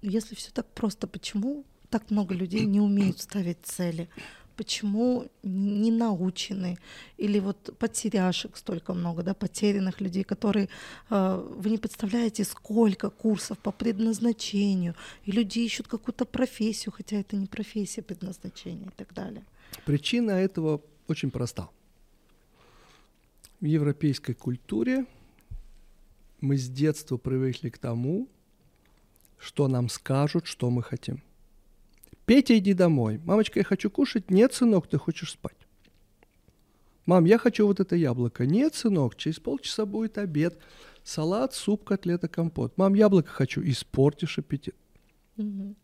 Если 0.03 0.35
все 0.35 0.51
так 0.53 0.73
просто, 0.75 1.07
почему 1.09 1.65
так 1.91 2.11
много 2.11 2.35
людей 2.35 2.65
не 2.67 2.81
умеют 2.81 3.21
ставить 3.21 3.59
цели? 3.63 4.09
Почему 4.57 5.27
не 5.43 5.91
научены, 5.91 6.79
или 7.19 7.41
вот 7.41 7.77
потеряшек 7.79 8.57
столько 8.57 8.95
много, 8.95 9.23
да, 9.23 9.35
потерянных 9.35 10.01
людей, 10.01 10.25
которые, 10.25 10.69
э, 11.11 11.57
вы 11.59 11.71
не 11.71 11.79
представляете, 11.79 12.45
сколько 12.45 13.11
курсов 13.11 13.59
по 13.59 13.73
предназначению, 13.73 14.95
и 15.25 15.33
люди 15.33 15.61
ищут 15.61 15.89
какую-то 15.89 16.25
профессию, 16.25 16.93
хотя 16.93 17.17
это 17.17 17.37
не 17.37 17.47
профессия 17.47 18.03
предназначения 18.03 18.87
и 18.87 18.93
так 18.97 19.15
далее. 19.15 19.45
Причина 19.85 20.31
этого 20.33 20.81
очень 21.09 21.31
проста. 21.31 21.69
В 23.61 23.65
европейской 23.65 24.35
культуре 24.35 25.07
мы 26.41 26.57
с 26.57 26.69
детства 26.69 27.17
привыкли 27.17 27.71
к 27.71 27.79
тому, 27.79 28.29
что 29.39 29.69
нам 29.69 29.89
скажут, 29.89 30.47
что 30.47 30.71
мы 30.71 30.83
хотим– 30.83 31.23
Петя, 32.27 32.57
иди 32.57 32.73
домой. 32.73 33.21
Мамочка, 33.25 33.61
я 33.61 33.65
хочу 33.65 33.91
кушать. 33.91 34.31
Нет, 34.31 34.55
сынок, 34.55 34.89
ты 34.89 34.99
хочешь 34.99 35.33
спать. 35.33 35.57
Мам, 37.07 37.27
я 37.27 37.39
хочу 37.39 37.67
вот 37.67 37.81
это 37.81 37.97
яблоко. 37.97 38.47
Нет, 38.47 38.75
сынок, 38.75 39.17
через 39.17 39.39
полчаса 39.39 39.85
будет 39.85 40.17
обед. 40.17 40.59
Салат, 41.03 41.53
суп, 41.53 41.85
котлета, 41.85 42.29
компот. 42.29 42.79
Мам, 42.79 42.95
яблоко 42.95 43.29
хочу. 43.29 43.63
Испортишь 43.63 44.39
аппетит. 44.39 44.75
Угу. 45.37 45.75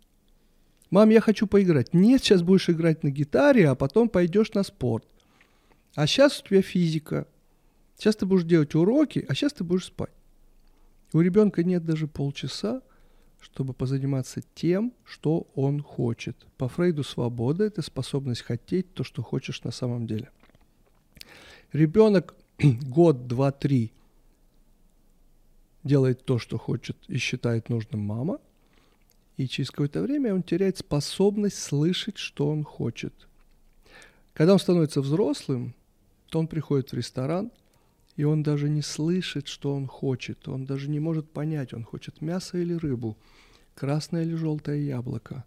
Мам, 0.91 1.11
я 1.11 1.21
хочу 1.21 1.47
поиграть. 1.47 1.93
Нет, 1.93 2.23
сейчас 2.23 2.43
будешь 2.43 2.71
играть 2.71 3.05
на 3.05 3.11
гитаре, 3.11 3.69
а 3.69 3.75
потом 3.75 4.09
пойдешь 4.09 4.53
на 4.55 4.63
спорт. 4.63 5.07
А 5.95 6.07
сейчас 6.07 6.41
у 6.41 6.49
тебя 6.49 6.63
физика. 6.63 7.27
Сейчас 7.99 8.17
ты 8.17 8.25
будешь 8.25 8.45
делать 8.45 8.75
уроки, 8.75 9.25
а 9.29 9.35
сейчас 9.35 9.53
ты 9.53 9.63
будешь 9.63 9.87
спать. 9.87 10.11
У 11.13 11.21
ребенка 11.21 11.63
нет 11.65 11.85
даже 11.85 12.07
полчаса, 12.07 12.81
чтобы 13.41 13.73
позаниматься 13.73 14.43
тем, 14.55 14.93
что 15.05 15.49
он 15.55 15.83
хочет. 15.83 16.37
По 16.57 16.69
Фрейду 16.69 17.03
свобода– 17.03 17.65
это 17.67 17.83
способность 17.83 18.43
хотеть 18.43 18.93
то, 18.95 19.03
что 19.03 19.23
хочешь 19.23 19.63
на 19.65 19.71
самом 19.71 20.07
деле. 20.07 20.31
Ребенок 21.73 22.35
год, 22.83 23.27
два, 23.27 23.51
три 23.51 23.93
делает 25.83 26.25
то, 26.25 26.39
что 26.39 26.59
хочет 26.59 26.97
и 27.09 27.17
считает 27.17 27.71
нужным 27.71 28.01
мама, 28.01 28.39
и 29.37 29.49
через 29.49 29.71
какое-то 29.71 30.03
время 30.03 30.35
он 30.35 30.43
теряет 30.43 30.77
способность 30.77 31.59
слышать, 31.59 32.19
что 32.19 32.49
он 32.49 32.63
хочет. 32.63 33.15
Когда 34.35 34.53
он 34.53 34.59
становится 34.59 35.01
взрослым, 35.01 35.75
то 36.29 36.39
он 36.39 36.47
приходит 36.47 36.93
в 36.93 36.95
ресторан, 36.95 37.51
и 38.21 38.25
он 38.25 38.43
даже 38.43 38.69
не 38.69 38.83
слышит, 38.83 39.49
что 39.49 39.75
он 39.75 39.87
хочет. 39.87 40.47
Он 40.47 40.67
даже 40.67 40.91
не 40.91 41.01
может 41.01 41.31
понять, 41.31 41.73
он 41.73 41.85
хочет 41.85 42.21
мясо 42.21 42.59
или 42.59 42.75
рыбу, 42.75 43.17
красное 43.75 44.25
или 44.25 44.35
желтое 44.35 44.87
яблоко. 44.87 45.47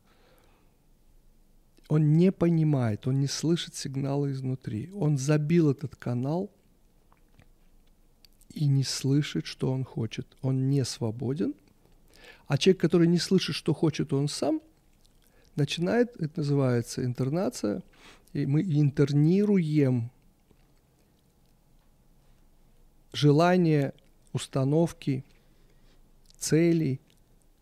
Он 1.87 2.17
не 2.17 2.31
понимает, 2.31 3.05
он 3.05 3.19
не 3.19 3.27
слышит 3.27 3.75
сигналы 3.75 4.31
изнутри. 4.31 4.89
Он 4.95 5.19
забил 5.19 5.69
этот 5.69 5.95
канал 5.95 6.49
и 8.55 8.65
не 8.65 8.83
слышит, 8.83 9.45
что 9.45 9.71
он 9.71 9.83
хочет. 9.83 10.25
Он 10.41 10.67
не 10.71 10.83
свободен. 10.83 11.53
А 12.47 12.57
человек, 12.57 12.81
который 12.81 13.07
не 13.07 13.19
слышит, 13.19 13.55
что 13.55 13.75
хочет 13.75 14.13
он 14.13 14.27
сам, 14.27 14.61
начинает, 15.55 16.19
это 16.19 16.39
называется 16.39 17.05
интернация, 17.05 17.83
и 18.33 18.47
мы 18.47 18.63
интернируем 18.63 20.09
желания, 23.13 23.93
установки, 24.33 25.23
цели, 26.37 26.99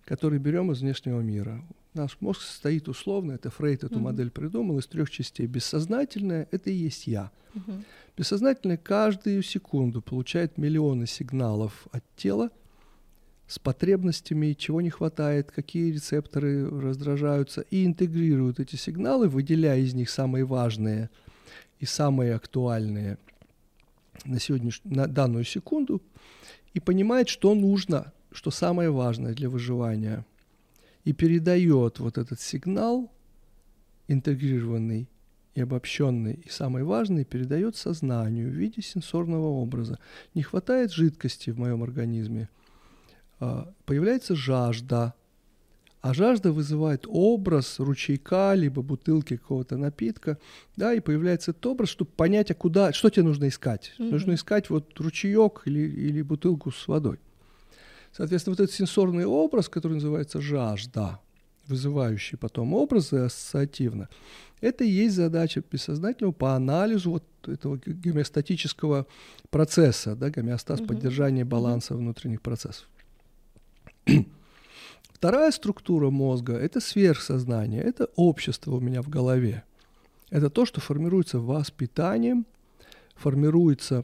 которые 0.05 0.39
берем 0.39 0.71
из 0.71 0.81
внешнего 0.81 1.21
мира. 1.21 1.61
Наш 1.93 2.17
мозг 2.21 2.41
состоит 2.41 2.87
условно, 2.87 3.33
это 3.33 3.49
Фрейд 3.49 3.83
эту 3.83 3.95
mm-hmm. 3.95 3.99
модель 3.99 4.31
придумал, 4.31 4.79
из 4.79 4.87
трех 4.87 5.09
частей. 5.11 5.45
Бессознательное– 5.45 6.47
это 6.51 6.69
и 6.69 6.73
есть 6.73 7.05
я. 7.05 7.31
Mm-hmm. 7.53 7.83
Бессознательное 8.17 8.77
каждую 8.77 9.43
секунду 9.43 10.01
получает 10.01 10.57
миллионы 10.57 11.05
сигналов 11.05 11.87
от 11.91 12.03
тела 12.15 12.49
с 13.47 13.59
потребностями, 13.59 14.53
чего 14.53 14.79
не 14.79 14.89
хватает, 14.89 15.51
какие 15.51 15.91
рецепторы 15.91 16.69
раздражаются, 16.69 17.61
и 17.69 17.85
интегрирует 17.85 18.61
эти 18.61 18.77
сигналы, 18.77 19.27
выделяя 19.27 19.79
из 19.79 19.93
них 19.93 20.09
самые 20.09 20.45
важные 20.45 21.09
и 21.79 21.85
самые 21.85 22.35
актуальные– 22.35 23.17
на, 24.25 24.39
сегодняшнюю, 24.39 24.95
на 24.95 25.07
данную 25.07 25.43
секунду 25.43 26.01
и 26.73 26.79
понимает, 26.79 27.29
что 27.29 27.53
нужно, 27.53 28.13
что 28.31 28.51
самое 28.51 28.89
важное 28.89 29.33
для 29.33 29.49
выживания, 29.49 30.25
и 31.03 31.13
передает 31.13 31.99
вот 31.99 32.17
этот 32.17 32.39
сигнал, 32.39 33.11
интегрированный 34.07 35.09
и 35.55 35.61
обобщенный, 35.61 36.33
и 36.45 36.49
самый 36.49 36.83
важный, 36.83 37.25
передает 37.25 37.75
сознанию 37.75 38.49
в 38.49 38.53
виде 38.53 38.81
сенсорного 38.81 39.47
образа. 39.47 39.99
Не 40.33 40.43
хватает 40.43 40.91
жидкости 40.91 41.49
в 41.49 41.59
моем 41.59 41.83
организме, 41.83 42.49
а, 43.39 43.73
появляется 43.85 44.35
жажда– 44.35 45.13
а 46.01 46.13
жажда 46.15 46.51
вызывает 46.51 47.05
образ 47.07 47.79
ручейка, 47.79 48.53
либо 48.55 48.81
бутылки 48.81 49.37
какого-то 49.37 49.77
напитка, 49.77 50.39
да, 50.75 50.93
и 50.93 50.99
появляется 50.99 51.51
этот 51.51 51.65
образ, 51.67 51.89
чтобы 51.89 52.09
понять, 52.11 52.49
а 52.49 52.55
куда, 52.55 52.91
что 52.91 53.09
тебе 53.09 53.23
нужно 53.23 53.47
искать. 53.47 53.93
Mm-hmm. 53.99 54.09
Нужно 54.09 54.33
искать 54.33 54.69
вот 54.71 54.99
ручеек 54.99 55.61
или, 55.65 55.79
или 55.79 56.21
бутылку 56.23 56.71
с 56.71 56.87
водой. 56.87 57.19
Соответственно, 58.11 58.55
вот 58.57 58.63
этот 58.63 58.75
сенсорный 58.75 59.25
образ, 59.25 59.69
который 59.69 59.93
называется 59.93 60.41
жажда, 60.41 61.19
вызывающий 61.67 62.37
потом 62.37 62.73
образы 62.73 63.17
ассоциативно, 63.17 64.09
это 64.59 64.83
и 64.83 64.89
есть 64.89 65.15
задача 65.15 65.63
бессознательного 65.71 66.33
по 66.33 66.55
анализу 66.55 67.11
вот 67.11 67.23
этого 67.47 67.79
гомеостатического 67.85 69.05
процесса, 69.51 70.15
да, 70.15 70.31
гомеостаз, 70.31 70.79
угу. 70.79 70.89
поддержания 70.89 71.45
баланса 71.45 71.93
угу. 71.93 72.01
внутренних 72.01 72.41
процессов. 72.41 72.89
Вторая 75.21 75.51
структура 75.51 76.09
мозга– 76.09 76.53
это 76.57 76.79
сверхсознание, 76.79 77.83
это 77.83 78.09
общество 78.15 78.71
у 78.71 78.79
меня 78.79 79.03
в 79.03 79.07
голове. 79.07 79.63
Это 80.31 80.49
то, 80.49 80.65
что 80.65 80.81
формируется 80.81 81.37
воспитанием, 81.37 82.47
формируется 83.13 84.03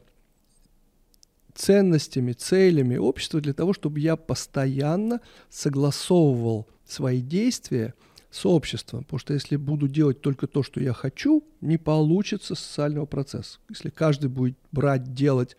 ценностями, 1.54 2.34
целями 2.34 2.98
общества 2.98 3.40
для 3.40 3.52
того, 3.52 3.72
чтобы 3.72 3.98
я 3.98 4.14
постоянно 4.14 5.20
согласовывал 5.50 6.68
свои 6.86 7.20
действия 7.20 7.94
с 8.30 8.46
обществом. 8.46 9.02
Потому 9.02 9.18
что 9.18 9.34
если 9.34 9.56
буду 9.56 9.88
делать 9.88 10.20
только 10.20 10.46
то, 10.46 10.62
что 10.62 10.80
я 10.80 10.92
хочу, 10.92 11.42
не 11.60 11.78
получится 11.78 12.54
социального 12.54 13.06
процесса. 13.06 13.58
Если 13.68 13.90
каждый 13.90 14.30
будет 14.30 14.56
брать, 14.70 15.14
делать, 15.14 15.56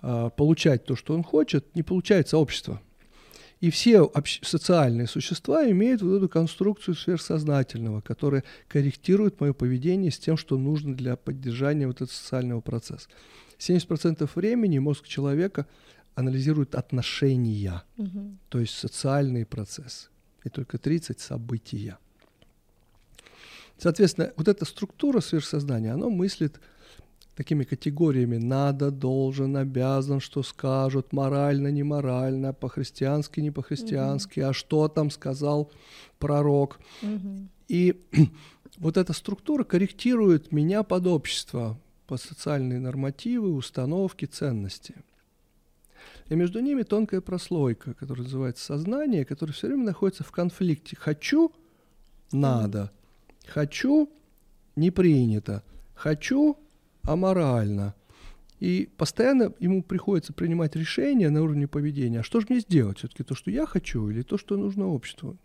а, 0.00 0.30
получать 0.30 0.84
то, 0.86 0.96
что 0.96 1.14
он 1.14 1.22
хочет, 1.22 1.72
не 1.76 1.84
получается 1.84 2.36
общество. 2.36 2.82
И 3.62 3.70
все 3.70 4.10
социальные 4.42 5.06
существа 5.06 5.70
имеют 5.70 6.02
вот 6.02 6.16
эту 6.16 6.28
конструкцию 6.28 6.96
сверхсознательного, 6.96 8.00
которая 8.00 8.42
корректирует 8.66 9.40
мое 9.40 9.52
поведение 9.52 10.10
с 10.10 10.18
тем, 10.18 10.36
что 10.36 10.58
нужно 10.58 10.96
для 10.96 11.14
поддержания 11.14 11.86
вот 11.86 11.96
этого 11.96 12.08
социального 12.08 12.60
процесса. 12.60 13.08
70% 13.60 14.28
времени 14.34 14.80
мозг 14.80 15.06
человека 15.06 15.68
анализирует 16.16 16.74
отношения, 16.74 17.84
угу. 17.96 18.36
то 18.48 18.58
есть 18.58 18.74
социальные 18.74 19.46
процессы, 19.46 20.08
и 20.42 20.48
только 20.48 20.78
30% 20.78 21.20
события. 21.20 21.98
Соответственно, 23.78 24.32
вот 24.36 24.48
эта 24.48 24.64
структура 24.64 25.20
сверхсознания, 25.20 25.92
она 25.92 26.08
мыслит 26.08 26.60
такими 27.36 27.64
категориями 27.64 28.36
надо, 28.36 28.90
должен, 28.90 29.56
обязан, 29.56 30.20
что 30.20 30.42
скажут, 30.42 31.12
морально, 31.12 31.68
не 31.68 31.82
морально, 31.82 32.52
по-христиански, 32.52 33.40
не 33.40 33.50
по-христиански, 33.50 34.40
угу. 34.40 34.48
а 34.48 34.52
что 34.52 34.88
там 34.88 35.10
сказал 35.10 35.70
пророк. 36.18 36.78
Угу. 37.02 37.48
И 37.68 38.00
вот 38.78 38.96
эта 38.96 39.12
структура 39.12 39.64
корректирует 39.64 40.52
меня 40.52 40.82
под 40.82 41.06
общество, 41.06 41.78
под 42.06 42.20
социальные 42.20 42.80
нормативы, 42.80 43.54
установки, 43.54 44.26
ценности. 44.26 44.94
И 46.28 46.34
между 46.34 46.60
ними 46.60 46.82
тонкая 46.82 47.20
прослойка, 47.20 47.94
которая 47.94 48.24
называется 48.24 48.64
сознание, 48.64 49.24
которое 49.24 49.52
все 49.52 49.68
время 49.68 49.84
находится 49.84 50.24
в 50.24 50.32
конфликте. 50.32 50.96
Хочу– 50.96 51.52
надо, 52.32 52.90
хочу– 53.46 54.10
не 54.76 54.90
принято, 54.90 55.62
хочу 55.94 56.56
аморально. 57.02 57.94
И 58.60 58.88
постоянно 58.96 59.52
ему 59.58 59.82
приходится 59.82 60.32
принимать 60.32 60.76
решения 60.76 61.30
на 61.30 61.42
уровне 61.42 61.66
поведения. 61.66 62.20
А 62.20 62.22
что 62.22 62.40
же 62.40 62.46
мне 62.48 62.60
сделать? 62.60 62.98
Все-таки 62.98 63.24
то, 63.24 63.34
что 63.34 63.50
я 63.50 63.66
хочу, 63.66 64.08
или 64.08 64.22
то, 64.22 64.38
что 64.38 64.56
нужно 64.56 64.86
обществу? 64.86 65.36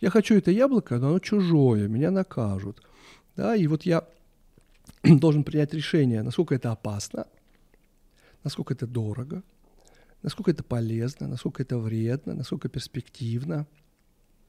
Я 0.00 0.10
хочу 0.10 0.34
это 0.36 0.50
яблоко, 0.50 0.98
но 0.98 1.08
оно 1.08 1.18
чужое, 1.18 1.86
меня 1.88 2.10
накажут. 2.10 2.82
Да, 3.36 3.54
и 3.54 3.66
вот 3.66 3.82
я 3.82 4.04
должен 5.02 5.44
принять 5.44 5.74
решение, 5.74 6.22
насколько 6.22 6.54
это 6.54 6.72
опасно, 6.72 7.26
насколько 8.42 8.74
это 8.74 8.86
дорого, 8.86 9.42
насколько 10.22 10.50
это 10.50 10.64
полезно, 10.64 11.28
насколько 11.28 11.62
это 11.62 11.78
вредно, 11.78 12.34
насколько 12.34 12.68
перспективно– 12.68 13.66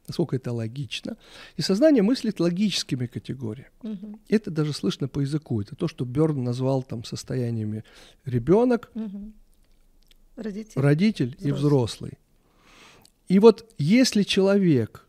насколько 0.08 0.36
это 0.36 0.52
логично. 0.52 1.18
И 1.58 1.62
сознание 1.62 2.04
мыслит 2.04 2.40
логическими 2.40 3.06
категориями. 3.06 3.72
Угу. 3.84 4.20
Это 4.30 4.52
даже 4.52 4.74
слышно 4.74 5.08
по 5.08 5.22
языку. 5.22 5.62
Это 5.62 5.76
то, 5.76 5.88
что 5.88 6.06
Берн 6.06 6.44
назвал 6.44 6.84
там 6.84 7.04
состояниями 7.04 7.84
ребенок, 8.26 8.92
угу. 8.96 9.32
родитель, 10.36 10.82
родитель 10.82 11.36
взрослый. 11.38 11.50
и 11.50 11.52
взрослый. 11.52 12.12
И 13.30 13.40
вот 13.40 13.74
если 13.78 14.24
человек 14.24 15.06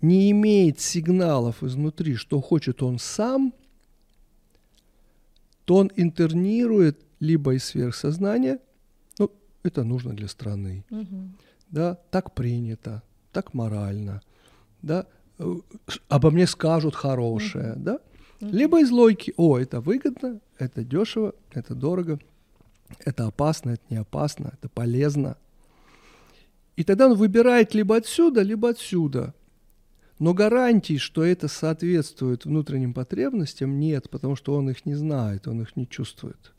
не 0.00 0.30
имеет 0.30 0.80
сигналов 0.80 1.62
изнутри, 1.62 2.16
что 2.16 2.40
хочет 2.40 2.82
он 2.82 2.98
сам, 2.98 3.54
то 5.64 5.76
он 5.76 5.90
интернирует 5.96 7.00
либо 7.20 7.54
из 7.54 7.64
сверхсознания, 7.64 8.58
ну, 9.18 9.30
это 9.62 9.84
нужно 9.84 10.14
для 10.14 10.28
страны, 10.28 10.84
угу. 10.90 11.30
да, 11.70 11.94
так 12.10 12.34
принято, 12.34 13.02
так 13.36 13.52
морально, 13.52 14.22
да, 14.80 15.06
обо 16.08 16.30
мне 16.30 16.46
скажут 16.46 16.94
хорошее, 16.94 17.74
mm-hmm. 17.74 17.82
да, 17.82 17.98
mm-hmm. 18.40 18.50
либо 18.50 18.80
из 18.80 18.90
логики, 18.90 19.34
о, 19.36 19.58
это 19.58 19.82
выгодно, 19.82 20.40
это 20.56 20.82
дешево, 20.82 21.34
это 21.52 21.74
дорого, 21.74 22.18
это 23.04 23.26
опасно, 23.26 23.72
это 23.72 23.82
не 23.90 23.98
опасно, 23.98 24.54
это 24.54 24.70
полезно. 24.70 25.36
И 26.76 26.82
тогда 26.82 27.08
он 27.08 27.14
выбирает 27.18 27.74
либо 27.74 27.96
отсюда, 27.96 28.40
либо 28.40 28.70
отсюда. 28.70 29.34
Но 30.18 30.32
гарантий, 30.32 30.96
что 30.96 31.22
это 31.22 31.46
соответствует 31.46 32.46
внутренним 32.46 32.94
потребностям, 32.94 33.78
нет, 33.78 34.08
потому 34.08 34.34
что 34.34 34.54
он 34.54 34.70
их 34.70 34.86
не 34.86 34.94
знает, 34.94 35.46
он 35.46 35.60
их 35.60 35.76
не 35.76 35.86
чувствует. 35.86 36.54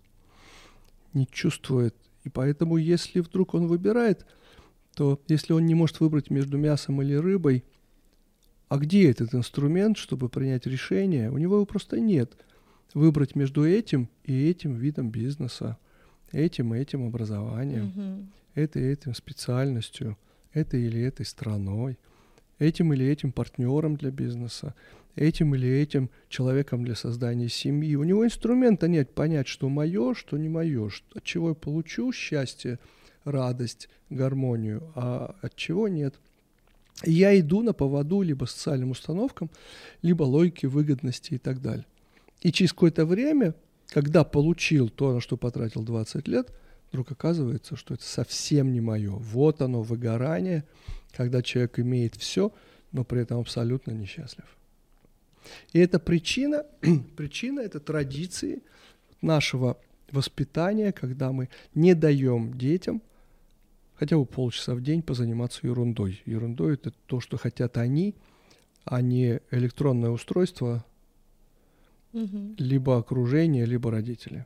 Не 1.16 1.26
чувствует. 1.26 1.96
И 2.24 2.30
поэтому, 2.30 2.78
если 2.78 3.22
вдруг 3.22 3.56
он 3.56 3.66
выбирает, 3.66 4.28
то 4.98 5.22
если 5.28 5.54
он 5.54 5.68
не 5.68 5.76
может 5.76 6.00
выбрать 6.00 6.32
между 6.32 6.58
мясом 6.58 7.04
или 7.04 7.14
рыбой, 7.14 7.64
а 8.68 8.80
где 8.80 9.12
этот 9.12 9.36
инструмент, 9.36 9.96
чтобы 9.96 10.28
принять 10.28 10.66
решение? 10.66 11.30
У 11.30 11.38
него 11.38 11.58
его 11.58 11.68
просто 11.68 12.00
нет. 12.00 12.36
Выбрать 12.96 13.36
между 13.36 13.64
этим 13.64 14.10
и 14.24 14.50
этим 14.50 14.74
видом 14.74 15.12
бизнеса, 15.12 15.78
этим 16.32 16.74
и 16.74 16.80
этим 16.80 17.06
образованием, 17.06 17.94
mm-hmm. 17.96 18.26
этой 18.56 18.82
и 18.82 18.88
этим 18.88 19.14
специальностью, 19.14 20.18
этой 20.52 20.82
или 20.82 21.00
этой 21.00 21.28
страной, 21.28 22.00
этим 22.58 22.92
или 22.92 23.06
этим 23.06 23.32
партнером 23.32 23.98
для 23.98 24.10
бизнеса, 24.10 24.74
этим 25.16 25.54
или 25.54 25.70
этим 25.70 26.10
человеком 26.28 26.84
для 26.84 26.96
создания 26.96 27.50
семьи. 27.50 27.96
У 27.96 28.04
него 28.04 28.26
инструмента 28.26 28.88
нет 28.88 29.14
понять, 29.14 29.48
что 29.48 29.70
мое, 29.70 30.16
что 30.16 30.38
не 30.38 30.50
мое, 30.50 30.90
от 31.14 31.24
чего 31.24 31.50
я 31.50 31.54
получу 31.54 32.12
счастье– 32.12 32.80
радость, 33.28 33.90
гармонию, 34.10 34.84
а 34.96 35.36
от 35.42 35.56
чего 35.56 35.88
нет. 35.88 36.16
я 37.04 37.38
иду 37.40 37.62
на 37.62 37.74
поводу 37.74 38.22
либо 38.22 38.46
социальным 38.46 38.92
установкам, 38.92 39.50
либо 40.02 40.24
логике 40.24 40.68
выгодности 40.68 41.36
и 41.36 41.38
так 41.38 41.62
далее. 41.62 41.86
И 42.42 42.52
через 42.52 42.72
какое-то 42.72 43.06
время, 43.06 43.54
когда 43.90 44.24
получил 44.24 44.90
то, 44.90 45.14
на 45.14 45.22
что 45.22 45.38
потратил 45.38 45.84
20 45.84 46.28
лет, 46.28 46.52
вдруг 46.90 47.12
оказывается, 47.12 47.76
что 47.76 47.94
это 47.94 48.04
совсем 48.04 48.72
не 48.72 48.82
мое. 48.82 49.12
Вот 49.12 49.62
оно, 49.62 49.82
выгорание, 49.82 50.64
когда 51.16 51.42
человек 51.42 51.80
имеет 51.80 52.16
все, 52.16 52.54
но 52.92 53.04
при 53.04 53.22
этом 53.22 53.40
абсолютно 53.40 53.92
несчастлив. 53.92 54.46
И 55.74 55.80
это 55.80 56.00
причина, 56.00 56.66
причина 57.18 57.60
это 57.60 57.80
традиции 57.80 58.62
нашего 59.22 59.78
воспитания, 60.12 60.92
когда 60.92 61.32
мы 61.32 61.50
не 61.76 61.94
даем 61.94 62.58
детям 62.58 63.02
хотя 63.98 64.18
бы 64.18 64.26
полчаса 64.26 64.76
в 64.76 64.82
день 64.82 65.02
позаниматься 65.02 65.66
ерундой. 65.66 66.22
Ерундой 66.26 66.76
это 66.76 66.92
то, 67.08 67.20
что 67.20 67.38
хотят 67.38 67.78
они, 67.78 68.16
а 68.86 69.02
не 69.02 69.42
электронное 69.52 70.12
устройство, 70.12 70.86
угу. 72.14 72.56
либо 72.58 72.98
окружение, 72.98 73.66
либо 73.66 73.92
родители. 73.92 74.46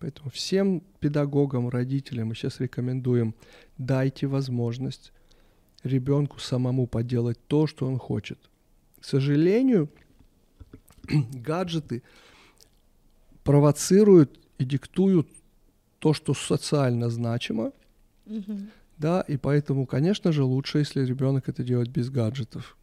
Поэтому 0.00 0.30
всем 0.30 0.82
педагогам, 1.00 1.68
родителям 1.68 2.28
мы 2.28 2.34
сейчас 2.34 2.60
рекомендуем, 2.60 3.34
дайте 3.78 4.26
возможность 4.26 5.12
ребенку 5.82 6.38
самому 6.38 6.86
поделать 6.86 7.38
то, 7.46 7.66
что 7.66 7.86
он 7.86 7.98
хочет. 7.98 8.38
К 9.00 9.04
сожалению, 9.04 9.88
гаджеты 11.32 12.02
провоцируют 13.42 14.38
и 14.58 14.64
диктуют 14.64 15.28
то, 15.98 16.12
что 16.12 16.34
социально 16.34 17.10
значимо, 17.10 17.72
угу. 18.26 18.58
Да, 18.98 19.20
и 19.20 19.36
поэтому, 19.36 19.86
конечно 19.86 20.32
же, 20.32 20.42
лучше, 20.42 20.78
если 20.78 21.04
ребенок 21.04 21.48
это 21.48 21.62
делает 21.62 21.88
без 21.88 22.10
гаджетов. 22.10 22.76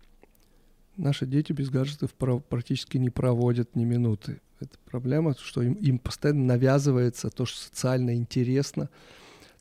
Наши 0.96 1.26
дети 1.26 1.52
без 1.52 1.70
гаджетов 1.70 2.14
практически 2.14 2.98
не 2.98 3.10
проводят 3.10 3.76
ни 3.76 3.84
минуты. 3.84 4.40
Это 4.62 4.78
проблема, 4.86 5.36
что 5.38 5.62
им, 5.62 5.74
им 5.74 6.00
постоянно 6.00 6.46
навязывается 6.46 7.30
то, 7.30 7.46
что 7.46 7.60
социально 7.60 8.16
интересно, 8.16 8.90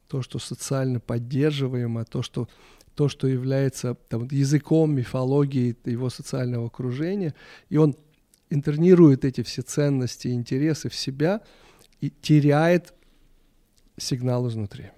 то, 0.06 0.22
что 0.22 0.38
социально 0.38 1.00
поддерживаемо, 1.00 2.04
то, 2.04 2.22
что, 2.22 2.48
то, 2.94 3.08
что 3.08 3.26
является 3.26 3.94
там, 4.08 4.28
языком, 4.30 4.94
мифологией 4.94 5.76
его 5.86 6.08
социального 6.08 6.66
окружения. 6.66 7.34
И 7.68 7.76
он 7.78 7.96
интернирует 8.48 9.24
эти 9.24 9.42
все 9.42 9.62
ценности 9.62 10.28
и 10.28 10.32
интересы 10.32 10.88
в 10.88 10.94
себя 10.94 11.40
и 12.00 12.10
теряет 12.10 12.94
сигнал 13.96 14.48
изнутри. 14.48 14.90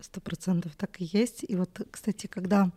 Сто 0.00 0.20
процентов 0.20 0.76
так 0.76 1.00
и 1.00 1.04
есть. 1.04 1.44
И 1.46 1.56
вот, 1.56 1.80
кстати, 1.90 2.26
когда 2.26 2.70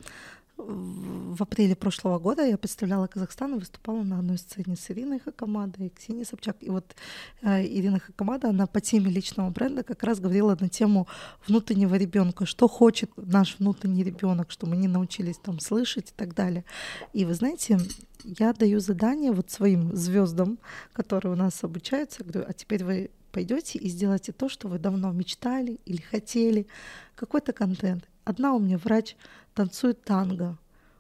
в 0.57 1.41
апреле 1.41 1.76
прошлого 1.76 2.19
года 2.19 2.43
я 2.43 2.57
представляла 2.57 3.07
Казахстан 3.07 3.55
и 3.55 3.59
выступала 3.59 4.03
на 4.03 4.19
одной 4.19 4.38
сцене 4.38 4.76
с 4.76 4.91
Ириной 4.91 5.19
Хакамадой 5.19 5.88
и 5.88 5.89
Ксенией 5.89 6.26
Собчак. 6.26 6.57
И 6.61 6.69
вот 6.69 6.95
э, 7.41 7.65
Ирина 7.65 7.99
Хакамада, 7.99 8.49
она 8.49 8.67
по 8.67 8.82
теме 8.82 9.09
личного 9.09 9.49
бренда 9.49 9.84
как 9.84 10.03
раз 10.03 10.19
говорила 10.19 10.55
на 10.59 10.69
тему 10.69 11.07
внутреннего 11.47 11.95
ребенка, 11.95 12.45
что 12.45 12.67
хочет 12.67 13.11
наш 13.15 13.57
внутренний 13.59 14.03
ребенок, 14.03 14.51
что 14.51 14.67
мы 14.67 14.78
не 14.78 14.88
научились 14.88 15.38
там 15.38 15.59
слышать 15.59 16.11
и 16.11 16.13
так 16.15 16.36
далее. 16.36 16.63
И 17.13 17.26
вы 17.26 17.34
знаете, 17.34 17.80
я 18.24 18.53
даю 18.53 18.80
задание 18.80 19.32
вот 19.32 19.49
своим 19.49 19.95
звездам, 19.95 20.59
которые 20.93 21.34
у 21.34 21.38
нас 21.38 21.63
обучаются, 21.63 22.24
говорю, 22.24 22.45
а 22.47 22.53
теперь 22.53 22.84
вы 22.84 23.09
пойдете 23.32 23.80
и 23.80 23.88
сделайте 23.90 24.32
то, 24.32 24.50
что 24.50 24.68
вы 24.68 24.80
давно 24.80 25.12
мечтали 25.12 25.80
или 25.86 26.02
хотели, 26.02 26.68
какой-то 27.16 27.54
контент. 27.54 28.08
Одна 28.24 28.54
у 28.54 28.60
меня 28.60 28.78
врач 28.78 29.16
танцует 29.54 30.04
танго. 30.04 30.58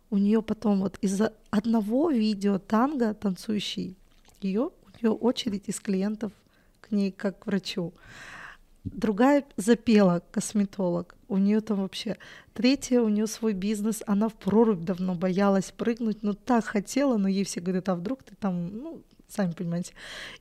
У 0.09 0.17
нее 0.17 0.41
потом 0.41 0.81
вот 0.81 0.97
из-за 1.01 1.33
одного 1.49 2.09
видео 2.09 2.59
танго 2.59 3.13
танцующий, 3.13 3.95
ее, 4.41 4.71
у 4.83 4.89
нее 5.01 5.11
очередь 5.11 5.69
из 5.69 5.79
клиентов 5.79 6.31
к 6.81 6.91
ней 6.91 7.11
как 7.11 7.39
к 7.39 7.47
врачу. 7.47 7.93
Другая 8.83 9.45
запела, 9.57 10.23
косметолог. 10.31 11.15
У 11.27 11.37
нее 11.37 11.61
там 11.61 11.81
вообще. 11.81 12.17
Третья, 12.53 13.01
у 13.01 13.09
нее 13.09 13.27
свой 13.27 13.53
бизнес. 13.53 14.01
Она 14.07 14.27
в 14.27 14.33
прорубь 14.33 14.83
давно 14.83 15.13
боялась 15.13 15.71
прыгнуть, 15.71 16.23
но 16.23 16.33
так 16.33 16.65
хотела, 16.65 17.17
но 17.17 17.27
ей 17.27 17.43
все 17.43 17.61
говорят, 17.61 17.89
а 17.89 17.95
вдруг 17.95 18.23
ты 18.23 18.35
там, 18.35 18.75
ну, 18.75 19.01
сами 19.31 19.53
понимаете. 19.53 19.93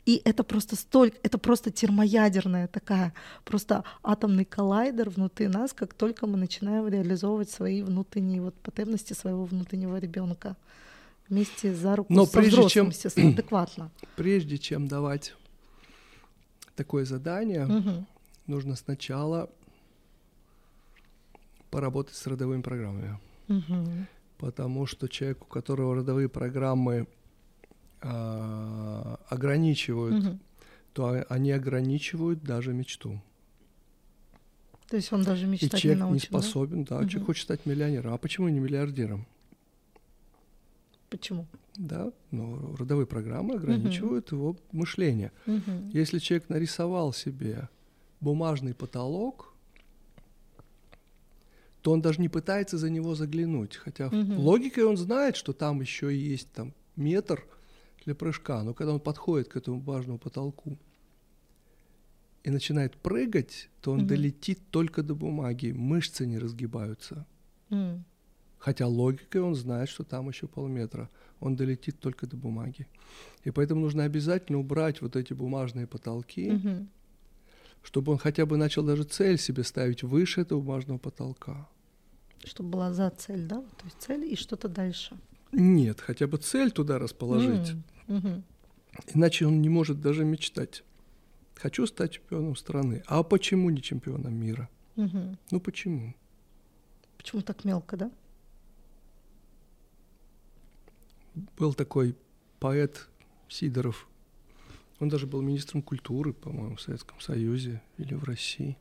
И 0.07 0.21
это 0.25 0.43
просто 0.45 0.77
столько, 0.77 1.17
это 1.23 1.39
просто 1.39 1.71
термоядерная 1.71 2.67
такая, 2.69 3.13
просто 3.45 3.85
атомный 4.03 4.45
коллайдер 4.45 5.11
внутри 5.11 5.49
нас, 5.49 5.73
как 5.73 5.95
только 5.95 6.27
мы 6.27 6.37
начинаем 6.37 6.89
реализовывать 6.89 7.51
свои 7.51 7.83
внутренние 7.83 8.43
вот 8.43 8.55
потребности 8.55 9.13
своего 9.13 9.45
внутреннего 9.45 9.97
ребенка 9.97 10.57
вместе 11.29 11.75
за 11.75 11.97
руку 11.97 12.13
Но 12.13 12.27
со 12.27 12.33
прежде 12.33 12.51
взрослым, 12.51 12.71
чем, 12.71 12.89
естественно, 12.89 13.31
адекватно. 13.35 13.91
Прежде 14.17 14.59
чем 14.59 14.89
давать 14.89 15.35
такое 16.75 17.05
задание, 17.05 17.67
Мгм. 17.67 18.07
нужно 18.47 18.75
сначала 18.77 19.49
поработать 21.71 22.17
с 22.17 22.27
родовыми 22.27 22.63
программами. 22.63 23.19
Мгм. 23.47 24.07
Потому 24.39 24.87
что 24.87 25.07
человек, 25.09 25.43
у 25.43 25.47
которого 25.47 25.95
родовые 25.97 26.29
программы 26.29 27.07
а, 28.03 29.19
ограничивают, 29.29 30.25
Мгм. 30.25 30.41
то 30.93 31.25
они 31.29 31.53
ограничивают 31.53 32.43
даже 32.43 32.73
мечту. 32.73 33.21
То 34.89 34.97
есть 34.97 35.13
он 35.13 35.23
даже 35.23 35.45
И 35.45 35.49
мечтать 35.49 35.73
не 35.75 35.81
человек 35.81 35.99
не 35.99 36.01
научен, 36.09 36.29
да? 36.33 36.41
способен, 36.41 36.85
да, 36.85 36.99
Мгм. 36.99 37.09
человек 37.09 37.27
хочет 37.27 37.45
стать 37.45 37.67
миллионером. 37.67 38.13
А 38.15 38.19
почему 38.19 38.49
не 38.49 38.59
миллиардером? 38.59 39.27
Почему? 41.09 41.47
Да, 41.77 42.13
но 42.31 42.75
родовые 42.77 43.07
программы 43.07 43.55
ограничивают 43.55 44.33
его 44.33 44.57
мышление. 44.73 45.33
Мгм. 45.47 45.91
Если 45.91 46.19
человек 46.19 46.49
нарисовал 46.49 47.13
себе 47.13 47.69
бумажный 48.21 48.75
потолок, 48.75 49.55
то 51.83 51.93
он 51.93 52.01
даже 52.03 52.21
не 52.21 52.29
пытается 52.29 52.77
за 52.77 52.91
него 52.91 53.15
заглянуть. 53.15 53.77
Хотя 53.77 54.09
Мгм. 54.09 54.39
логикой 54.39 54.85
он 54.85 54.97
знает, 54.97 55.37
что 55.37 55.53
там 55.53 55.81
еще 55.81 56.15
есть 56.15 56.51
там, 56.53 56.73
метр 56.97 57.45
для 58.05 58.15
прыжка. 58.15 58.63
Но 58.63 58.75
когда 58.75 58.93
он 58.93 59.01
подходит 59.01 59.49
к 59.49 59.57
этому 59.57 59.81
бумажному 59.81 60.19
потолку 60.19 60.77
и 62.43 62.51
начинает 62.51 62.97
прыгать, 62.97 63.69
то 63.81 63.93
он 63.93 63.99
Мгм. 63.99 64.07
долетит 64.09 64.59
только 64.71 65.03
до 65.03 65.15
бумаги. 65.15 65.73
Мышцы 65.73 66.27
не 66.27 66.39
разгибаются. 66.39 67.27
М. 67.71 68.05
Хотя 68.59 68.87
логикой 68.87 69.41
он 69.43 69.55
знает, 69.55 69.89
что 69.89 70.05
там 70.05 70.29
еще 70.29 70.47
полметра. 70.47 71.09
Он 71.41 71.57
долетит 71.57 71.99
только 72.01 72.27
до 72.27 72.37
бумаги. 72.37 72.87
И 73.45 73.51
поэтому 73.51 73.81
нужно 73.81 74.05
обязательно 74.05 74.59
убрать 74.59 75.01
вот 75.01 75.17
эти 75.17 75.33
бумажные 75.35 75.87
потолки, 75.87 76.51
Мгм. 76.53 76.89
чтобы 77.83 78.13
он 78.13 78.19
хотя 78.19 78.45
бы 78.45 78.57
начал 78.59 78.83
даже 78.85 79.05
цель 79.05 79.39
себе 79.39 79.65
ставить 79.65 80.03
выше 80.03 80.43
этого 80.43 80.61
бумажного 80.61 80.99
потолка. 80.99 81.67
Чтобы 82.45 82.71
была 82.71 82.93
за 82.93 83.11
цель, 83.11 83.47
да? 83.47 83.61
То 83.61 83.85
есть 83.85 83.97
цель 84.01 84.25
и 84.25 84.37
что-то 84.37 84.69
дальше. 84.69 85.17
Нет, 85.53 86.01
хотя 86.01 86.27
бы 86.27 86.39
цель 86.39 86.71
туда 86.71 86.99
расположить. 86.99 87.75
Мгм. 88.07 88.45
Иначе 89.15 89.47
он 89.47 89.61
не 89.63 89.69
может 89.69 90.01
даже 90.01 90.25
мечтать. 90.25 90.85
Хочу 91.55 91.87
стать 91.87 92.13
чемпионом 92.13 92.57
страны. 92.57 93.03
А 93.07 93.23
почему 93.23 93.71
не 93.71 93.83
чемпионом 93.83 94.35
мира? 94.35 94.69
Мгм. 94.97 95.39
Ну 95.51 95.61
почему? 95.61 96.15
Почему 97.17 97.43
так 97.43 97.65
мелко, 97.65 97.97
да? 97.97 98.11
Был 101.59 101.75
такой 101.75 102.17
поэт 102.59 103.09
Сидоров. 103.49 104.09
Он 105.01 105.09
даже 105.09 105.27
был 105.27 105.41
министром 105.43 105.83
культуры, 105.83 106.33
по-моему, 106.33 106.77
в 106.77 106.81
Советском 106.81 107.21
Союзе 107.21 107.83
или 107.99 108.15
в 108.15 108.25
России. 108.25 108.77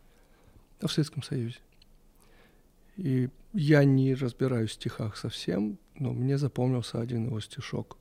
А 0.81 0.87
в 0.87 0.91
Советском 0.91 1.23
Союзе. 1.23 1.59
И 2.97 3.29
я 3.53 3.83
не 3.83 4.13
разбираюсь 4.13 4.71
в 4.71 4.73
стихах 4.73 5.17
совсем, 5.17 5.77
но 5.99 6.13
мне 6.13 6.37
запомнился 6.37 6.99
один 6.99 7.25
его 7.27 7.39
стишок. 7.39 7.97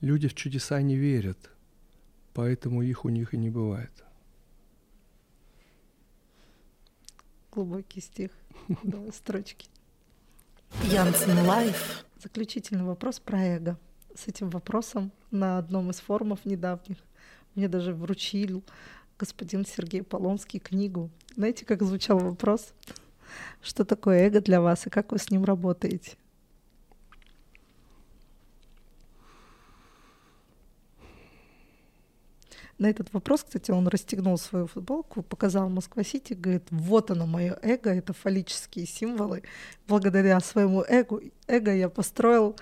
Люди 0.00 0.28
в 0.28 0.34
чудеса 0.34 0.80
не 0.80 0.96
верят, 0.96 1.50
поэтому 2.34 2.82
их 2.82 3.04
у 3.04 3.08
них 3.08 3.34
и 3.34 3.36
не 3.36 3.50
бывает. 3.50 3.92
Глубокий 7.50 8.00
стих, 8.00 8.30
да, 8.82 8.98
строчки. 9.12 9.68
Янцен 10.84 11.46
Live. 11.46 12.06
Заключительный 12.22 12.84
вопрос 12.84 13.18
про 13.20 13.38
эго. 13.42 13.78
С 14.14 14.28
этим 14.28 14.48
вопросом 14.48 15.10
на 15.30 15.58
одном 15.58 15.90
из 15.90 16.00
форумов 16.00 16.44
недавних 16.44 16.98
мне 17.54 17.68
даже 17.68 17.94
вручил 17.94 18.62
господин 19.18 19.66
Сергей 19.66 20.02
Полонский 20.02 20.58
книгу. 20.58 21.10
Знаете, 21.36 21.64
как 21.64 21.82
звучал 21.82 22.18
вопрос? 22.18 22.72
Что 23.60 23.84
такое 23.84 24.26
эго 24.26 24.40
для 24.40 24.60
вас 24.60 24.86
и 24.86 24.90
как 24.90 25.12
вы 25.12 25.18
с 25.18 25.30
ним 25.30 25.44
работаете? 25.44 26.16
На 32.82 32.90
этот 32.90 33.12
вопрос, 33.12 33.44
кстати, 33.44 33.70
он 33.70 33.86
расстегнул 33.86 34.36
свою 34.36 34.66
футболку, 34.66 35.22
показал 35.22 35.68
Москва-Сити, 35.68 36.32
говорит, 36.32 36.64
вот 36.72 37.12
оно 37.12 37.26
мое 37.26 37.56
эго, 37.62 37.90
это 37.90 38.12
фаллические 38.12 38.86
символы. 38.86 39.44
Благодаря 39.86 40.40
своему 40.40 40.82
эго, 40.88 41.20
эго 41.46 41.72
я 41.72 41.88
построил 41.88 42.56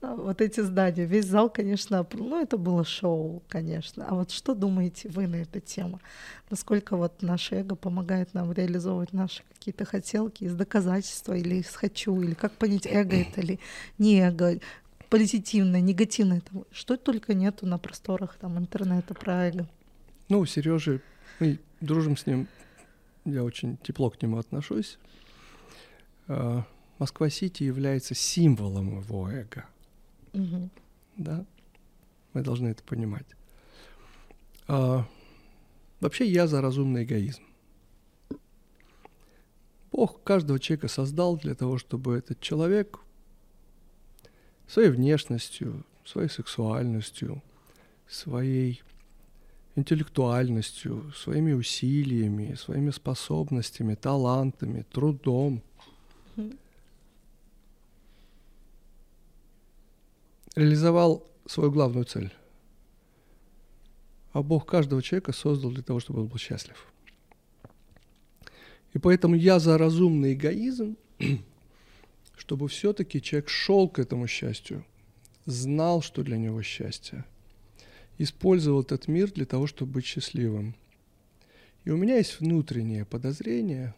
а, 0.00 0.14
вот 0.14 0.40
эти 0.40 0.60
здания. 0.60 1.04
Весь 1.04 1.26
зал, 1.26 1.50
конечно, 1.50 2.06
ну 2.14 2.40
это 2.40 2.56
было 2.56 2.86
шоу, 2.86 3.42
конечно. 3.50 4.06
А 4.08 4.14
вот 4.14 4.30
что 4.30 4.54
думаете 4.54 5.10
вы 5.10 5.26
на 5.26 5.36
эту 5.36 5.60
тему? 5.60 6.00
Насколько 6.48 6.96
вот 6.96 7.20
наше 7.20 7.56
эго 7.56 7.76
помогает 7.76 8.32
нам 8.32 8.50
реализовывать 8.52 9.12
наши 9.12 9.42
какие-то 9.52 9.84
хотелки 9.84 10.44
из 10.44 10.54
доказательства 10.54 11.34
или 11.34 11.56
из 11.56 11.68
хочу, 11.68 12.18
или 12.22 12.32
как 12.32 12.52
понять, 12.52 12.86
эго 12.86 13.14
это 13.14 13.42
или 13.42 13.60
не 13.98 14.20
эго, 14.20 14.58
позитивное, 15.08 15.80
негативное, 15.80 16.40
там, 16.40 16.64
что 16.70 16.96
только 16.96 17.34
нету 17.34 17.66
на 17.66 17.78
просторах 17.78 18.36
там 18.36 18.58
интернета 18.58 19.14
про 19.14 19.48
эго. 19.48 19.68
Ну, 20.28 20.40
у 20.40 20.46
Сережи, 20.46 21.00
мы 21.40 21.58
дружим 21.80 22.16
с 22.16 22.26
ним, 22.26 22.48
я 23.24 23.44
очень 23.44 23.76
тепло 23.78 24.10
к 24.10 24.20
нему 24.22 24.38
отношусь. 24.38 24.98
А, 26.28 26.64
Москва-Сити 26.98 27.62
является 27.62 28.14
символом 28.14 29.00
его 29.00 29.30
эго. 29.30 29.66
Мгм. 30.32 30.70
Да? 31.16 31.44
Мы 32.32 32.42
должны 32.42 32.68
это 32.68 32.82
понимать. 32.82 33.26
А, 34.68 35.06
вообще 36.00 36.26
я 36.26 36.46
за 36.46 36.60
разумный 36.60 37.04
эгоизм. 37.04 37.42
Бог 39.92 40.22
каждого 40.24 40.58
человека 40.60 40.88
создал 40.88 41.38
для 41.38 41.54
того, 41.54 41.78
чтобы 41.78 42.16
этот 42.16 42.40
человек 42.40 42.98
своей 44.66 44.90
внешностью, 44.90 45.84
своей 46.04 46.28
сексуальностью, 46.28 47.42
своей 48.08 48.82
интеллектуальностью, 49.76 51.12
своими 51.12 51.52
усилиями, 51.52 52.54
своими 52.54 52.90
способностями, 52.90 53.94
талантами, 53.94 54.84
трудом 54.90 55.62
реализовал 60.56 61.28
свою 61.46 61.70
главную 61.70 62.06
цель. 62.06 62.32
А 64.32 64.42
Бог 64.42 64.66
каждого 64.66 65.02
человека 65.02 65.32
создал 65.32 65.70
для 65.70 65.82
того, 65.82 66.00
чтобы 66.00 66.20
он 66.20 66.26
был 66.26 66.38
счастлив. 66.38 66.86
И 68.94 68.98
поэтому 68.98 69.34
я 69.34 69.58
за 69.58 69.76
разумный 69.78 70.32
эгоизм, 70.32 70.96
чтобы 72.36 72.68
все-таки 72.68 73.20
человек 73.20 73.48
шел 73.48 73.88
к 73.88 73.98
этому 73.98 74.26
счастью, 74.26 74.84
знал, 75.46 76.02
что 76.02 76.22
для 76.22 76.36
него 76.36 76.62
счастье, 76.62 77.24
использовал 78.18 78.82
этот 78.82 79.08
мир 79.08 79.30
для 79.32 79.46
того, 79.46 79.66
чтобы 79.66 79.92
быть 79.92 80.06
счастливым. 80.06 80.74
И 81.84 81.90
у 81.90 81.96
меня 81.96 82.16
есть 82.16 82.40
внутреннее 82.40 83.04
подозрение, 83.04 83.94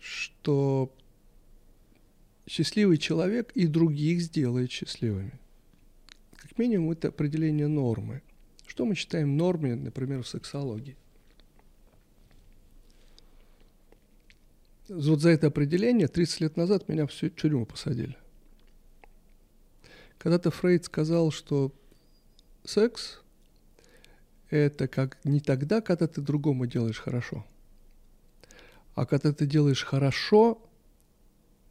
что 0.00 0.92
счастливый 2.46 2.98
человек 2.98 3.52
и 3.54 3.66
других 3.66 4.20
сделает 4.20 4.70
счастливыми. 4.70 5.32
Как 6.36 6.58
минимум, 6.58 6.92
это 6.92 7.08
определение 7.08 7.66
нормы. 7.66 8.22
Что 8.66 8.84
мы 8.84 8.94
считаем 8.94 9.36
нормой, 9.36 9.74
например, 9.76 10.22
в 10.22 10.28
сексологии? 10.28 10.96
Вот 14.88 15.20
за 15.20 15.30
это 15.30 15.48
определение 15.48 16.08
30 16.08 16.40
лет 16.40 16.56
назад 16.56 16.88
меня 16.88 17.06
в 17.06 17.12
тюрьму 17.12 17.66
посадили. 17.66 18.16
Когда-то 20.18 20.50
Фрейд 20.50 20.84
сказал, 20.84 21.30
что 21.30 21.72
секс– 22.64 23.20
это 24.50 24.88
как 24.88 25.18
не 25.24 25.40
тогда, 25.40 25.80
когда 25.80 26.06
ты 26.06 26.20
другому 26.20 26.66
делаешь 26.66 26.98
хорошо, 26.98 27.44
а 28.94 29.06
когда 29.06 29.32
ты 29.32 29.46
делаешь 29.46 29.84
хорошо 29.84 30.62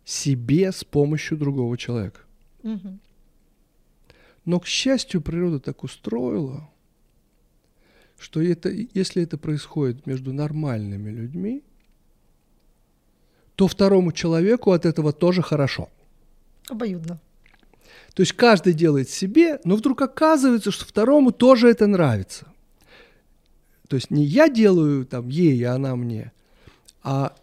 себе 0.04 0.72
с 0.72 0.84
помощью 0.84 1.38
другого 1.38 1.78
человека. 1.78 2.22
Угу. 2.64 3.00
Но, 4.46 4.60
к 4.60 4.68
счастью, 4.68 5.22
природа 5.22 5.60
так 5.60 5.84
устроила, 5.84 6.70
что 8.20 8.42
это, 8.42 8.70
если 8.70 9.24
это 9.24 9.38
происходит 9.38 10.06
между 10.06 10.34
нормальными 10.34 11.10
людьми, 11.10 11.64
то 13.56 13.68
второму 13.68 14.12
человеку 14.12 14.72
от 14.72 14.86
этого 14.86 15.14
тоже 15.14 15.42
хорошо. 15.42 15.90
Обоюдно. 16.70 17.20
То 18.14 18.22
есть 18.22 18.34
каждый 18.34 18.74
делает 18.74 19.10
себе, 19.10 19.60
но 19.66 19.76
вдруг 19.76 20.02
оказывается, 20.02 20.72
что 20.72 20.86
второму 20.86 21.32
тоже 21.32 21.70
это 21.70 21.88
нравится. 21.88 22.48
То 23.88 23.98
есть 23.98 24.10
не 24.10 24.24
я 24.24 24.50
делаю 24.50 25.06
там 25.06 25.30
ей, 25.30 25.62
а 25.64 25.76
она 25.76 25.96
мне, 25.96 26.32
а 27.04 27.36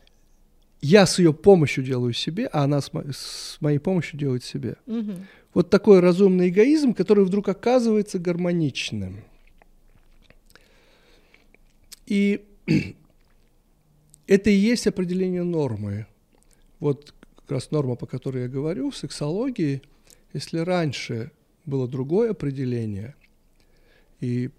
я 0.80 1.06
с 1.06 1.18
ее 1.18 1.32
помощью 1.32 1.84
делаю 1.84 2.12
себе, 2.12 2.46
а 2.46 2.64
она 2.64 2.80
с, 2.80 2.92
мо- 2.92 3.04
с 3.12 3.58
моей 3.60 3.78
помощью 3.78 4.18
делает 4.18 4.42
себе. 4.42 4.76
Угу. 4.86 5.12
Вот 5.54 5.70
такой 5.70 6.00
разумный 6.00 6.48
эгоизм, 6.48 6.94
который 6.94 7.24
вдруг 7.24 7.48
оказывается 7.48 8.18
гармоничным. 8.18 9.22
И 12.06 12.44
это 14.32 14.48
и 14.48 14.54
есть 14.54 14.86
определение 14.86 15.42
нормы. 15.42 16.06
Вот 16.80 17.14
как 17.36 17.50
раз 17.50 17.70
норма, 17.70 17.96
по 17.96 18.06
которой 18.06 18.44
я 18.44 18.48
говорю, 18.48 18.90
в 18.90 18.96
сексологии, 18.96 19.82
если 20.32 20.58
раньше 20.58 21.30
было 21.66 21.86
другое 21.86 22.30
определение, 22.30 23.14
и 24.20 24.50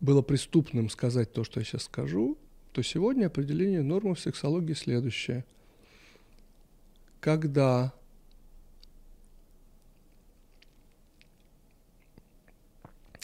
было 0.00 0.22
преступным 0.22 0.90
сказать 0.90 1.32
то, 1.32 1.44
что 1.44 1.60
я 1.60 1.64
сейчас 1.64 1.84
скажу, 1.84 2.36
то 2.72 2.82
сегодня 2.82 3.26
определение 3.26 3.82
нормы 3.82 4.16
в 4.16 4.20
сексологии 4.20 4.74
следующее. 4.74 5.44
Когда 7.20 7.94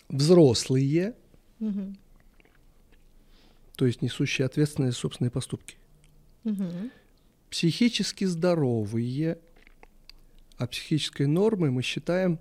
взрослые, 0.09 1.15
Угу. 1.59 1.95
То 3.83 3.87
есть 3.87 4.01
несущие 4.01 4.47
ответственность 4.47 4.95
за 4.95 5.01
собственные 5.01 5.33
поступки, 5.33 5.77
Угу. 6.45 6.65
психически 7.51 8.27
здоровые, 8.27 9.39
а 10.57 10.69
психической 10.69 11.27
нормой 11.27 11.73
мы 11.73 11.83
считаем 11.83 12.39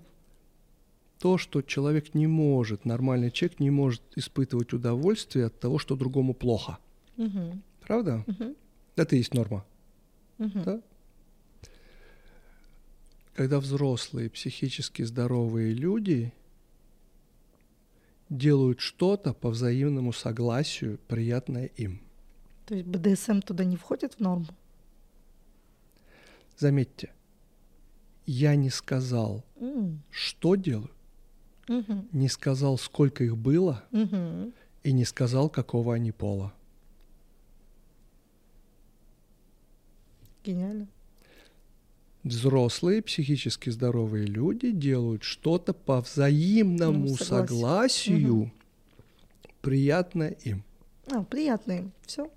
то, 1.18 1.38
что 1.38 1.60
человек 1.62 2.14
не 2.14 2.28
может, 2.28 2.84
нормальный 2.84 3.32
человек 3.32 3.58
не 3.58 3.70
может 3.70 4.02
испытывать 4.14 4.72
удовольствие 4.72 5.46
от 5.46 5.58
того, 5.58 5.80
что 5.80 5.96
другому 5.96 6.32
плохо. 6.32 6.78
Угу. 7.16 7.58
Правда? 7.80 8.24
Угу. 8.28 8.54
Это 8.94 9.16
и 9.16 9.18
есть 9.18 9.34
норма. 9.34 9.64
Угу. 10.38 10.60
Да? 10.64 10.80
Когда 13.34 13.58
взрослые, 13.58 14.30
психически 14.30 15.02
здоровые 15.02 15.74
люди 15.74 16.32
делают 18.36 18.80
что-то 18.80 19.34
по 19.34 19.50
взаимному 19.50 20.12
согласию, 20.12 20.98
приятное 21.06 21.66
им. 21.76 22.00
То 22.66 22.74
есть 22.74 22.86
БДСМ 22.86 23.40
туда 23.40 23.64
не 23.64 23.76
входит 23.76 24.14
в 24.14 24.20
норму? 24.20 24.46
Заметьте, 26.58 27.10
я 28.26 28.54
не 28.56 28.70
сказал, 28.70 29.44
М. 29.60 30.02
что 30.10 30.54
делаю, 30.54 30.90
Мгм. 31.68 32.08
не 32.12 32.28
сказал, 32.28 32.78
сколько 32.78 33.24
их 33.24 33.36
было, 33.36 33.84
Мгм. 33.90 34.52
и 34.82 34.92
не 34.92 35.04
сказал, 35.04 35.48
какого 35.50 35.94
они 35.94 36.12
пола. 36.12 36.52
Гениально. 40.44 40.88
Взрослые, 42.24 43.02
психически 43.02 43.70
здоровые 43.70 44.26
люди 44.26 44.70
делают 44.70 45.24
что-то 45.24 45.72
по 45.72 46.00
взаимному 46.00 47.08
Ну, 47.08 47.16
согласие. 47.16 48.16
согласию, 48.16 48.52
приятное 49.60 50.36
им. 50.44 50.62
А, 51.10 51.24
приятно 51.24 51.72
им. 51.72 51.92
Все. 52.06 52.30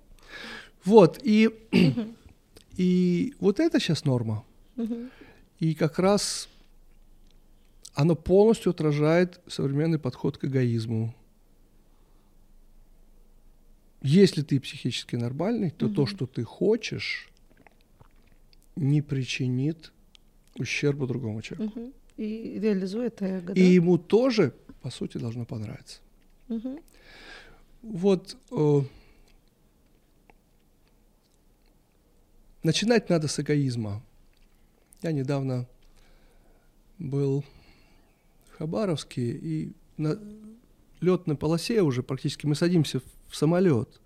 Вот, 0.84 1.20
и, 1.22 1.50
и 2.76 3.34
вот 3.38 3.60
это 3.60 3.78
сейчас 3.78 4.04
норма. 4.04 4.44
И 5.60 5.74
как 5.74 5.98
раз 6.00 6.48
оно 7.94 8.14
полностью 8.16 8.70
отражает 8.70 9.40
современный 9.46 9.98
подход 9.98 10.36
к 10.36 10.44
эгоизму. 10.44 11.14
Если 14.02 14.42
ты 14.42 14.60
психически 14.60 15.16
нормальный, 15.16 15.70
то 15.70 15.88
то, 15.88 16.06
что 16.06 16.26
ты 16.26 16.44
хочешь, 16.44 17.28
не 18.76 19.02
причинит 19.02 19.92
ущерба 20.58 21.06
другому 21.06 21.42
человеку. 21.42 21.92
И 22.16 22.58
реализует 22.60 23.20
эго, 23.20 23.52
И 23.52 23.60
ему 23.60 23.98
тоже, 23.98 24.54
по 24.80 24.90
сути, 24.90 25.18
должно 25.18 25.44
понравиться. 25.44 26.00
да? 26.48 26.54
Мгм. 26.54 26.78
Вот 27.82 28.36
э, 28.50 28.80
начинать 32.62 33.08
надо 33.10 33.28
с 33.28 33.38
эгоизма. 33.38 34.02
Я 35.02 35.12
недавно 35.12 35.68
был 36.98 37.44
в 38.50 38.56
Хабаровске, 38.58 39.30
и 39.32 39.72
на 39.98 40.18
летной 41.00 41.36
полосе 41.36 41.82
уже 41.82 42.02
практически 42.02 42.46
мы 42.46 42.54
садимся 42.54 43.00
в 43.28 43.36
самолет. 43.36 44.00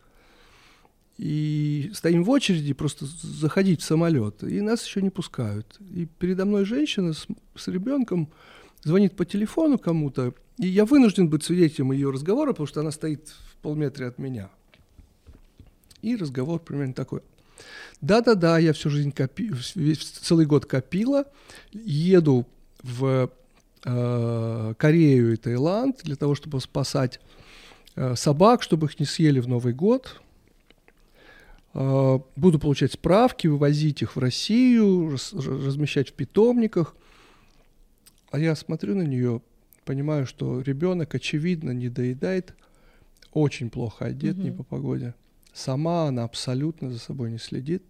И 1.21 1.91
стоим 1.93 2.25
в 2.25 2.31
очереди 2.31 2.73
просто 2.73 3.05
заходить 3.05 3.83
в 3.83 3.85
самолет, 3.85 4.43
и 4.43 4.63
нас 4.63 4.87
еще 4.87 5.03
не 5.03 5.11
пускают. 5.11 5.77
И 5.91 6.07
передо 6.07 6.47
мной 6.47 6.65
женщина 6.65 7.13
с, 7.13 7.27
с 7.55 7.69
ребенком 7.69 8.31
звонит 8.85 9.17
по 9.17 9.27
телефону 9.27 9.79
кому-то, 9.79 10.33
и 10.57 10.67
я 10.67 10.87
вынужден 10.87 11.29
быть 11.29 11.45
свидетелем 11.45 11.93
ее 11.93 12.11
разговора, 12.11 12.53
потому 12.53 12.67
что 12.67 12.81
она 12.81 12.91
стоит 12.91 13.29
в 13.29 13.57
полметре 13.57 14.07
от 14.07 14.17
меня. 14.17 14.49
И 16.01 16.17
разговор 16.17 16.59
примерно 16.59 16.95
такой. 16.95 17.21
Да-да-да, 18.01 18.59
я 18.59 18.73
всю 18.73 18.89
жизнь 18.89 19.13
копи... 19.13 19.53
целый 20.23 20.47
год 20.47 20.65
копила, 20.65 21.27
еду 21.71 22.47
в 22.83 23.31
э, 23.85 24.75
Корею 24.79 25.35
и 25.35 25.37
Таиланд 25.37 26.01
для 26.03 26.17
того, 26.17 26.35
чтобы 26.35 26.63
спасать 26.63 27.21
э, 27.95 28.17
собак, 28.17 28.63
чтобы 28.63 28.87
их 28.87 28.99
не 28.99 29.05
съели 29.05 29.41
в 29.41 29.49
Новый 29.49 29.75
год. 29.75 30.19
Э, 31.75 32.19
буду 32.37 32.59
получать 32.59 32.93
справки, 32.93 33.47
вывозить 33.47 34.03
их 34.03 34.17
в 34.17 34.19
Россию, 34.19 35.11
раз- 35.13 35.33
размещать 35.33 36.11
в 36.11 36.13
питомниках. 36.15 36.97
А 38.31 38.39
я 38.39 38.55
смотрю 38.57 38.95
на 38.97 39.03
нее, 39.03 39.41
понимаю, 39.85 40.27
что 40.27 40.61
ребенок, 40.61 41.15
очевидно, 41.15 41.71
не 41.71 41.89
доедает, 41.89 42.55
очень 43.33 43.71
плохо 43.71 44.07
одет, 44.07 44.37
не 44.37 44.51
Мгм. 44.51 44.59
по 44.59 44.63
погоде. 44.65 45.15
Сама 45.53 46.07
она 46.09 46.25
абсолютно 46.25 46.91
за 46.91 46.99
собой 46.99 47.31
не 47.31 47.39
следит. 47.39 47.83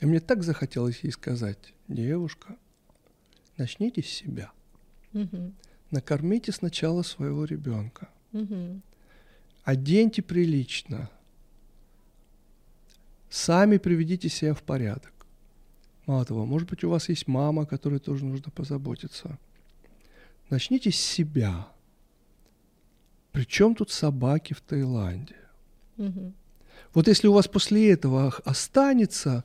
И 0.00 0.06
мне 0.06 0.20
так 0.20 0.42
захотелось 0.42 1.00
ей 1.04 1.10
сказать, 1.12 1.74
девушка, 1.88 2.56
начните 3.56 4.02
с 4.02 4.06
себя. 4.06 4.50
Мгм. 5.12 5.54
Накормите 5.90 6.52
сначала 6.52 7.02
своего 7.02 7.44
ребенка. 7.44 8.08
Мгм. 8.32 8.82
Оденьте 9.64 10.22
прилично. 10.22 11.10
Сами 13.30 13.78
приведите 13.78 14.28
себя 14.28 14.54
в 14.54 14.62
порядок. 14.62 15.12
Мало 16.06 16.24
того, 16.24 16.44
может 16.44 16.68
быть, 16.68 16.82
у 16.82 16.90
вас 16.90 17.08
есть 17.08 17.28
мама, 17.28 17.64
которой 17.64 18.00
тоже 18.00 18.24
нужно 18.24 18.50
позаботиться. 18.50 19.38
Начните 20.50 20.90
с 20.90 20.96
себя. 20.96 21.68
Причем 23.30 23.76
тут 23.76 23.92
собаки 23.92 24.52
в 24.52 24.60
Таиланде? 24.60 25.36
Мгм. 25.96 26.34
Вот 26.92 27.06
если 27.06 27.28
у 27.28 27.32
вас 27.32 27.46
после 27.46 27.92
этого 27.92 28.34
останется 28.44 29.44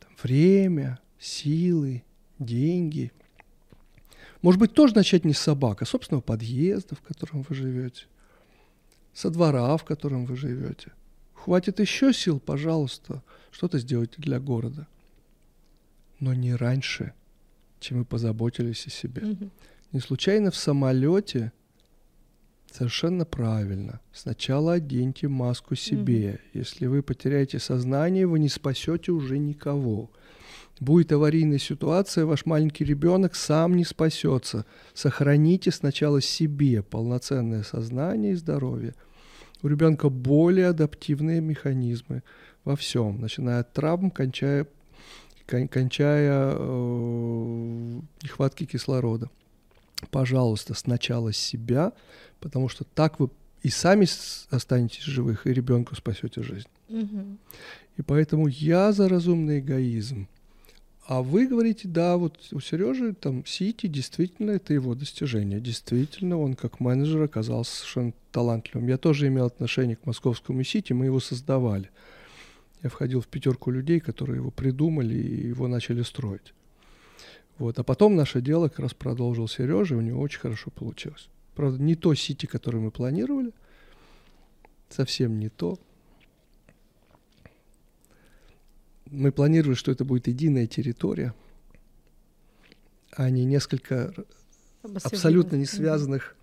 там, 0.00 0.10
время, 0.20 0.98
силы, 1.20 2.02
деньги, 2.40 3.12
может 4.42 4.58
быть, 4.58 4.74
тоже 4.74 4.96
начать 4.96 5.24
не 5.24 5.34
с 5.34 5.38
собак, 5.38 5.82
а 5.82 5.86
собственного 5.86 6.22
подъезда, 6.22 6.96
в 6.96 7.02
котором 7.02 7.42
вы 7.42 7.54
живете, 7.54 8.06
со 9.12 9.30
двора, 9.30 9.76
в 9.76 9.84
котором 9.84 10.26
вы 10.26 10.36
живете. 10.36 10.92
Хватит 11.44 11.80
еще 11.80 12.12
сил, 12.12 12.40
пожалуйста, 12.40 13.22
что-то 13.50 13.78
сделайте 13.78 14.16
для 14.18 14.40
города. 14.40 14.86
Но 16.20 16.34
не 16.34 16.54
раньше, 16.54 17.14
чем 17.80 17.98
вы 17.98 18.04
позаботились 18.04 18.86
о 18.86 18.90
себе. 18.90 19.22
Мгм. 19.22 19.50
Не 19.92 20.00
случайно 20.00 20.50
в 20.50 20.56
самолете 20.56 21.52
совершенно 22.70 23.24
правильно. 23.24 24.00
Сначала 24.12 24.74
оденьте 24.74 25.28
маску 25.28 25.74
себе. 25.74 26.40
Если 26.52 26.86
вы 26.86 27.02
потеряете 27.02 27.58
сознание, 27.58 28.26
вы 28.26 28.38
не 28.38 28.48
спасете 28.48 29.12
уже 29.12 29.38
никого. 29.38 30.10
Будет 30.80 31.10
аварийная 31.10 31.58
ситуация, 31.58 32.24
ваш 32.24 32.46
маленький 32.46 32.84
ребенок 32.84 33.34
сам 33.34 33.74
не 33.74 33.84
спасется. 33.84 34.64
Сохраните 34.94 35.72
сначала 35.72 36.20
себе 36.20 36.82
полноценное 36.82 37.64
сознание 37.64 38.32
и 38.32 38.36
здоровье. 38.36 38.94
У 39.62 39.68
ребенка 39.68 40.08
более 40.08 40.68
адаптивные 40.68 41.40
механизмы 41.40 42.22
во 42.64 42.76
всем, 42.76 43.20
начиная 43.20 43.60
от 43.60 43.72
травм, 43.72 44.10
кончая, 44.10 44.66
кон- 45.46 45.68
кончая 45.68 46.54
э, 46.54 48.00
нехватки 48.22 48.66
кислорода. 48.66 49.30
Пожалуйста, 50.10 50.74
сначала 50.74 51.32
себя, 51.32 51.92
потому 52.40 52.68
что 52.68 52.84
так 52.84 53.18
вы 53.18 53.30
и 53.62 53.70
сами 53.70 54.06
останетесь 54.54 55.02
живых, 55.02 55.46
и 55.46 55.52
ребенку 55.52 55.96
спасете 55.96 56.42
жизнь. 56.42 56.68
Мгм. 56.88 57.38
И 57.96 58.02
поэтому 58.02 58.46
я 58.46 58.92
за 58.92 59.08
разумный 59.08 59.58
эгоизм. 59.58 60.28
А 61.08 61.22
вы 61.22 61.46
говорите, 61.46 61.88
да, 61.88 62.18
вот 62.18 62.38
у 62.52 62.60
Сережи 62.60 63.14
там 63.14 63.46
Сити 63.46 63.86
действительно 63.86 64.50
это 64.50 64.74
его 64.74 64.94
достижение. 64.94 65.58
Действительно, 65.58 66.38
он 66.38 66.52
как 66.52 66.80
менеджер 66.80 67.22
оказался 67.22 67.76
совершенно 67.76 68.12
талантливым. 68.30 68.88
Я 68.88 68.98
тоже 68.98 69.28
имел 69.28 69.46
отношение 69.46 69.96
к 69.96 70.04
московскому 70.04 70.62
Сити, 70.64 70.92
мы 70.92 71.06
его 71.06 71.18
создавали. 71.18 71.88
Я 72.82 72.90
входил 72.90 73.22
в 73.22 73.26
пятерку 73.26 73.70
людей, 73.70 74.00
которые 74.00 74.36
его 74.36 74.50
придумали 74.50 75.14
и 75.14 75.48
его 75.48 75.66
начали 75.66 76.02
строить. 76.02 76.52
Вот. 77.56 77.78
А 77.78 77.84
потом 77.84 78.14
наше 78.14 78.42
дело 78.42 78.68
как 78.68 78.80
раз 78.80 78.92
продолжил 78.92 79.48
Сережа, 79.48 79.94
и 79.94 79.98
у 79.98 80.02
него 80.02 80.20
очень 80.20 80.40
хорошо 80.40 80.70
получилось. 80.70 81.30
Правда, 81.54 81.82
не 81.82 81.94
то 81.94 82.12
Сити, 82.12 82.44
которое 82.44 82.80
мы 82.80 82.90
планировали, 82.90 83.52
совсем 84.90 85.38
не 85.38 85.48
то. 85.48 85.78
Мы 89.10 89.32
планировали, 89.32 89.74
что 89.74 89.90
это 89.92 90.04
будет 90.04 90.26
единая 90.28 90.66
территория, 90.66 91.34
а 93.12 93.30
не 93.30 93.44
несколько 93.44 94.12
абсолютно 94.82 95.56
не 95.56 95.64
связанных 95.66 96.34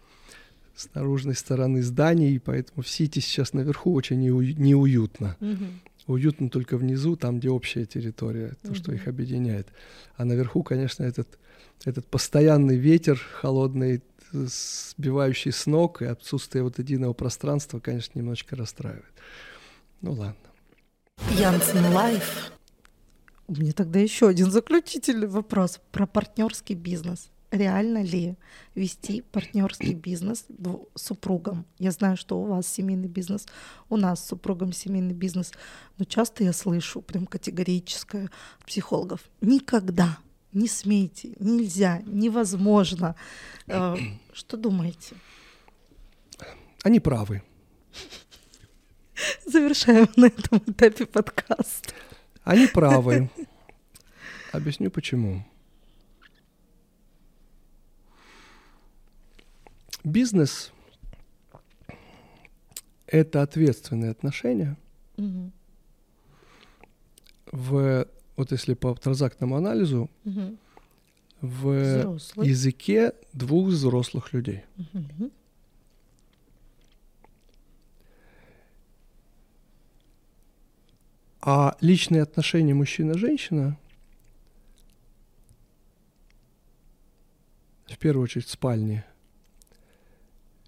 с 0.76 0.94
наружной 0.94 1.36
стороны 1.36 1.82
зданий, 1.82 2.36
и 2.36 2.40
поэтому 2.40 2.84
в 2.84 2.90
Сити 2.90 3.20
сейчас 3.20 3.54
наверху 3.54 3.94
очень 3.94 4.20
неу- 4.22 4.42
неуютно. 4.58 5.38
Мгм. 5.40 5.80
Уютно 6.08 6.50
только 6.50 6.78
внизу, 6.78 7.16
там, 7.16 7.40
где 7.40 7.50
общая 7.50 7.86
территория, 7.86 8.54
то, 8.62 8.76
что 8.76 8.92
Мгм. 8.92 9.00
их 9.00 9.08
объединяет. 9.08 9.68
А 10.18 10.26
наверху, 10.26 10.64
конечно, 10.64 11.04
этот, 11.04 11.28
этот 11.86 12.06
постоянный 12.08 12.76
ветер 12.78 13.18
холодный, 13.42 14.02
сбивающий 14.32 15.52
с 15.52 15.66
ног, 15.66 16.02
и 16.02 16.06
отсутствие 16.06 16.64
вот 16.64 16.78
единого 16.78 17.14
пространства, 17.14 17.80
конечно, 17.80 18.20
немножечко 18.20 18.56
расстраивает. 18.56 19.06
Ну 20.02 20.12
ладно. 20.12 20.36
Янцен 21.32 21.86
Live. 21.94 22.52
У 23.48 23.54
меня 23.54 23.74
тогда 23.74 24.00
еще 24.00 24.28
один 24.28 24.50
заключительный 24.50 25.28
вопрос 25.28 25.80
про 25.92 26.08
партнерский 26.08 26.74
бизнес. 26.74 27.30
Реально 27.52 28.02
ли 28.02 28.36
вести 28.74 29.22
партнерский 29.22 29.94
бизнес 29.94 30.46
супругам? 30.96 31.66
Я 31.78 31.92
знаю, 31.92 32.18
что 32.18 32.40
у 32.40 32.46
вас 32.46 32.68
семейный 32.68 33.08
бизнес, 33.08 33.46
у 33.88 33.98
нас 33.98 34.24
с 34.24 34.28
супругом 34.28 34.74
семейный 34.74 35.14
бизнес, 35.14 35.54
но 35.98 36.06
часто 36.06 36.44
я 36.44 36.54
слышу 36.54 37.02
прям 37.02 37.28
категорическое 37.28 38.30
от 38.60 38.66
психологов. 38.66 39.22
Никогда 39.42 40.18
не 40.52 40.68
смейте, 40.68 41.36
нельзя, 41.40 42.02
невозможно. 42.06 43.16
Э, 43.68 43.96
Что 44.34 44.58
думаете? 44.58 45.16
Они 46.84 47.00
правы. 47.00 47.44
Завершаем 49.46 50.10
на 50.16 50.26
этом 50.26 50.62
этапе 50.66 51.06
подкаст. 51.06 51.94
Они 52.46 52.68
правы. 52.68 53.30
Объясню 54.54 54.90
почему. 54.92 55.44
Бизнес– 60.04 60.72
это 63.08 63.42
ответственные 63.42 64.12
отношения 64.12 64.78
Мгм, 65.18 65.52
в, 67.52 68.08
вот 68.38 68.52
если 68.52 68.76
по 68.76 68.94
транзактному 68.94 69.56
анализу, 69.56 70.12
мгм. 70.24 70.58
в 71.42 72.00
Взрослый. 72.00 72.48
языке 72.48 73.14
двух 73.34 73.70
взрослых 73.70 74.32
людей. 74.34 74.64
Мгм. 74.94 75.32
А 81.48 81.78
личные 81.80 82.24
отношения 82.24 82.74
мужчина-женщина, 82.74 83.78
в 87.86 87.98
первую 88.00 88.24
очередь 88.24 88.48
в 88.48 88.50
спальне, 88.50 89.06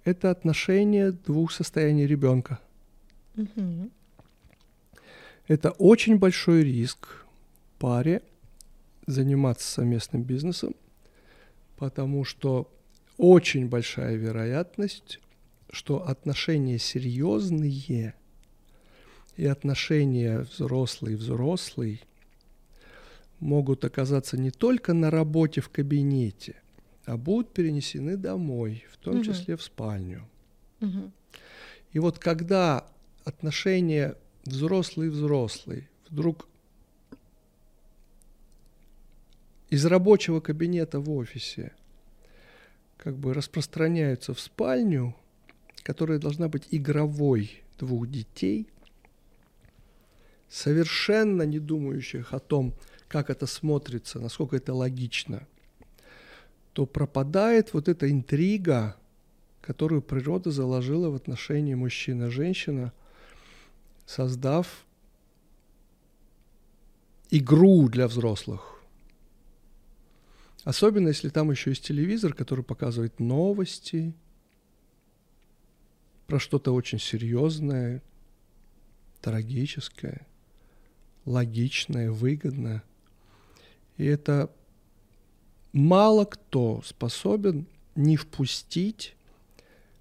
это 0.03 0.29
отношения 0.29 1.11
двух 1.11 1.51
состояний 1.51 2.05
ребенка. 2.05 2.59
Это 5.47 5.71
очень 5.71 6.19
большой 6.19 6.63
риск 6.63 7.25
паре 7.79 8.21
заниматься 9.07 9.67
совместным 9.67 10.21
бизнесом, 10.21 10.75
потому 11.77 12.23
что 12.23 12.71
очень 13.17 13.67
большая 13.67 14.13
вероятность, 14.13 15.19
что 15.71 16.07
отношения 16.07 16.77
серьезные 16.77 18.13
и 19.37 19.45
отношения 19.45 20.39
взрослый-взрослый 20.39 22.01
могут 23.39 23.85
оказаться 23.85 24.35
не 24.35 24.49
только 24.49 24.93
на 24.93 25.11
работе 25.11 25.61
в 25.61 25.69
кабинете, 25.69 26.55
а 27.05 27.17
будут 27.17 27.53
перенесены 27.53 28.17
домой, 28.17 28.83
в 28.91 28.97
том 28.97 29.17
Мгм. 29.17 29.23
числе 29.23 29.55
в 29.55 29.61
спальню. 29.61 30.27
Мгм. 30.79 31.13
И 31.93 31.99
вот 31.99 32.17
когда 32.17 32.87
отношения 33.25 34.15
взрослый-взрослый 34.45 35.87
вдруг 36.09 36.47
из 39.69 39.85
рабочего 39.85 40.39
кабинета 40.39 40.99
в 40.99 41.11
офисе 41.11 41.73
как 42.97 43.15
бы 43.17 43.33
распространяются 43.33 44.33
в 44.33 44.39
спальню, 44.39 45.15
которая 45.83 46.17
должна 46.17 46.47
быть 46.47 46.67
игровой 46.71 47.61
двух 47.77 48.09
детей, 48.09 48.67
совершенно 50.49 51.43
не 51.43 51.59
думающих 51.59 52.33
о 52.33 52.39
том, 52.39 52.73
как 53.07 53.29
это 53.29 53.45
смотрится, 53.45 54.19
насколько 54.19 54.55
это 54.55 54.73
логично, 54.73 55.47
то 56.73 56.85
пропадает 56.85 57.73
вот 57.73 57.87
эта 57.87 58.09
интрига, 58.11 58.95
которую 59.61 60.01
природа 60.01 60.51
заложила 60.51 61.09
в 61.09 61.15
отношении 61.15 61.73
мужчина-женщина, 61.73 62.93
создав 64.05 64.85
игру 67.29 67.89
для 67.89 68.07
взрослых. 68.07 68.81
Особенно 70.63 71.09
если 71.09 71.29
там 71.29 71.49
еще 71.51 71.71
есть 71.71 71.85
телевизор, 71.85 72.33
который 72.33 72.63
показывает 72.63 73.19
новости 73.19 74.13
про 76.25 76.39
что-то 76.39 76.73
очень 76.73 76.99
серьезное, 76.99 78.01
трагическое, 79.21 80.27
логичное, 81.27 82.09
выгодное. 82.09 82.83
И 83.97 84.05
это 84.05 84.49
мало 85.73 86.25
кто 86.25 86.81
способен 86.83 87.67
не 87.95 88.15
впустить 88.15 89.15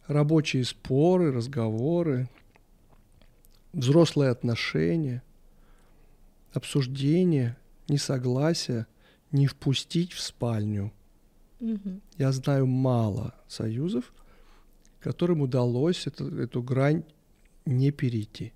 рабочие 0.07 0.65
споры, 0.65 1.33
разговоры, 1.33 2.29
взрослые 3.73 4.31
отношения, 4.31 5.23
обсуждения, 6.53 7.59
несогласия 7.89 8.87
не 9.33 9.49
впустить 9.49 10.13
в 10.13 10.21
спальню. 10.21 10.93
Мгм. 11.59 12.01
Я 12.19 12.31
знаю 12.31 12.67
мало 12.67 13.35
союзов, 13.49 14.13
которым 15.01 15.41
удалось 15.41 16.07
это, 16.07 16.25
эту 16.25 16.63
грань 16.63 17.03
не 17.65 17.91
перейти. 17.91 18.53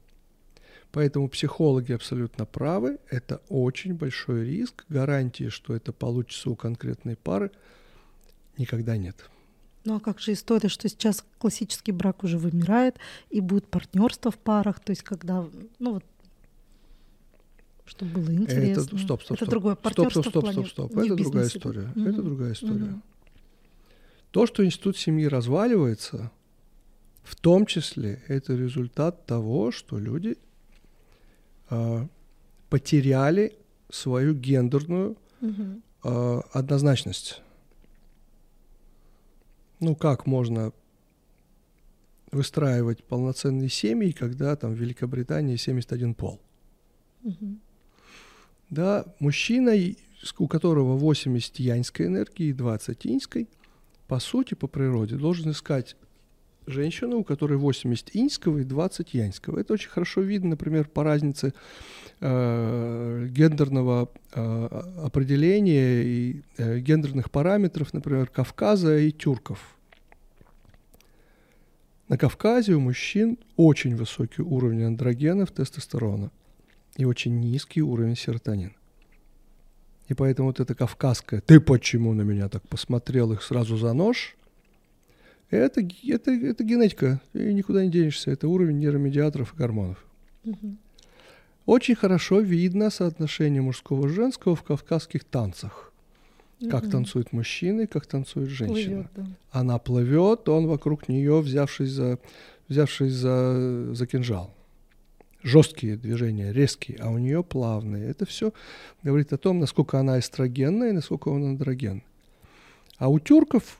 Поэтому 0.92 1.28
психологи 1.28 1.92
абсолютно 1.92 2.44
правы. 2.44 2.98
Это 3.08 3.40
очень 3.48 3.94
большой 3.94 4.44
риск. 4.44 4.84
Гарантии, 4.88 5.48
что 5.48 5.74
это 5.74 5.92
получится 5.92 6.50
у 6.50 6.56
конкретной 6.56 7.16
пары, 7.16 7.52
никогда 8.58 8.96
нет. 8.96 9.30
Ну 9.84 9.96
а 9.96 10.00
как 10.00 10.18
же 10.20 10.32
история, 10.32 10.68
что 10.68 10.88
сейчас 10.88 11.24
классический 11.38 11.92
брак 11.92 12.22
уже 12.24 12.38
вымирает, 12.38 12.96
и 13.30 13.40
будет 13.40 13.66
партнерство 13.66 14.30
в 14.30 14.38
парах, 14.38 14.80
то 14.80 14.90
есть 14.90 15.02
когда, 15.02 15.46
ну 15.78 15.94
вот, 15.94 16.04
чтобы 17.86 18.20
было 18.20 18.34
интересно. 18.34 18.82
Это, 18.82 18.98
стоп, 18.98 19.22
стоп, 19.22 19.22
это 19.22 19.34
стоп. 19.36 19.48
другое 19.48 19.74
партнерство 19.76 20.22
стоп, 20.22 20.32
стоп, 20.32 20.52
стоп, 20.52 20.68
стоп, 20.68 20.96
не 20.96 21.06
Это 21.06 21.16
другая 21.16 21.46
история. 21.46 21.92
Мгм. 21.94 22.06
Это 22.06 22.22
другая 22.22 22.52
история. 22.52 22.74
Мгм. 22.74 23.02
То, 24.30 24.46
что 24.46 24.64
институт 24.64 24.96
семьи 24.96 25.26
разваливается, 25.26 26.30
в 27.22 27.34
том 27.36 27.66
числе 27.66 28.22
это 28.28 28.54
результат 28.54 29.26
того, 29.26 29.72
что 29.72 29.98
люди 29.98 30.36
а, 31.70 32.06
потеряли 32.68 33.56
свою 33.90 34.34
гендерную 34.34 35.16
Мгм. 35.40 35.82
а, 36.02 36.40
однозначность. 36.52 37.40
Ну, 39.80 39.96
как 39.96 40.26
можно 40.26 40.72
выстраивать 42.32 43.02
полноценные 43.04 43.68
семьи, 43.68 44.12
когда 44.12 44.54
там 44.56 44.72
в 44.74 44.76
Великобритании 44.76 45.56
71 45.56 46.14
пол? 46.14 46.40
Мгм. 47.22 47.60
Да, 48.68 49.04
мужчина, 49.18 49.72
у 50.38 50.46
которого 50.46 50.96
80 50.96 51.58
яньской 51.58 52.06
энергии 52.06 52.46
и 52.46 52.52
20 52.52 53.06
иньской, 53.06 53.48
по 54.06 54.20
сути, 54.20 54.54
по 54.54 54.68
природе, 54.68 55.16
должен 55.16 55.50
искать 55.50 55.96
женщину, 56.70 57.18
у 57.18 57.24
которой 57.24 57.58
80 57.58 58.14
иньского 58.14 58.58
и 58.58 58.64
20 58.64 59.14
яньского. 59.14 59.58
Это 59.58 59.72
очень 59.72 59.90
хорошо 59.90 60.20
видно, 60.20 60.50
например, 60.50 60.88
по 60.88 61.04
разнице 61.04 61.52
э, 62.20 63.26
гендерного 63.30 64.10
э, 64.34 64.66
определения 65.04 66.02
и 66.02 66.42
э, 66.56 66.78
гендерных 66.80 67.30
параметров, 67.30 67.92
например, 67.92 68.28
Кавказа 68.28 68.98
и 68.98 69.10
тюрков. 69.10 69.76
На 72.08 72.18
Кавказе 72.18 72.74
у 72.74 72.80
мужчин 72.80 73.38
очень 73.56 73.94
высокий 73.94 74.42
уровень 74.42 74.82
андрогенов, 74.82 75.52
тестостерона 75.52 76.30
и 76.96 77.04
очень 77.04 77.38
низкий 77.38 77.82
уровень 77.82 78.16
серотонина. 78.16 78.72
И 80.08 80.14
поэтому 80.14 80.48
вот 80.48 80.58
это 80.58 80.74
кавказское 80.74 81.40
«ты 81.40 81.60
почему 81.60 82.12
на 82.14 82.22
меня 82.22 82.48
так 82.48 82.66
посмотрел 82.68 83.32
их 83.32 83.44
сразу 83.44 83.76
за 83.76 83.92
нож» 83.92 84.36
это, 85.50 85.80
это, 86.06 86.30
это 86.30 86.64
генетика, 86.64 87.20
и 87.32 87.52
никуда 87.52 87.84
не 87.84 87.90
денешься, 87.90 88.30
это 88.30 88.48
уровень 88.48 88.78
нейромедиаторов 88.78 89.54
и 89.54 89.56
гормонов. 89.56 90.04
Мгм. 90.44 90.78
Очень 91.66 91.94
хорошо 91.94 92.40
видно 92.40 92.90
соотношение 92.90 93.62
мужского 93.62 94.06
и 94.06 94.10
женского 94.10 94.56
в 94.56 94.62
кавказских 94.62 95.24
танцах. 95.24 95.92
Как 96.70 96.82
Мгм. 96.82 96.90
танцуют 96.90 97.32
мужчины, 97.32 97.86
как 97.86 98.06
танцует 98.06 98.50
женщина. 98.50 99.08
Плывёт, 99.14 99.28
да. 99.50 99.60
Она 99.60 99.78
плывет, 99.78 100.48
он 100.48 100.66
вокруг 100.66 101.08
нее, 101.08 101.40
взявшись 101.40 101.90
за, 101.90 102.18
взявшись 102.68 103.12
за, 103.12 103.94
за 103.94 104.06
кинжал. 104.06 104.52
Жесткие 105.42 105.96
движения, 105.96 106.52
резкие, 106.52 106.98
а 107.00 107.08
у 107.08 107.16
нее 107.16 107.42
плавные. 107.42 108.10
Это 108.10 108.26
все 108.26 108.52
говорит 109.02 109.32
о 109.32 109.38
том, 109.38 109.58
насколько 109.58 109.98
она 109.98 110.18
эстрогенная 110.18 110.90
и 110.90 110.92
насколько 110.92 111.28
он 111.28 111.44
андроген. 111.44 112.02
А 112.98 113.08
у 113.08 113.18
тюрков 113.18 113.79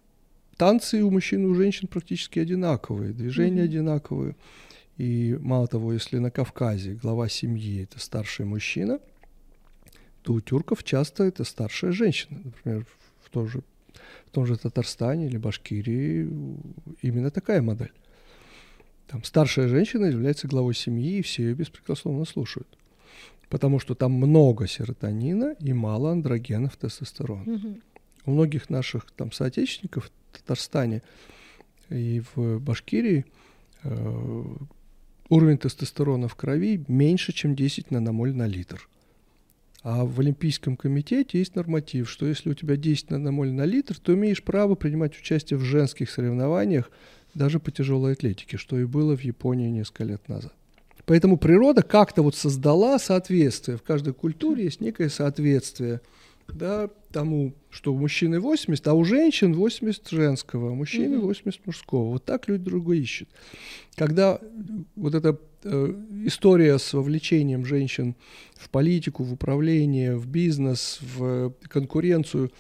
танцы 0.60 1.02
у 1.02 1.10
мужчин 1.10 1.44
и 1.44 1.46
у 1.46 1.54
женщин 1.54 1.88
практически 1.88 2.38
одинаковые, 2.38 3.14
движения 3.14 3.62
Мгм. 3.62 3.70
одинаковые. 3.70 4.36
И 4.98 5.38
мало 5.40 5.66
того, 5.66 5.94
если 5.94 6.18
на 6.18 6.30
Кавказе 6.30 6.92
глава 7.02 7.30
семьи 7.30 7.82
это 7.82 7.98
старший 7.98 8.44
мужчина, 8.44 8.98
то 10.20 10.34
у 10.34 10.40
тюрков 10.42 10.84
часто 10.84 11.24
это 11.24 11.44
старшая 11.44 11.92
женщина. 11.92 12.38
Например, 12.44 12.86
в 13.22 13.30
том 13.30 13.48
же, 13.48 13.62
в 14.26 14.30
том 14.32 14.44
же 14.44 14.58
Татарстане 14.58 15.28
или 15.28 15.38
Башкирии 15.38 16.28
именно 17.00 17.30
такая 17.30 17.62
модель. 17.62 17.92
Там 19.06 19.24
старшая 19.24 19.66
женщина 19.66 20.04
является 20.04 20.46
главой 20.46 20.74
семьи, 20.74 21.20
и 21.20 21.22
все 21.22 21.44
ее 21.44 21.54
беспрекословно 21.54 22.26
слушают. 22.26 22.68
Потому 23.48 23.78
что 23.78 23.94
там 23.94 24.12
много 24.12 24.66
серотонина 24.66 25.56
и 25.58 25.72
мало 25.72 26.12
андрогенов 26.12 26.76
тестостерона. 26.76 27.44
Мгм. 27.50 27.80
У 28.26 28.32
многих 28.32 28.68
наших 28.68 29.10
там 29.16 29.32
соотечественников 29.32 30.10
Татарстане 30.30 31.02
и 31.88 32.22
в 32.34 32.58
Башкирии 32.58 33.24
э, 33.82 34.44
уровень 35.28 35.58
тестостерона 35.58 36.28
в 36.28 36.34
крови 36.34 36.84
меньше, 36.88 37.32
чем 37.32 37.54
10 37.54 37.90
наномоль 37.90 38.34
на 38.34 38.46
литр. 38.46 38.88
А 39.82 40.04
в 40.04 40.20
Олимпийском 40.20 40.76
комитете 40.76 41.38
есть 41.38 41.56
норматив, 41.56 42.10
что 42.10 42.26
если 42.26 42.50
у 42.50 42.54
тебя 42.54 42.76
10 42.76 43.10
наномоль 43.10 43.50
на 43.50 43.64
литр, 43.64 43.98
то 43.98 44.12
имеешь 44.14 44.42
право 44.42 44.74
принимать 44.74 45.16
участие 45.18 45.58
в 45.58 45.62
женских 45.62 46.10
соревнованиях 46.10 46.90
даже 47.34 47.60
по 47.60 47.70
тяжелой 47.70 48.12
атлетике, 48.12 48.58
что 48.58 48.78
и 48.78 48.84
было 48.84 49.16
в 49.16 49.22
Японии 49.22 49.68
несколько 49.68 50.04
лет 50.04 50.28
назад. 50.28 50.52
Поэтому 51.06 51.38
природа 51.38 51.82
как-то 51.82 52.22
вот 52.22 52.36
создала 52.36 52.98
соответствие. 52.98 53.78
В 53.78 53.82
каждой 53.82 54.12
культуре 54.12 54.64
есть 54.64 54.80
некое 54.80 55.08
соответствие 55.08 56.00
да, 56.54 56.90
тому, 57.12 57.54
что 57.70 57.92
у 57.92 57.98
мужчины 57.98 58.40
80, 58.40 58.86
а 58.88 58.94
у 58.94 59.04
женщин 59.04 59.54
80 59.54 60.08
женского, 60.10 60.68
а 60.68 60.72
у 60.72 60.74
мужчины 60.74 61.16
Мгм. 61.16 61.26
80 61.26 61.66
мужского. 61.66 62.10
Вот 62.10 62.24
так 62.24 62.48
люди 62.48 62.64
друг 62.64 62.84
друга 62.84 62.94
ищут. 62.94 63.28
Когда 63.96 64.38
вот 64.96 65.14
эта 65.14 65.38
э, 65.64 65.94
история 66.26 66.78
с 66.78 66.92
вовлечением 66.92 67.64
женщин 67.64 68.14
в 68.54 68.70
политику, 68.70 69.24
в 69.24 69.32
управление, 69.32 70.16
в 70.16 70.26
бизнес, 70.26 71.00
в 71.00 71.54
конкуренцию, 71.68 72.50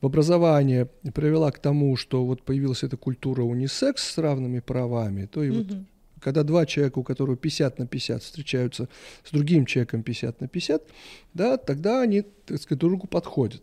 в 0.00 0.06
образование 0.06 0.88
привела 1.14 1.50
к 1.50 1.58
тому, 1.58 1.96
что 1.96 2.24
вот 2.24 2.42
появилась 2.42 2.84
эта 2.84 2.96
культура 2.96 3.42
унисекс 3.42 4.04
с 4.04 4.18
равными 4.18 4.60
правами, 4.60 5.26
то 5.26 5.42
и 5.42 5.50
вот 5.50 5.66
Мгм. 5.70 5.86
Когда 6.22 6.42
два 6.42 6.66
человека, 6.66 6.98
у 6.98 7.02
которого 7.02 7.36
50 7.36 7.78
на 7.78 7.86
50 7.86 8.22
встречаются 8.22 8.88
с 9.24 9.30
другим 9.30 9.66
человеком 9.66 10.02
50 10.02 10.40
на 10.40 10.48
50, 10.48 10.82
да, 11.34 11.56
тогда 11.56 12.00
они, 12.00 12.22
так 12.46 12.60
сказать, 12.60 12.80
друг 12.80 12.92
другу 12.92 13.06
подходят. 13.06 13.62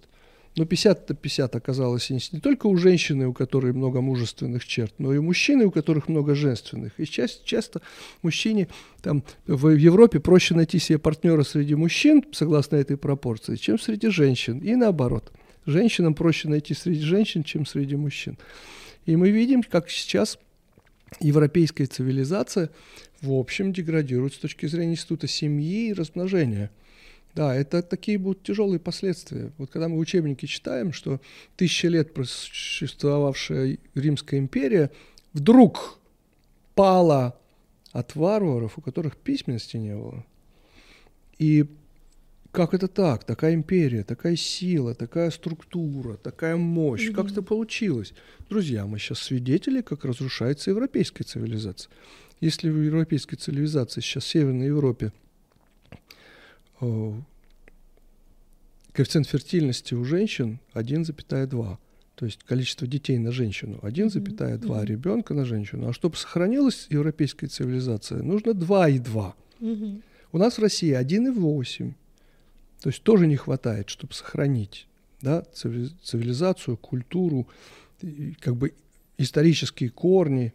Но 0.58 0.66
50 0.66 1.10
на 1.10 1.16
50 1.16 1.56
оказалось 1.56 2.10
не 2.10 2.40
только 2.40 2.68
у 2.68 2.78
женщины, 2.78 3.28
у 3.28 3.34
которой 3.34 3.74
много 3.74 4.00
мужественных 4.00 4.66
черт, 4.66 4.94
но 5.00 5.14
и 5.14 5.18
у 5.18 5.24
мужчины, 5.24 5.66
у 5.66 5.72
которых 5.72 6.08
много 6.08 6.34
женственных. 6.34 6.94
И 6.98 7.06
часто, 7.06 7.46
часто 7.46 7.82
мужчине 8.22 8.70
там, 9.02 9.24
в 9.48 9.70
Европе 9.70 10.22
проще 10.22 10.56
найти 10.56 10.80
себе 10.80 10.98
партнера 10.98 11.44
среди 11.44 11.76
мужчин, 11.76 12.24
согласно 12.32 12.78
этой 12.78 12.96
пропорции, 12.96 13.58
чем 13.58 13.78
среди 13.78 14.10
женщин. 14.10 14.60
И 14.60 14.76
наоборот. 14.76 15.32
Женщинам 15.66 16.14
проще 16.14 16.48
найти 16.48 16.74
среди 16.74 17.02
женщин, 17.02 17.44
чем 17.44 17.66
среди 17.66 17.96
мужчин. 17.96 18.38
И 19.06 19.16
мы 19.16 19.32
видим, 19.32 19.62
как 19.64 19.90
сейчас 19.90 20.38
европейская 21.20 21.86
цивилизация 21.86 22.70
в 23.22 23.32
общем 23.32 23.74
деградирует 23.74 24.34
с 24.34 24.38
точки 24.38 24.66
зрения 24.66 24.94
института 24.94 25.28
семьи 25.28 25.90
и 25.90 25.94
размножения. 25.94 26.72
Да, 27.34 27.54
это 27.54 27.82
такие 27.82 28.18
будут 28.18 28.44
тяжелые 28.44 28.80
последствия. 28.80 29.52
Вот 29.58 29.70
когда 29.70 29.90
мы 29.90 29.98
в 29.98 30.00
учебнике 30.00 30.48
читаем, 30.48 30.94
что 30.94 31.20
тысячи 31.58 31.86
лет 31.88 32.14
просуществовавшая 32.14 33.78
Римская 33.94 34.40
империя 34.40 34.90
вдруг 35.34 36.00
пала 36.76 37.38
от 37.92 38.16
варваров, 38.16 38.78
у 38.78 38.82
которых 38.82 39.18
письменности 39.18 39.76
не 39.78 39.96
было. 39.96 40.26
И 41.38 41.66
как 42.56 42.74
это 42.74 42.88
так? 42.88 43.24
Такая 43.24 43.54
империя, 43.54 44.04
такая 44.04 44.36
сила, 44.36 44.96
такая 44.96 45.30
структура, 45.32 46.16
такая 46.18 46.56
мощь. 46.56 47.08
Как 47.12 47.26
Мгм. 47.26 47.34
это 47.34 47.42
получилось? 47.42 48.14
Друзья, 48.50 48.86
мы 48.86 48.98
сейчас 49.00 49.20
свидетели, 49.20 49.82
как 49.82 50.06
разрушается 50.06 50.70
европейская 50.72 51.24
цивилизация. 51.24 51.92
Если 52.42 52.70
в 52.70 52.82
европейской 52.82 53.36
цивилизации 53.36 54.02
сейчас 54.02 54.24
в 54.24 54.28
Северной 54.28 54.68
Европе 54.68 55.12
э, 56.82 57.14
коэффициент 58.94 59.28
фертильности 59.28 59.94
у 59.94 60.04
женщин 60.04 60.60
1,2. 60.74 61.78
То 62.16 62.26
есть 62.26 62.44
количество 62.44 62.88
детей 62.88 63.18
на 63.18 63.32
женщину 63.32 63.80
1,2 63.82 64.78
Мгм. 64.80 64.86
ребенка 64.86 65.34
на 65.34 65.46
женщину. 65.46 65.90
А 65.90 65.94
чтобы 65.94 66.16
сохранилась 66.16 66.88
европейская 66.90 67.48
цивилизация, 67.48 68.24
нужно 68.24 68.54
2,2. 68.54 69.34
Мгм. 69.60 70.02
У 70.32 70.38
нас 70.38 70.58
в 70.58 70.62
России 70.62 70.92
1,8. 70.94 71.94
То 72.82 72.90
есть 72.90 73.02
тоже 73.04 73.28
не 73.28 73.36
хватает, 73.36 73.90
чтобы 73.90 74.14
сохранить 74.14 74.88
да, 75.22 75.44
цивили- 75.54 75.90
цивилизацию, 76.04 76.78
культуру, 76.78 77.48
как 78.40 78.56
бы 78.56 78.74
исторические 79.18 79.90
корни. 79.90 80.54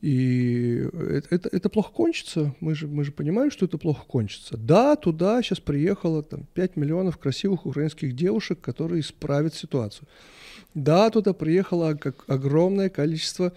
И 0.00 0.82
это, 1.10 1.28
это, 1.34 1.48
это 1.52 1.68
плохо 1.68 1.92
кончится. 1.92 2.54
Мы 2.60 2.74
же, 2.74 2.88
мы 2.88 3.04
же 3.04 3.12
понимаем, 3.12 3.50
что 3.50 3.66
это 3.66 3.76
плохо 3.76 4.04
кончится. 4.06 4.56
Да, 4.56 4.96
туда 4.96 5.42
сейчас 5.42 5.60
приехало 5.60 6.22
там, 6.22 6.46
5 6.54 6.76
миллионов 6.76 7.18
красивых 7.18 7.66
украинских 7.66 8.16
девушек, 8.16 8.60
которые 8.62 9.02
исправят 9.02 9.54
ситуацию. 9.54 10.08
Да, 10.74 11.10
туда 11.10 11.34
приехало 11.34 11.94
как 11.94 12.24
огромное 12.28 12.88
количество 12.88 13.52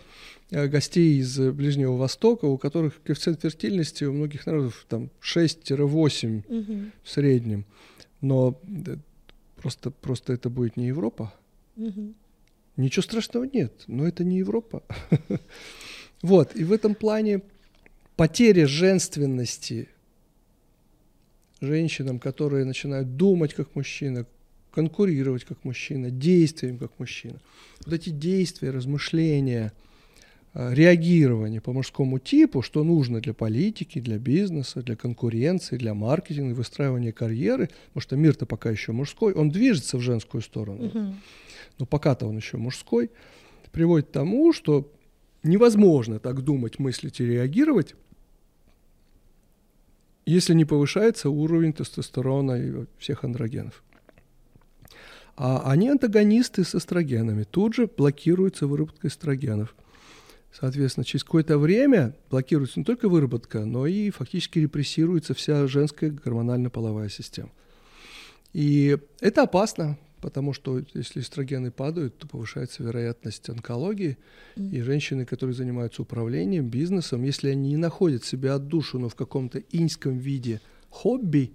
э, 0.52 0.68
гостей 0.68 1.20
из 1.20 1.40
Ближнего 1.40 1.96
Востока, 1.96 2.46
у 2.46 2.58
которых 2.58 3.02
коэффициент 3.04 3.42
фертильности 3.42 4.04
у 4.04 4.12
многих 4.12 4.46
народов 4.46 4.86
там 4.90 5.10
6-8 5.22 6.44
Мгм. 6.50 6.92
в 7.04 7.10
среднем. 7.10 7.66
Но 8.24 8.60
э, 8.88 8.96
просто, 9.58 9.92
просто 9.92 10.34
это 10.34 10.50
будет 10.50 10.78
не 10.78 10.88
Европа. 10.88 11.34
Мгм. 11.76 12.16
Ничего 12.78 13.04
страшного 13.04 13.44
нет, 13.44 13.84
но 13.86 14.08
это 14.08 14.24
не 14.24 14.38
Европа. 14.38 14.82
Вот, 16.24 16.56
и 16.56 16.64
в 16.64 16.72
этом 16.72 16.96
плане 16.96 17.42
потеря 18.16 18.66
женственности 18.66 19.90
женщинам, 21.60 22.18
которые 22.18 22.64
начинают 22.64 23.18
думать 23.18 23.54
как 23.54 23.76
мужчина, 23.76 24.26
конкурировать 24.72 25.44
как 25.44 25.66
мужчина, 25.66 26.12
действием 26.12 26.78
как 26.78 26.98
мужчина. 26.98 27.42
Вот 27.86 27.94
эти 27.94 28.10
действия, 28.10 28.72
размышления, 28.72 29.74
реагирование 30.54 31.62
по 31.62 31.74
мужскому 31.74 32.20
типу, 32.20 32.62
что 32.62 32.84
нужно 32.84 33.22
для 33.22 33.34
политики, 33.34 34.00
для 34.00 34.20
бизнеса, 34.20 34.84
для 34.84 34.96
конкуренции, 34.96 35.78
для 35.78 35.94
маркетинга, 35.94 36.54
выстраивания 36.54 37.12
карьеры, 37.12 37.70
потому 37.88 38.02
что 38.02 38.16
мир-то 38.16 38.46
пока 38.46 38.70
еще 38.70 38.92
мужской, 38.92 39.34
он 39.34 39.50
движется 39.50 39.98
в 39.98 40.02
женскую 40.02 40.42
сторону, 40.42 40.86
uh 40.86 41.14
но 41.80 41.88
пока-то 41.88 42.28
он 42.28 42.38
еще 42.38 42.58
мужской, 42.58 43.10
приводит 43.72 44.08
к 44.08 44.12
тому, 44.12 44.54
что 44.54 44.92
невозможно 45.42 46.20
так 46.20 46.42
думать, 46.42 46.78
мыслить 46.78 47.20
и 47.20 47.26
реагировать, 47.26 47.96
если 50.26 50.54
не 50.54 50.66
повышается 50.66 51.32
уровень 51.32 51.74
тестостерона 51.74 52.54
и 52.54 52.86
всех 53.00 53.24
андрогенов. 53.24 53.84
А 55.36 55.64
они 55.72 55.90
антагонисты 55.90 56.64
с 56.64 56.76
эстрогенами. 56.76 57.44
Тут 57.44 57.74
же 57.74 57.88
блокируется 57.88 58.68
выработка 58.68 59.08
эстрогенов. 59.08 59.76
Соответственно, 60.54 61.04
через 61.04 61.24
какое-то 61.24 61.58
время 61.58 62.16
блокируется 62.30 62.80
не 62.80 62.86
только 62.86 63.10
выработка, 63.10 63.66
но 63.66 63.88
и 63.88 64.12
фактически 64.12 64.60
репрессируется 64.60 65.34
вся 65.34 65.66
женская 65.68 66.12
гормонально-половая 66.12 67.10
система. 67.10 67.50
И 68.54 68.98
это 69.20 69.44
опасно, 69.44 69.98
потому 70.22 70.54
что 70.54 70.84
если 70.94 71.22
эстрогены 71.22 71.72
падают, 71.72 72.20
то 72.20 72.28
повышается 72.28 72.84
вероятность 72.84 73.50
онкологии. 73.50 74.18
Mm. 74.56 74.70
И 74.70 74.82
женщины, 74.82 75.26
которые 75.26 75.56
занимаются 75.56 76.04
управлением, 76.04 76.70
бизнесом, 76.70 77.24
если 77.24 77.50
они 77.50 77.70
не 77.70 77.78
находят 77.78 78.24
себя 78.24 78.54
отдушину 78.54 79.10
в 79.10 79.16
каком-то 79.16 79.60
иньском 79.72 80.20
виде 80.20 80.62
хобби, 80.90 81.52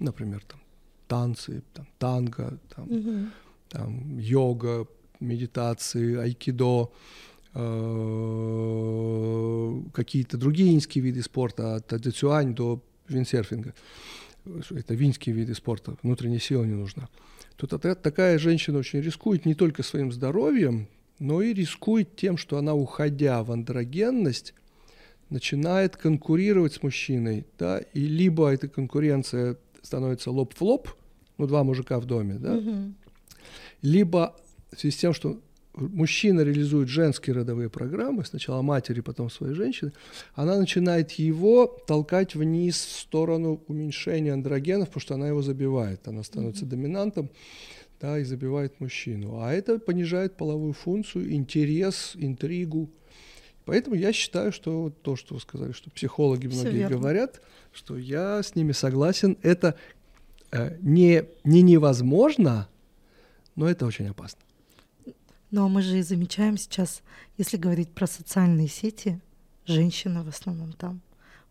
например, 0.00 0.42
там 0.48 0.60
танцы, 1.06 1.62
там, 1.72 1.86
танго, 1.98 2.58
там, 2.74 2.86
mm-hmm. 2.86 3.28
там, 3.68 4.18
йога, 4.18 4.88
медитации, 5.20 6.16
айкидо, 6.16 6.90
какие-то 9.92 10.36
другие 10.36 10.74
иньские 10.74 11.02
виды 11.02 11.22
спорта, 11.22 11.76
от 11.76 11.92
цюань 12.14 12.54
до 12.54 12.82
виндсерфинга. 13.08 13.74
Это 14.70 14.94
винские 14.94 15.34
виды 15.34 15.54
спорта, 15.54 15.96
внутренняя 16.02 16.40
сила 16.40 16.64
не 16.64 16.74
нужна 16.74 17.08
то 17.56 17.78
такая 17.78 18.38
женщина 18.38 18.78
очень 18.78 19.00
рискует 19.00 19.46
не 19.46 19.54
только 19.54 19.82
своим 19.82 20.12
здоровьем, 20.12 20.88
но 21.18 21.40
и 21.40 21.54
рискует 21.54 22.14
тем, 22.14 22.36
что 22.36 22.58
она, 22.58 22.74
уходя 22.74 23.42
в 23.42 23.50
андрогенность, 23.50 24.54
начинает 25.30 25.96
конкурировать 25.96 26.74
с 26.74 26.82
мужчиной, 26.82 27.46
да, 27.58 27.78
и 27.78 28.00
либо 28.00 28.48
эта 28.48 28.68
конкуренция 28.68 29.56
становится 29.82 30.30
лоб 30.30 30.54
в 30.54 30.62
лоб, 30.62 30.90
ну, 31.38 31.46
два 31.46 31.64
мужика 31.64 31.98
в 31.98 32.04
доме, 32.04 32.34
да, 32.34 32.54
угу. 32.54 32.92
либо 33.82 34.36
в 34.72 34.78
связи 34.78 34.94
с 34.94 35.00
тем, 35.00 35.14
что 35.14 35.40
мужчина 35.76 36.40
реализует 36.40 36.88
женские 36.88 37.36
родовые 37.36 37.68
программы, 37.68 38.24
сначала 38.24 38.62
матери, 38.62 39.00
потом 39.00 39.30
своей 39.30 39.54
женщины, 39.54 39.92
она 40.34 40.58
начинает 40.58 41.12
его 41.12 41.66
толкать 41.86 42.34
вниз 42.34 42.76
в 42.76 43.00
сторону 43.00 43.62
уменьшения 43.68 44.32
андрогенов, 44.32 44.88
потому 44.88 45.00
что 45.00 45.14
она 45.14 45.28
его 45.28 45.42
забивает, 45.42 46.06
она 46.08 46.22
становится 46.22 46.64
mm-hmm. 46.64 46.68
доминантом, 46.68 47.30
да, 48.00 48.18
и 48.18 48.24
забивает 48.24 48.80
мужчину. 48.80 49.40
А 49.40 49.52
это 49.52 49.78
понижает 49.78 50.36
половую 50.36 50.72
функцию, 50.72 51.32
интерес, 51.32 52.12
интригу. 52.14 52.90
Поэтому 53.64 53.96
я 53.96 54.12
считаю, 54.12 54.52
что 54.52 54.92
то, 55.02 55.16
что 55.16 55.34
вы 55.34 55.40
сказали, 55.40 55.72
что 55.72 55.90
психологи 55.90 56.46
многие 56.46 56.88
говорят, 56.88 57.40
что 57.72 57.96
я 57.98 58.42
с 58.42 58.54
ними 58.54 58.72
согласен, 58.72 59.36
это 59.42 59.74
э, 60.52 60.76
не, 60.80 61.24
не 61.44 61.62
невозможно, 61.62 62.68
но 63.56 63.68
это 63.68 63.86
очень 63.86 64.08
опасно. 64.08 64.45
Ну 65.50 65.64
а 65.64 65.68
мы 65.68 65.82
же 65.82 65.98
и 65.98 66.02
замечаем 66.02 66.56
сейчас, 66.58 67.02
если 67.38 67.56
говорить 67.56 67.90
про 67.90 68.06
социальные 68.06 68.68
сети, 68.68 69.20
женщины 69.66 70.22
в 70.22 70.28
основном 70.28 70.72
там. 70.72 71.00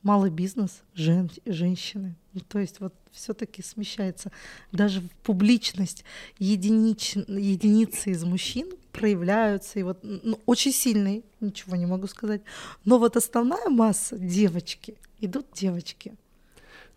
Малый 0.03 0.29
бизнес, 0.29 0.83
жен, 0.93 1.31
женщины. 1.45 2.15
Ну, 2.33 2.41
то 2.41 2.59
есть 2.59 2.79
вот 2.79 2.93
все-таки 3.11 3.63
смещается. 3.63 4.31
Даже 4.71 5.01
в 5.01 5.09
публичность 5.23 6.03
единич, 6.37 7.15
единицы 7.15 8.11
из 8.11 8.23
мужчин 8.23 8.67
проявляются. 8.91 9.79
И 9.79 9.83
вот 9.83 9.99
ну, 10.03 10.39
очень 10.45 10.73
сильные, 10.73 11.23
ничего 11.39 11.75
не 11.75 11.87
могу 11.87 12.05
сказать. 12.05 12.41
Но 12.83 12.99
вот 12.99 13.17
основная 13.17 13.69
масса 13.69 14.17
девочки, 14.17 14.95
идут 15.21 15.47
девочки. 15.53 16.13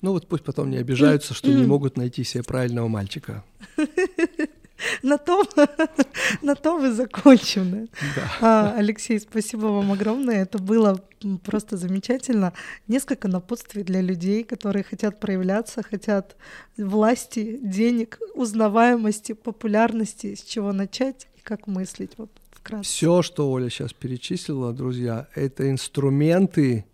Ну 0.03 0.13
вот 0.13 0.29
пусть 0.29 0.45
потом 0.45 0.71
не 0.71 0.77
обижаются, 0.77 1.33
что 1.33 1.49
не 1.49 1.65
могут 1.65 1.97
найти 1.97 2.25
себе 2.25 2.43
правильного 2.45 2.89
мальчика. 2.89 3.43
На 5.03 5.19
том, 5.19 5.47
на 6.43 6.55
том 6.55 6.85
и 6.87 6.91
закончим. 6.91 7.89
Да? 8.17 8.31
А, 8.41 8.75
Алексей, 8.77 9.19
спасибо 9.21 9.67
вам 9.67 9.93
огромное. 9.93 10.43
Это 10.43 10.59
было 10.59 11.03
просто 11.45 11.77
замечательно. 11.77 12.53
Несколько 12.87 13.29
напутствий 13.29 13.83
для 13.83 14.01
людей, 14.01 14.45
которые 14.45 14.85
хотят 14.85 15.21
проявляться, 15.21 15.83
хотят 15.83 16.37
власти, 16.77 17.59
денег, 17.63 18.19
узнаваемости, 18.35 19.33
популярности, 19.33 20.35
с 20.35 20.43
чего 20.43 20.73
начать 20.73 21.29
и 21.37 21.41
как 21.41 21.67
мыслить. 21.67 22.13
Вот 22.17 22.31
вкратце. 22.51 22.89
Все, 22.89 23.23
что 23.23 23.51
Оля 23.51 23.71
сейчас 23.71 23.93
перечислила, 23.93 24.73
друзья, 24.73 25.29
это 25.35 25.71
инструменты 25.71 26.85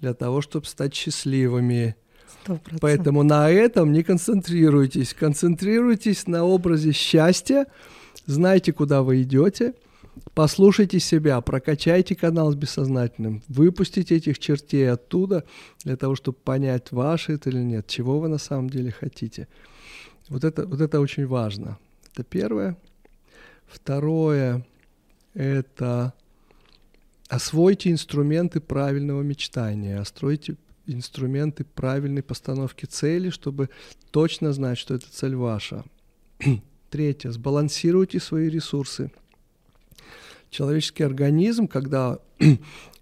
для 0.00 0.14
того, 0.14 0.40
чтобы 0.40 0.66
стать 0.66 0.94
счастливыми 0.94 1.96
100%. 2.46 2.78
Поэтому 2.80 3.22
на 3.22 3.50
этом 3.50 3.92
не 3.92 4.02
концентрируйтесь. 4.02 5.14
Концентрируйтесь 5.14 6.26
на 6.26 6.44
образе 6.44 6.92
счастья. 6.92 7.66
Знайте, 8.26 8.72
куда 8.72 9.02
вы 9.02 9.22
идете. 9.22 9.74
Послушайте 10.34 10.98
себя, 10.98 11.40
прокачайте 11.40 12.14
канал 12.14 12.50
с 12.50 12.54
бессознательным, 12.54 13.42
выпустите 13.48 14.16
этих 14.16 14.38
чертей 14.38 14.90
оттуда 14.90 15.44
для 15.84 15.96
того, 15.96 16.14
чтобы 16.14 16.38
понять, 16.42 16.90
ваше 16.92 17.34
это 17.34 17.50
или 17.50 17.58
нет, 17.58 17.86
чего 17.86 18.18
вы 18.18 18.28
на 18.28 18.38
самом 18.38 18.70
деле 18.70 18.90
хотите. 18.90 19.46
Вот 20.28 20.44
это, 20.44 20.66
вот 20.66 20.80
это 20.80 21.00
очень 21.00 21.26
важно. 21.26 21.78
Это 22.12 22.24
первое. 22.24 22.76
Второе– 23.66 24.64
это 25.34 26.12
освойте 27.28 27.90
инструменты 27.90 28.60
правильного 28.60 29.22
мечтания, 29.22 30.00
остройте 30.00 30.56
инструменты 30.86 31.64
правильной 31.64 32.22
постановки 32.22 32.86
цели, 32.86 33.30
чтобы 33.30 33.70
точно 34.10 34.52
знать, 34.52 34.78
что 34.78 34.94
эта 34.94 35.10
цель 35.10 35.36
ваша. 35.36 35.84
Третье. 36.90 37.30
Сбалансируйте 37.30 38.20
свои 38.20 38.48
ресурсы. 38.48 39.10
Человеческий 40.50 41.02
организм, 41.02 41.66
когда 41.66 42.18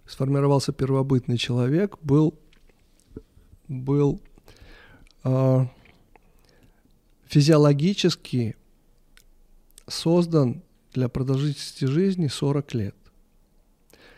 сформировался 0.06 0.72
первобытный 0.72 1.36
человек, 1.36 1.98
был, 2.02 2.34
был 3.68 4.20
э, 5.24 5.66
физиологически 7.26 8.56
создан 9.86 10.62
для 10.92 11.08
продолжительности 11.08 11.84
жизни 11.84 12.28
40 12.28 12.74
лет. 12.74 12.96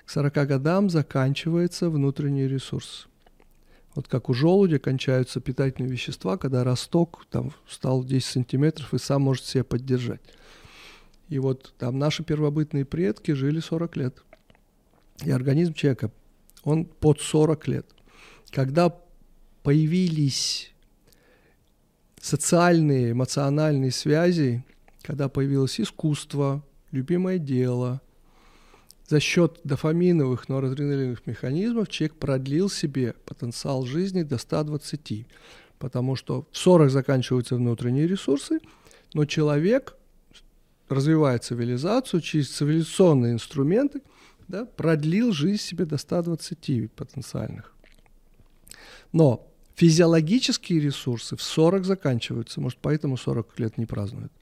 К 0.05 0.11
40 0.11 0.33
годам 0.47 0.89
заканчивается 0.89 1.91
внутренний 1.91 2.47
ресурс. 2.47 3.09
Вот 3.97 4.09
как 4.09 4.29
у 4.29 4.35
желудя 4.35 4.79
кончаются 4.79 5.41
питательные 5.41 5.91
вещества, 5.91 6.37
когда 6.37 6.65
росток 6.65 7.25
там 7.31 7.53
стал 7.67 8.05
10 8.05 8.27
сантиметров 8.27 8.93
и 8.93 8.99
сам 8.99 9.23
может 9.23 9.47
себя 9.47 9.65
поддержать. 9.65 10.21
И 11.31 11.39
вот 11.39 11.73
там 11.79 11.99
наши 11.99 12.23
первобытные 12.23 12.85
предки 12.85 13.33
жили 13.33 13.59
40 13.59 13.97
лет. 13.97 14.23
И 15.25 15.31
организм 15.31 15.73
человека, 15.73 16.13
он 16.63 16.85
под 16.85 17.23
40 17.23 17.69
лет. 17.69 17.87
Когда 18.51 18.95
появились 19.63 20.75
социальные, 22.21 23.13
эмоциональные 23.13 23.93
связи, 23.93 24.63
когда 25.01 25.31
появилось 25.31 25.81
искусство, 25.81 26.63
любимое 26.91 27.39
дело, 27.39 28.03
за 29.09 29.21
счет 29.21 29.61
дофаминовых, 29.65 30.49
норадреналиновых 30.49 31.27
механизмов 31.27 31.89
человек 31.89 32.17
продлил 32.17 32.69
себе 32.69 33.15
потенциал 33.25 33.87
жизни 33.87 34.23
до 34.23 34.39
120, 34.39 35.27
потому 35.79 36.17
что 36.17 36.47
в 36.51 36.57
40 36.59 36.91
заканчиваются 36.91 37.55
внутренние 37.57 38.09
ресурсы, 38.09 38.59
но 39.15 39.25
человек, 39.25 39.97
развивая 40.89 41.39
цивилизацию 41.39 42.21
через 42.21 42.51
цивилизационные 42.51 43.35
инструменты, 43.35 44.03
да, 44.49 44.65
продлил 44.65 45.33
жизнь 45.33 45.63
себе 45.63 45.85
до 45.85 45.99
120 45.99 46.91
потенциальных. 46.93 47.73
Но 49.13 49.47
физиологические 49.77 50.81
ресурсы 50.81 51.37
в 51.37 51.43
40 51.43 51.85
заканчиваются, 51.85 52.61
может, 52.61 52.79
поэтому 52.81 53.17
40 53.17 53.59
лет 53.59 53.79
не 53.79 53.87
празднуют. 53.87 54.33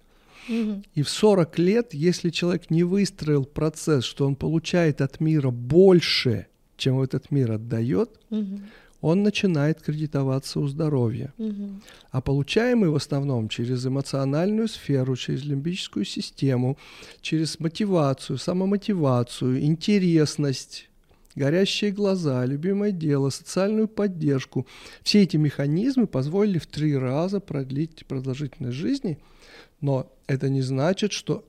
И 0.49 1.03
в 1.03 1.09
40 1.09 1.59
лет, 1.59 1.95
если 1.95 2.31
человек 2.31 2.71
не 2.71 2.85
выстроил 2.85 3.45
процесс, 3.45 4.05
что 4.05 4.27
он 4.27 4.37
получает 4.37 5.01
от 5.01 5.21
мира 5.21 5.51
больше, 5.51 6.47
чем 6.77 7.01
этот 7.01 7.31
мир 7.31 7.53
отдает, 7.53 8.11
он 9.01 9.23
начинает 9.23 9.83
кредитоваться 9.83 10.61
у 10.61 10.67
здоровья. 10.67 11.35
А 12.11 12.21
получаемый 12.23 12.89
в 12.89 12.97
основном 12.97 13.49
через 13.51 13.85
эмоциональную 13.87 14.67
сферу, 14.67 15.15
через 15.15 15.45
лимбическую 15.45 16.07
систему, 16.07 16.79
через 17.21 17.61
мотивацию, 17.61 18.39
самомотивацию, 18.39 19.61
интересность, 19.63 20.89
горящие 21.37 21.91
глаза, 21.91 22.47
любимое 22.47 22.93
дело, 22.93 23.29
социальную 23.31 23.89
поддержку. 23.89 24.67
Все 25.03 25.23
эти 25.23 25.37
механизмы 25.37 26.07
позволили 26.07 26.59
в 26.59 26.67
три 26.67 26.97
раза 26.97 27.41
продлить 27.41 28.07
продолжительность 28.07 28.77
жизни, 28.77 29.19
но 29.81 30.11
это 30.27 30.49
не 30.49 30.63
значит, 30.63 31.13
что 31.13 31.45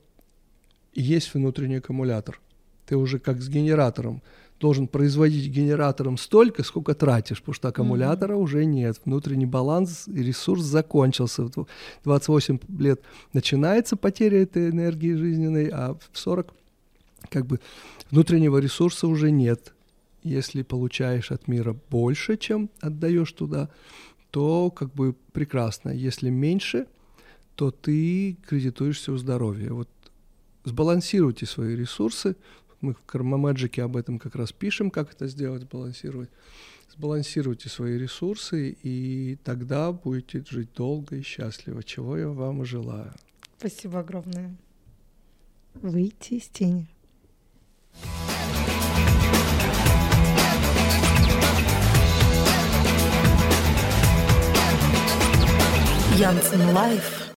есть 0.94 1.32
внутренний 1.34 1.76
аккумулятор. 1.76 2.40
Ты 2.86 2.96
уже 2.96 3.18
как 3.18 3.40
с 3.40 3.48
генератором 3.48 4.22
должен 4.60 4.88
производить 4.88 5.50
генератором 5.50 6.16
столько, 6.16 6.62
сколько 6.62 6.94
тратишь, 6.94 7.40
потому 7.40 7.54
что 7.54 7.68
аккумулятора 7.68 8.34
mm-hmm. 8.34 8.42
уже 8.42 8.64
нет. 8.64 9.00
Внутренний 9.04 9.46
баланс 9.46 10.08
и 10.08 10.22
ресурс 10.22 10.62
закончился. 10.62 11.44
В 11.44 11.66
28 12.04 12.58
лет 12.78 13.02
начинается 13.32 13.96
потеря 13.96 14.42
этой 14.42 14.70
энергии 14.70 15.12
жизненной, 15.14 15.68
а 15.68 15.94
в 15.94 16.18
40 16.18 16.54
как 17.28 17.46
бы 17.46 17.60
внутреннего 18.10 18.58
ресурса 18.58 19.08
уже 19.08 19.30
нет 19.30 19.74
если 20.26 20.62
получаешь 20.62 21.30
от 21.30 21.46
мира 21.48 21.76
больше, 21.90 22.36
чем 22.36 22.68
отдаешь 22.80 23.32
туда, 23.32 23.68
то 24.30 24.70
как 24.70 24.92
бы 24.92 25.14
прекрасно. 25.32 25.90
Если 25.90 26.30
меньше, 26.30 26.86
то 27.56 27.70
ты 27.70 28.36
кредитуешься 28.46 29.12
у 29.12 29.16
здоровья. 29.16 29.72
Вот 29.72 29.88
сбалансируйте 30.64 31.46
свои 31.46 31.74
ресурсы. 31.74 32.36
Мы 32.80 32.92
в 32.94 33.00
Magic 33.14 33.80
об 33.80 33.96
этом 33.96 34.18
как 34.18 34.36
раз 34.36 34.52
пишем, 34.52 34.90
как 34.90 35.12
это 35.12 35.26
сделать, 35.26 35.62
сбалансировать. 35.62 36.28
Сбалансируйте 36.92 37.68
свои 37.68 37.98
ресурсы, 37.98 38.76
и 38.82 39.38
тогда 39.42 39.90
будете 39.92 40.44
жить 40.48 40.72
долго 40.74 41.16
и 41.16 41.22
счастливо, 41.22 41.82
чего 41.82 42.16
я 42.16 42.28
вам 42.28 42.62
и 42.62 42.64
желаю. 42.64 43.12
Спасибо 43.58 44.00
огромное. 44.00 44.54
Выйти 45.74 46.34
из 46.34 46.48
тени. 46.48 46.88
Janssen 56.16 56.72
Life. 56.72 57.25